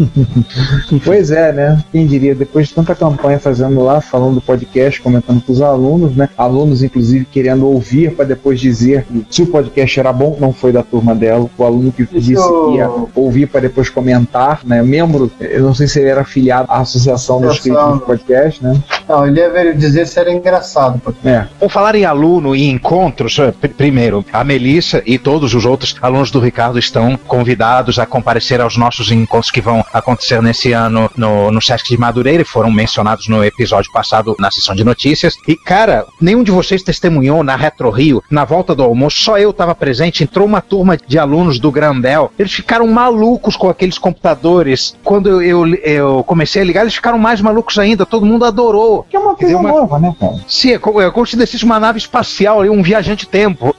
Pois 1.05 1.31
é, 1.31 1.53
né? 1.53 1.85
Quem 1.93 2.07
diria, 2.07 2.35
depois 2.35 2.68
de 2.68 2.75
tanta 2.75 2.95
campanha 2.95 3.39
fazendo 3.39 3.83
lá, 3.83 4.01
falando 4.01 4.35
do 4.35 4.41
podcast, 4.41 5.01
comentando 5.01 5.41
com 5.41 5.53
os 5.53 5.62
alunos, 5.62 6.16
né? 6.16 6.29
Alunos, 6.37 6.83
inclusive, 6.83 7.25
querendo 7.25 7.66
ouvir 7.66 8.14
para 8.16 8.25
depois 8.25 8.59
dizer 8.59 9.05
que 9.05 9.27
se 9.31 9.43
o 9.43 9.47
podcast 9.47 10.01
era 10.01 10.12
bom, 10.12 10.37
não 10.41 10.53
foi 10.53 10.73
da 10.73 10.83
turma 10.83 11.14
dela. 11.14 11.49
O 11.57 11.64
aluno 11.64 11.93
que 11.93 12.05
disse 12.05 12.35
que 12.35 12.77
ia 12.77 12.91
ouvir 13.14 13.47
para 13.47 13.61
depois 13.61 13.89
comentar, 13.89 14.61
né? 14.64 14.83
Membro, 14.83 15.31
eu 15.39 15.62
não 15.62 15.75
sei 15.75 15.87
se 15.87 16.01
ele 16.01 16.09
era 16.09 16.23
afiliado 16.23 16.71
à 16.71 16.81
Associação 16.81 17.41
dos 17.41 17.61
Críticos 17.61 18.10
Podcast, 18.11 18.63
né? 18.63 18.83
Não, 19.09 19.27
ele 19.27 19.41
ia 19.41 19.75
dizer 19.75 20.07
se 20.07 20.19
era 20.19 20.33
engraçado. 20.33 21.01
Porque... 21.03 21.29
É. 21.29 21.47
Por 21.59 21.71
falar 21.71 21.95
em 21.95 22.05
aluno 22.05 22.57
e 22.57 22.69
encontros, 22.69 23.39
eh, 23.39 23.53
pr- 23.53 23.69
primeiro, 23.69 24.25
a 24.33 24.43
Melissa 24.43 25.01
e 25.07 25.17
todos 25.19 25.55
os 25.55 25.65
outros 25.65 25.95
alunos 26.03 26.31
do 26.31 26.41
Ricardo 26.41 26.79
estão 26.79 27.17
convidados 27.17 27.99
a 27.99 28.07
comparecer 28.07 28.61
aos 28.61 28.77
nossos 28.77 29.11
encontros 29.13 29.51
que 29.53 29.61
vão 29.61 29.85
acontecer 29.93 30.43
nesse 30.43 30.73
ano 30.73 31.09
no, 31.17 31.51
no 31.53 31.63
Sesc 31.63 31.89
de 31.89 31.97
Madureira 31.99 32.43
e 32.43 32.45
foram 32.45 32.71
mencionados 32.71 33.29
no 33.29 33.45
episódio 33.45 33.93
passado 33.93 34.35
na 34.41 34.51
sessão 34.51 34.75
de 34.75 34.83
notícias. 34.85 35.35
E, 35.47 35.55
cara, 35.57 36.05
nenhum 36.21 36.43
de 36.43 36.51
vocês 36.51 36.83
testemunhou 36.83 37.45
na 37.45 37.55
Retro 37.55 37.91
Rio, 37.91 38.23
na 38.31 38.45
volta 38.45 38.75
do 38.75 38.83
almoço, 38.83 39.19
só 39.19 39.39
eu 39.39 39.51
estava 39.51 39.75
presente, 39.75 40.25
entrou 40.25 40.47
uma 40.47 40.61
turma 40.61 40.97
de 40.97 41.19
alunos 41.19 41.59
do 41.61 41.71
Grandel, 41.71 42.33
eles 42.39 42.53
ficaram 42.53 42.87
malucos 42.89 43.57
com 43.57 43.69
aqueles 43.69 43.99
computadores. 43.99 44.97
Quando 45.05 45.29
eu, 45.29 45.67
eu, 45.67 45.75
eu 45.85 46.25
comecei 46.25 46.63
a 46.63 46.65
ligar, 46.65 46.83
eles 46.83 46.95
ficaram 46.95 47.19
mais 47.19 47.41
malucos 47.41 47.79
ainda, 47.79 48.00
todo 48.07 48.27
mundo 48.27 48.45
adorou. 48.45 49.05
Que 49.09 49.17
é 49.17 49.19
uma 49.21 49.35
coisa 49.35 49.57
uma- 49.57 49.69
nova, 49.71 49.99
né, 49.99 50.15
cara? 50.19 50.37
Sim, 50.49 50.73
é 50.73 50.79
como, 50.79 51.01
é 51.01 51.11
como 51.11 51.27
se 51.27 51.37
descesse 51.37 51.65
uma 51.65 51.81
nave 51.81 51.99
espacial 51.99 52.63
um 52.65 52.83
viajante 52.83 53.27
tempo. 53.27 53.75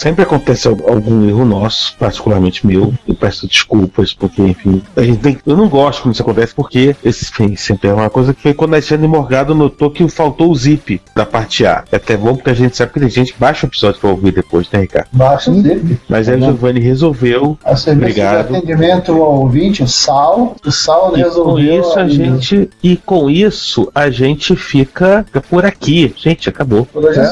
Sempre 0.00 0.22
acontece 0.22 0.66
al- 0.66 0.78
algum 0.88 1.28
erro 1.28 1.44
nosso, 1.44 1.94
particularmente 1.98 2.66
meu. 2.66 2.94
Eu 3.06 3.14
peço 3.14 3.46
desculpas, 3.46 4.14
porque, 4.14 4.40
enfim, 4.40 4.82
a 4.96 5.02
gente 5.02 5.18
tem, 5.18 5.38
eu 5.46 5.54
não 5.56 5.68
gosto 5.68 6.02
quando 6.02 6.14
isso 6.14 6.22
acontece, 6.22 6.54
porque 6.54 6.96
esse 7.04 7.26
enfim, 7.30 7.54
sempre 7.54 7.90
é 7.90 7.92
uma 7.92 8.08
coisa 8.08 8.32
que 8.32 8.40
foi 8.40 8.54
quando 8.54 8.72
a 8.72 8.76
Alexandre 8.76 9.06
Morgado 9.06 9.54
notou 9.54 9.90
que 9.90 10.08
faltou 10.08 10.50
o 10.50 10.54
zip 10.54 11.00
da 11.14 11.26
parte 11.26 11.66
A. 11.66 11.84
É 11.92 11.96
até 11.96 12.16
bom 12.16 12.34
porque 12.34 12.48
a 12.48 12.54
gente 12.54 12.76
sabe 12.78 12.92
que 12.94 13.00
tem 13.00 13.10
gente 13.10 13.34
que 13.34 13.38
baixa 13.38 13.66
o 13.66 13.68
episódio 13.68 14.00
pra 14.00 14.08
ouvir 14.10 14.32
depois, 14.32 14.70
né, 14.70 14.80
Ricardo? 14.80 15.08
Baixa 15.12 15.50
o 15.50 15.60
zip. 15.60 15.98
Mas 16.08 16.28
aí 16.30 16.38
o 16.40 16.44
Giovanni 16.46 16.80
resolveu. 16.80 17.58
A 17.62 17.76
serviço 17.76 18.14
de 18.14 18.20
Obrigado. 18.22 18.56
atendimento 18.56 19.12
ao 19.12 19.40
ouvinte, 19.42 19.82
o 19.82 19.86
Sal, 19.88 20.56
o 20.64 20.70
Sal 20.72 21.08
E 21.08 21.10
com 21.10 21.16
resolveu. 21.28 21.80
isso 21.82 21.98
a 21.98 22.08
gente 22.08 22.70
e 22.82 22.96
com 22.96 23.28
isso 23.28 23.90
a 23.94 24.08
gente 24.10 24.56
fica 24.56 25.26
por 25.50 25.66
aqui. 25.66 26.14
Gente, 26.16 26.48
acabou. 26.48 26.86
Por 26.86 27.04
hoje 27.04 27.20
é. 27.20 27.30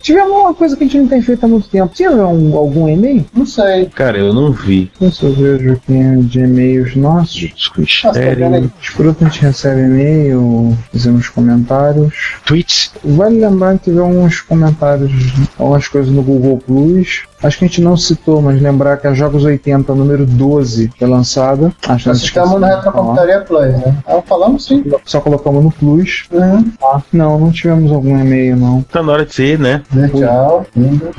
Tivemos 0.00 0.32
uma 0.32 0.52
coisa 0.54 0.76
que 0.76 0.82
a 0.82 0.86
gente 0.86 0.98
não 0.98 1.06
tem 1.08 1.22
feito 1.22 1.44
há 1.44 1.48
muito 1.48 1.68
tempo. 1.68 1.94
Tinha 1.94 2.07
ver 2.16 2.22
um- 2.22 2.56
algum 2.56 2.88
e-mail? 2.88 3.24
Não 3.34 3.46
sei. 3.46 3.86
Cara, 3.86 4.18
eu 4.18 4.32
não 4.32 4.52
vi. 4.52 4.90
Deixa 5.00 5.26
eu 5.26 5.32
ver 5.32 5.36
se 5.36 5.42
eu 5.42 5.58
vejo 5.58 5.72
aqui 5.72 6.26
de 6.26 6.40
e-mails 6.40 6.96
nossos. 6.96 7.50
Aí? 8.62 8.70
Escroto, 8.80 9.24
a 9.24 9.28
gente 9.28 9.42
recebe 9.42 9.80
e-mail, 9.82 10.76
fazemos 10.92 11.28
comentários. 11.28 12.36
Tweets. 12.44 12.92
Vale 13.04 13.38
lembrar 13.38 13.78
que 13.78 13.86
teve 13.86 13.98
alguns 13.98 14.40
comentários, 14.40 15.10
algumas 15.58 15.88
coisas 15.88 16.12
no 16.12 16.22
Google 16.22 16.58
Plus. 16.58 17.27
Acho 17.42 17.58
que 17.58 17.64
a 17.64 17.68
gente 17.68 17.80
não 17.80 17.96
citou, 17.96 18.42
mas 18.42 18.60
lembrar 18.60 18.96
que 18.96 19.06
a 19.06 19.14
Jogos 19.14 19.44
80, 19.44 19.94
número 19.94 20.26
12, 20.26 20.90
foi 20.98 21.08
lançada. 21.08 21.72
Acho 21.88 22.02
que 22.04 22.08
Nós 22.08 22.24
ficamos 22.24 22.60
na 22.60 22.74
Retrocomputaria 22.76 23.40
Plus, 23.40 23.72
né? 23.72 23.94
Ah, 24.06 24.20
falamos 24.26 24.64
sim. 24.66 24.84
Só 25.04 25.20
colocamos 25.20 25.62
no 25.64 25.70
Plus. 25.70 26.24
Uhum. 26.32 26.72
Ah, 26.82 27.00
não, 27.12 27.38
não 27.38 27.50
tivemos 27.52 27.92
algum 27.92 28.18
e-mail, 28.18 28.56
não. 28.56 28.82
Tá 28.82 29.02
na 29.02 29.12
hora 29.12 29.26
de 29.26 29.34
ser, 29.34 29.58
né? 29.58 29.82
Tchau. 30.16 30.66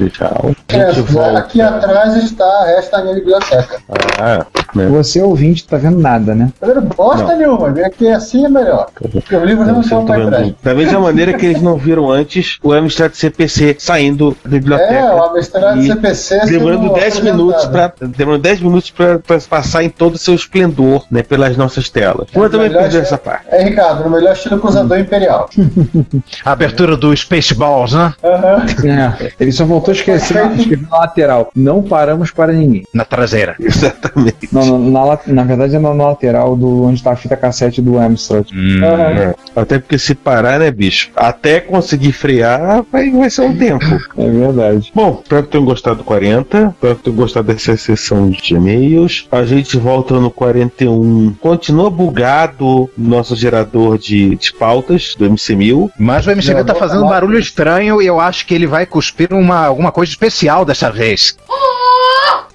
Tchau. 0.09 0.55
É, 0.69 1.37
aqui 1.37 1.61
atrás 1.61 2.15
está, 2.23 2.65
resta 2.65 2.97
a 2.97 3.03
minha 3.03 3.15
biblioteca. 3.15 3.79
Ah, 4.19 4.45
né? 4.75 4.87
Você 4.87 5.21
ouvinte 5.21 5.65
tá 5.67 5.77
vendo 5.77 5.99
nada, 5.99 6.35
né? 6.35 6.51
Tá 6.59 6.67
vendo? 6.67 6.81
Bosta 6.81 7.23
Não. 7.23 7.37
nenhuma, 7.37 7.71
vem 7.71 7.85
aqui 7.85 8.07
assim 8.07 8.45
é 8.45 8.49
melhor. 8.49 8.87
Porque 8.93 9.35
os 9.35 9.43
livros 9.43 9.67
não 9.67 9.75
Não, 9.75 9.83
são 9.83 10.05
vendo. 10.05 10.29
grandes. 10.29 10.55
Da 10.61 10.73
mesma 10.73 10.99
maneira 10.99 11.33
que 11.33 11.45
eles 11.45 11.61
não 11.61 11.77
viram 11.77 12.11
antes 12.11 12.57
o 12.61 12.71
Amstrad 12.73 13.13
CPC 13.13 13.77
saindo 13.79 14.35
da 14.43 14.49
biblioteca. 14.49 14.93
É, 14.93 15.13
o 15.13 15.23
Amstrad 15.23 15.77
E 15.79 15.87
CPC 15.87 16.08
Demorando 16.47 16.83
sendo 16.83 16.93
10 16.95 17.19
minutos 17.21 17.65
pra, 17.65 17.93
demorando 17.99 18.43
10 18.43 18.61
minutos 18.61 18.89
pra 18.91 19.19
passar 19.49 19.83
em 19.83 19.89
todo 19.89 20.15
o 20.15 20.17
seu 20.17 20.33
esplendor, 20.35 21.05
né, 21.11 21.23
pelas 21.23 21.55
nossas 21.57 21.89
telas. 21.89 22.27
Eu 22.33 22.49
também 22.49 22.67
melhor 22.69 22.81
perdi 22.83 22.97
é- 22.97 23.01
essa 23.01 23.17
parte. 23.17 23.45
É, 23.49 23.63
Ricardo, 23.63 24.03
no 24.03 24.09
melhor 24.09 24.33
estilo 24.33 24.59
cruzador 24.59 24.97
imperial. 24.99 25.49
A 26.45 26.51
abertura 26.51 26.95
do 26.97 27.15
Spaceballs, 27.15 27.93
né? 27.93 28.13
Aham. 28.23 28.65
É, 28.85 29.31
ele 29.39 29.51
só 29.51 29.65
voltou 29.65 29.91
a 29.91 29.95
esquecer 29.95 30.45
na 30.89 30.97
lateral. 30.99 31.51
Não 31.55 31.81
paramos 31.81 32.31
para 32.31 32.51
ninguém. 32.53 32.83
Na 32.93 33.05
traseira. 33.05 33.55
Exatamente. 33.59 34.49
Não, 34.51 34.79
na, 34.79 35.03
la- 35.05 35.19
na 35.27 35.43
verdade 35.43 35.75
é 35.75 35.79
na, 35.79 35.93
na 35.93 36.07
lateral 36.09 36.55
do 36.55 36.83
onde 36.83 37.01
tá 37.03 37.11
a 37.11 37.15
fita 37.15 37.35
cassete 37.35 37.81
do 37.81 37.97
Amstrad. 37.97 38.47
Aham. 38.51 39.01
É. 39.19 39.35
Até 39.55 39.79
porque 39.79 39.97
se 39.97 40.15
parar, 40.15 40.59
né, 40.59 40.71
bicho? 40.71 41.09
Até 41.15 41.59
conseguir 41.59 42.11
frear, 42.11 42.83
vai, 42.91 43.09
vai 43.11 43.29
ser 43.29 43.41
um 43.41 43.55
tempo. 43.57 43.85
É 44.17 44.29
verdade. 44.29 44.91
Bom, 44.93 45.19
espero 45.23 45.43
que 45.43 45.49
tenham 45.49 45.65
gostado 45.65 45.98
do 45.99 46.03
40. 46.03 46.73
Espero 46.73 46.95
que 46.95 47.03
tenham 47.03 47.15
gostado 47.17 47.47
dessa 47.47 47.77
sessão 47.77 48.29
de 48.29 48.55
e-mails. 48.55 49.27
A 49.31 49.43
gente 49.43 49.77
volta 49.77 50.19
no 50.19 50.31
41. 50.31 51.35
Continua 51.39 51.89
bugado 51.89 52.89
nosso 52.97 53.35
gerador 53.35 53.97
de, 53.97 54.35
de 54.35 54.53
pautas 54.53 55.15
do 55.15 55.29
MC1000. 55.29 55.91
Mas 55.99 56.25
o 56.25 56.31
MCB 56.31 56.63
tá 56.63 56.73
fazendo 56.73 57.05
um 57.05 57.09
barulho 57.09 57.37
estranho 57.37 58.01
e 58.01 58.07
eu 58.07 58.19
acho 58.19 58.45
que 58.45 58.53
ele 58.53 58.65
vai 58.65 58.85
cuspir 58.85 59.33
uma, 59.33 59.65
alguma 59.65 59.91
coisa 59.91 60.11
especial 60.11 60.65
dessa 60.65 60.89
vez. 60.89 61.37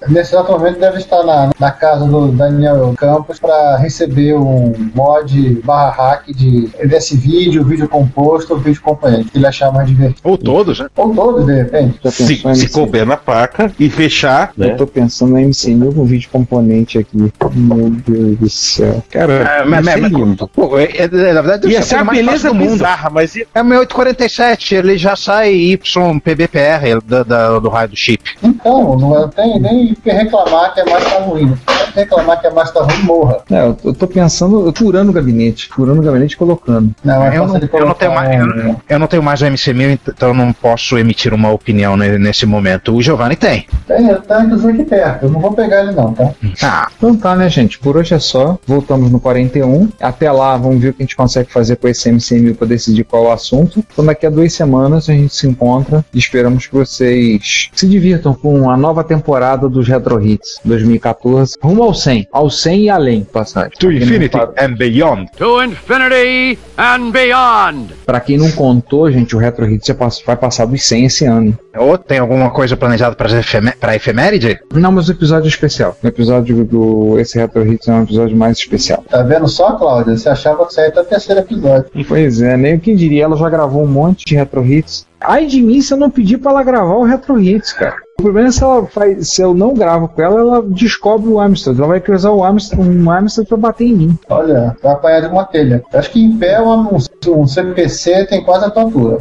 Nesse 0.08 0.34
exato 0.34 0.52
momento 0.52 0.78
deve 0.78 0.98
estar 0.98 1.22
na, 1.24 1.50
na 1.58 1.70
casa 1.70 2.06
do 2.06 2.28
Daniel 2.28 2.94
Campos 2.96 3.38
para 3.38 3.76
receber 3.76 4.34
um 4.34 4.72
mod 4.94 5.60
barra 5.64 5.90
hack 5.90 6.26
de 6.34 6.68
desse 6.86 7.16
vídeo, 7.16 7.64
vídeo 7.64 7.88
composto, 7.88 8.56
vídeo 8.56 8.80
componente, 8.82 9.30
que 9.30 9.38
ele 9.38 9.46
achar 9.46 9.72
mais 9.72 9.88
divertido. 9.88 10.20
Ou 10.24 10.36
todos, 10.38 10.78
né? 10.80 10.86
Ou 10.96 11.14
todos, 11.14 11.46
de 11.46 11.54
repente. 11.54 11.98
Se, 12.10 12.24
se 12.36 12.46
MC? 12.46 12.68
couber 12.70 13.06
na 13.06 13.16
faca 13.16 13.72
e 13.78 13.88
fechar, 13.88 14.52
Eu 14.58 14.68
né? 14.68 14.74
tô 14.74 14.86
pensando 14.86 15.38
em 15.38 15.50
MC1000 15.50 15.94
com 15.94 16.04
vídeo 16.04 16.28
componente 16.30 16.98
aqui. 16.98 17.16
Meu 17.16 17.90
Deus 17.90 18.38
do 18.38 18.50
céu. 18.50 19.02
Cara, 19.10 19.32
É, 19.32 19.64
mas- 19.64 19.84
mas- 19.84 20.02
lindo. 20.12 20.48
Pô, 20.48 20.78
é- 20.78 20.84
é- 20.96 21.08
na 21.32 21.40
verdade, 21.42 21.68
Ia 21.68 21.82
ser 21.82 21.96
a 21.96 22.04
beleza 22.04 22.48
do 22.48 22.54
mundo. 22.54 22.70
bizarra, 22.72 23.10
mas 23.10 23.34
É 23.54 23.62
o 23.62 23.64
meu 23.64 23.80
847, 23.80 24.74
ele 24.74 24.98
já 24.98 25.16
sai 25.16 25.52
YPBPR 25.54 27.00
da, 27.06 27.22
da- 27.22 27.58
do 27.58 27.68
raio 27.68 27.88
do 27.88 27.96
chip. 27.96 28.22
Então, 28.42 28.96
não 28.98 29.28
tem 29.28 29.58
nem 29.60 29.93
que 29.96 30.10
reclamar 30.10 30.74
que 30.74 30.80
a 30.80 30.84
massa 30.84 31.10
tá 31.10 31.18
ruim. 31.20 31.56
Reclamar 31.94 32.40
que 32.40 32.46
a 32.46 32.50
massa 32.50 32.72
tá 32.72 32.82
ruim, 32.82 33.02
morra. 33.02 33.38
É, 33.50 33.60
eu, 33.62 33.76
eu 33.84 33.94
tô 33.94 34.06
pensando, 34.06 34.66
eu 34.66 34.72
tô 34.72 34.84
furando 34.84 35.10
o 35.10 35.14
gabinete, 35.14 35.68
furando 35.68 36.00
o 36.00 36.04
gabinete 36.04 36.32
e 36.32 36.36
colocando. 36.36 36.94
Não, 37.04 37.22
é 37.24 37.28
Eu 37.36 37.46
fácil 37.48 37.68
não, 37.72 37.78
eu 37.80 37.86
não 37.86 37.94
tenho 37.94 38.14
mais, 38.14 38.38
eu, 38.40 38.44
um- 38.44 38.46
não- 38.64 38.80
eu 38.88 38.98
não 38.98 39.06
tenho 39.06 39.22
mais 39.22 39.40
o 39.42 39.46
MC1000, 39.46 39.98
então 40.08 40.28
eu 40.30 40.34
não 40.34 40.52
posso 40.52 40.98
emitir 40.98 41.32
uma 41.32 41.50
opinião 41.50 41.96
ne- 41.96 42.18
nesse 42.18 42.44
momento. 42.46 42.94
O 42.94 43.02
Giovanni 43.02 43.36
tem. 43.36 43.66
Tem, 43.86 44.14
tá 44.22 44.42
inclusive 44.44 44.72
aqui 44.72 44.84
perto. 44.84 45.24
Eu 45.24 45.30
não 45.30 45.40
vou 45.40 45.52
pegar 45.52 45.82
ele 45.82 45.92
não, 45.92 46.12
tá? 46.12 46.30
Ah, 46.62 46.88
Então 46.96 47.16
tá, 47.16 47.34
né, 47.36 47.48
gente? 47.48 47.78
Por 47.78 47.96
hoje 47.96 48.14
é 48.14 48.18
só. 48.18 48.58
Voltamos 48.66 49.10
no 49.10 49.20
41. 49.20 49.88
Até 50.00 50.30
lá, 50.32 50.56
vamos 50.56 50.80
ver 50.80 50.88
o 50.90 50.92
que 50.94 51.02
a 51.02 51.04
gente 51.04 51.16
consegue 51.16 51.52
fazer 51.52 51.76
com 51.76 51.88
esse 51.88 52.10
MC1000 52.10 52.56
para 52.56 52.66
decidir 52.66 53.04
qual 53.04 53.24
é 53.26 53.28
o 53.28 53.32
assunto. 53.32 53.84
Então 53.92 54.04
daqui 54.04 54.26
a 54.26 54.30
duas 54.30 54.52
semanas 54.52 55.08
a 55.08 55.12
gente 55.12 55.34
se 55.34 55.46
encontra 55.46 56.04
e 56.12 56.18
esperamos 56.18 56.66
que 56.66 56.74
vocês 56.74 57.68
se 57.72 57.86
divirtam 57.86 58.34
com 58.34 58.70
a 58.70 58.76
nova 58.76 59.04
temporada 59.04 59.68
dos 59.84 59.88
Retro 59.88 60.20
Hits 60.24 60.60
2014. 60.64 61.56
Rumo 61.62 61.82
ao 61.82 61.94
100. 61.94 62.28
Ao 62.32 62.50
100 62.50 62.80
e 62.80 62.90
além, 62.90 63.24
passagem. 63.24 63.70
to 63.78 63.86
Pra 63.86 63.94
infinity 63.94 64.36
and 64.58 64.74
beyond. 64.76 65.30
To 65.36 65.62
infinity 65.62 66.58
and 66.78 67.10
beyond. 67.10 67.94
Pra 68.06 68.20
quem 68.20 68.38
não 68.38 68.50
contou, 68.52 69.10
gente, 69.12 69.36
o 69.36 69.38
Retro 69.38 69.68
Hits 69.68 69.94
vai 70.26 70.36
passar 70.36 70.66
dos 70.66 70.82
100 70.82 71.04
esse 71.04 71.24
ano. 71.26 71.56
Ou 71.76 71.98
tem 71.98 72.18
alguma 72.18 72.50
coisa 72.50 72.76
planejada 72.76 73.14
para 73.14 73.38
efemé 73.38 73.74
para 73.78 73.94
efeméride? 73.94 74.58
Não, 74.72 74.92
mas 74.92 75.08
o 75.08 75.12
episódio 75.12 75.46
é 75.46 75.48
especial. 75.48 75.96
O 76.02 76.06
episódio 76.06 76.64
do. 76.64 77.18
Esse 77.18 77.38
Retro 77.38 77.66
Hits 77.66 77.86
é 77.88 77.92
um 77.92 78.02
episódio 78.02 78.36
mais 78.36 78.58
especial. 78.58 79.04
Tá 79.08 79.22
vendo 79.22 79.46
só, 79.48 79.72
Cláudia? 79.72 80.16
Você 80.16 80.28
achava 80.28 80.66
que 80.66 80.80
aí 80.80 80.90
tá 80.90 81.02
o 81.02 81.04
terceiro 81.04 81.40
episódio. 81.40 81.90
Pois 82.08 82.40
é, 82.40 82.56
nem 82.56 82.78
quem 82.78 82.96
diria, 82.96 83.24
ela 83.24 83.36
já 83.36 83.48
gravou 83.50 83.82
um 83.82 83.88
monte 83.88 84.24
de 84.24 84.34
Retro 84.34 84.64
Hits. 84.64 85.06
Ai 85.26 85.46
de 85.46 85.62
mim 85.62 85.80
se 85.80 85.92
eu 85.92 85.98
não 85.98 86.10
pedir 86.10 86.38
pra 86.38 86.52
ela 86.52 86.62
gravar 86.62 86.94
o 86.94 87.04
Retro 87.04 87.40
Hits, 87.40 87.72
cara. 87.72 87.96
O 88.18 88.22
problema 88.22 88.48
é 88.48 88.52
se, 88.52 88.62
ela 88.62 88.86
faz, 88.86 89.28
se 89.28 89.42
eu 89.42 89.52
não 89.52 89.74
gravo 89.74 90.08
com 90.08 90.22
ela, 90.22 90.40
ela 90.40 90.62
descobre 90.62 91.28
o 91.28 91.40
Amstrad. 91.40 91.76
Ela 91.76 91.88
vai 91.88 92.00
querer 92.00 92.16
usar 92.16 92.30
o 92.30 92.44
Amstrad, 92.44 92.80
um 92.80 93.10
Amstrad 93.10 93.48
pra 93.48 93.56
bater 93.56 93.86
em 93.88 93.94
mim. 93.94 94.18
Olha, 94.28 94.76
vai 94.82 94.92
apanhar 94.92 95.20
de 95.22 95.26
uma 95.26 95.44
telha. 95.44 95.82
Acho 95.92 96.10
que 96.10 96.24
em 96.24 96.36
pé 96.36 96.60
um, 96.60 96.96
um 97.28 97.46
CPC 97.46 98.26
tem 98.26 98.44
quase 98.44 98.66
a 98.66 98.70
tua 98.70 98.84
altura. 98.84 99.18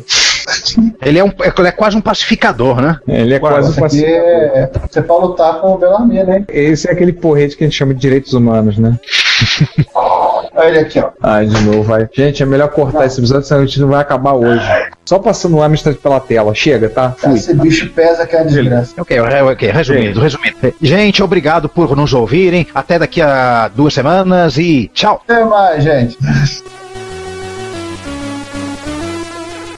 Ele 1.01 1.19
é, 1.19 1.23
um, 1.23 1.31
ele 1.57 1.67
é 1.67 1.71
quase 1.71 1.97
um 1.97 2.01
pacificador, 2.01 2.81
né? 2.81 2.99
Ele 3.07 3.33
é 3.33 3.39
quase 3.39 3.67
um 3.67 3.71
Isso 3.71 3.83
aqui 3.83 4.01
pacificador. 4.01 4.29
é, 4.29 4.71
você 4.89 5.01
pode 5.01 5.25
lutar 5.25 5.59
com 5.59 5.73
o 5.73 5.77
Bellarmine, 5.77 6.23
né? 6.23 6.45
Esse 6.49 6.87
é 6.87 6.91
aquele 6.91 7.13
porrete 7.13 7.57
que 7.57 7.63
a 7.63 7.67
gente 7.67 7.77
chama 7.77 7.93
de 7.93 7.99
direitos 7.99 8.33
humanos, 8.33 8.77
né? 8.77 8.97
Olha 10.55 10.67
ele 10.67 10.79
aqui, 10.79 10.99
ó. 10.99 11.09
Ai, 11.21 11.45
de 11.45 11.61
novo, 11.63 11.83
vai. 11.83 12.07
Gente, 12.13 12.43
é 12.43 12.45
melhor 12.45 12.69
cortar 12.69 13.05
esse 13.05 13.19
episódio, 13.19 13.43
senão 13.47 13.61
a 13.61 13.65
gente 13.65 13.79
não 13.79 13.87
vai 13.87 14.01
acabar 14.01 14.33
hoje. 14.33 14.63
Só 15.05 15.19
passando 15.19 15.57
o 15.57 15.63
Amstrad 15.63 15.95
pela 15.97 16.19
tela. 16.19 16.53
Chega, 16.53 16.89
tá? 16.89 17.11
Fui. 17.17 17.33
Esse 17.33 17.53
bicho 17.53 17.89
pesa 17.89 18.25
que 18.27 18.35
é 18.35 18.39
a 18.39 18.43
desgraça. 18.43 18.93
Ok, 18.99 19.19
ok, 19.19 19.71
resumindo, 19.71 20.19
resumindo. 20.19 20.57
Gente, 20.81 21.23
obrigado 21.23 21.67
por 21.67 21.95
nos 21.95 22.13
ouvirem. 22.13 22.67
Até 22.73 22.99
daqui 22.99 23.21
a 23.21 23.67
duas 23.67 23.93
semanas 23.93 24.57
e 24.57 24.89
tchau. 24.93 25.21
Até 25.27 25.43
mais, 25.43 25.83
gente. 25.83 26.17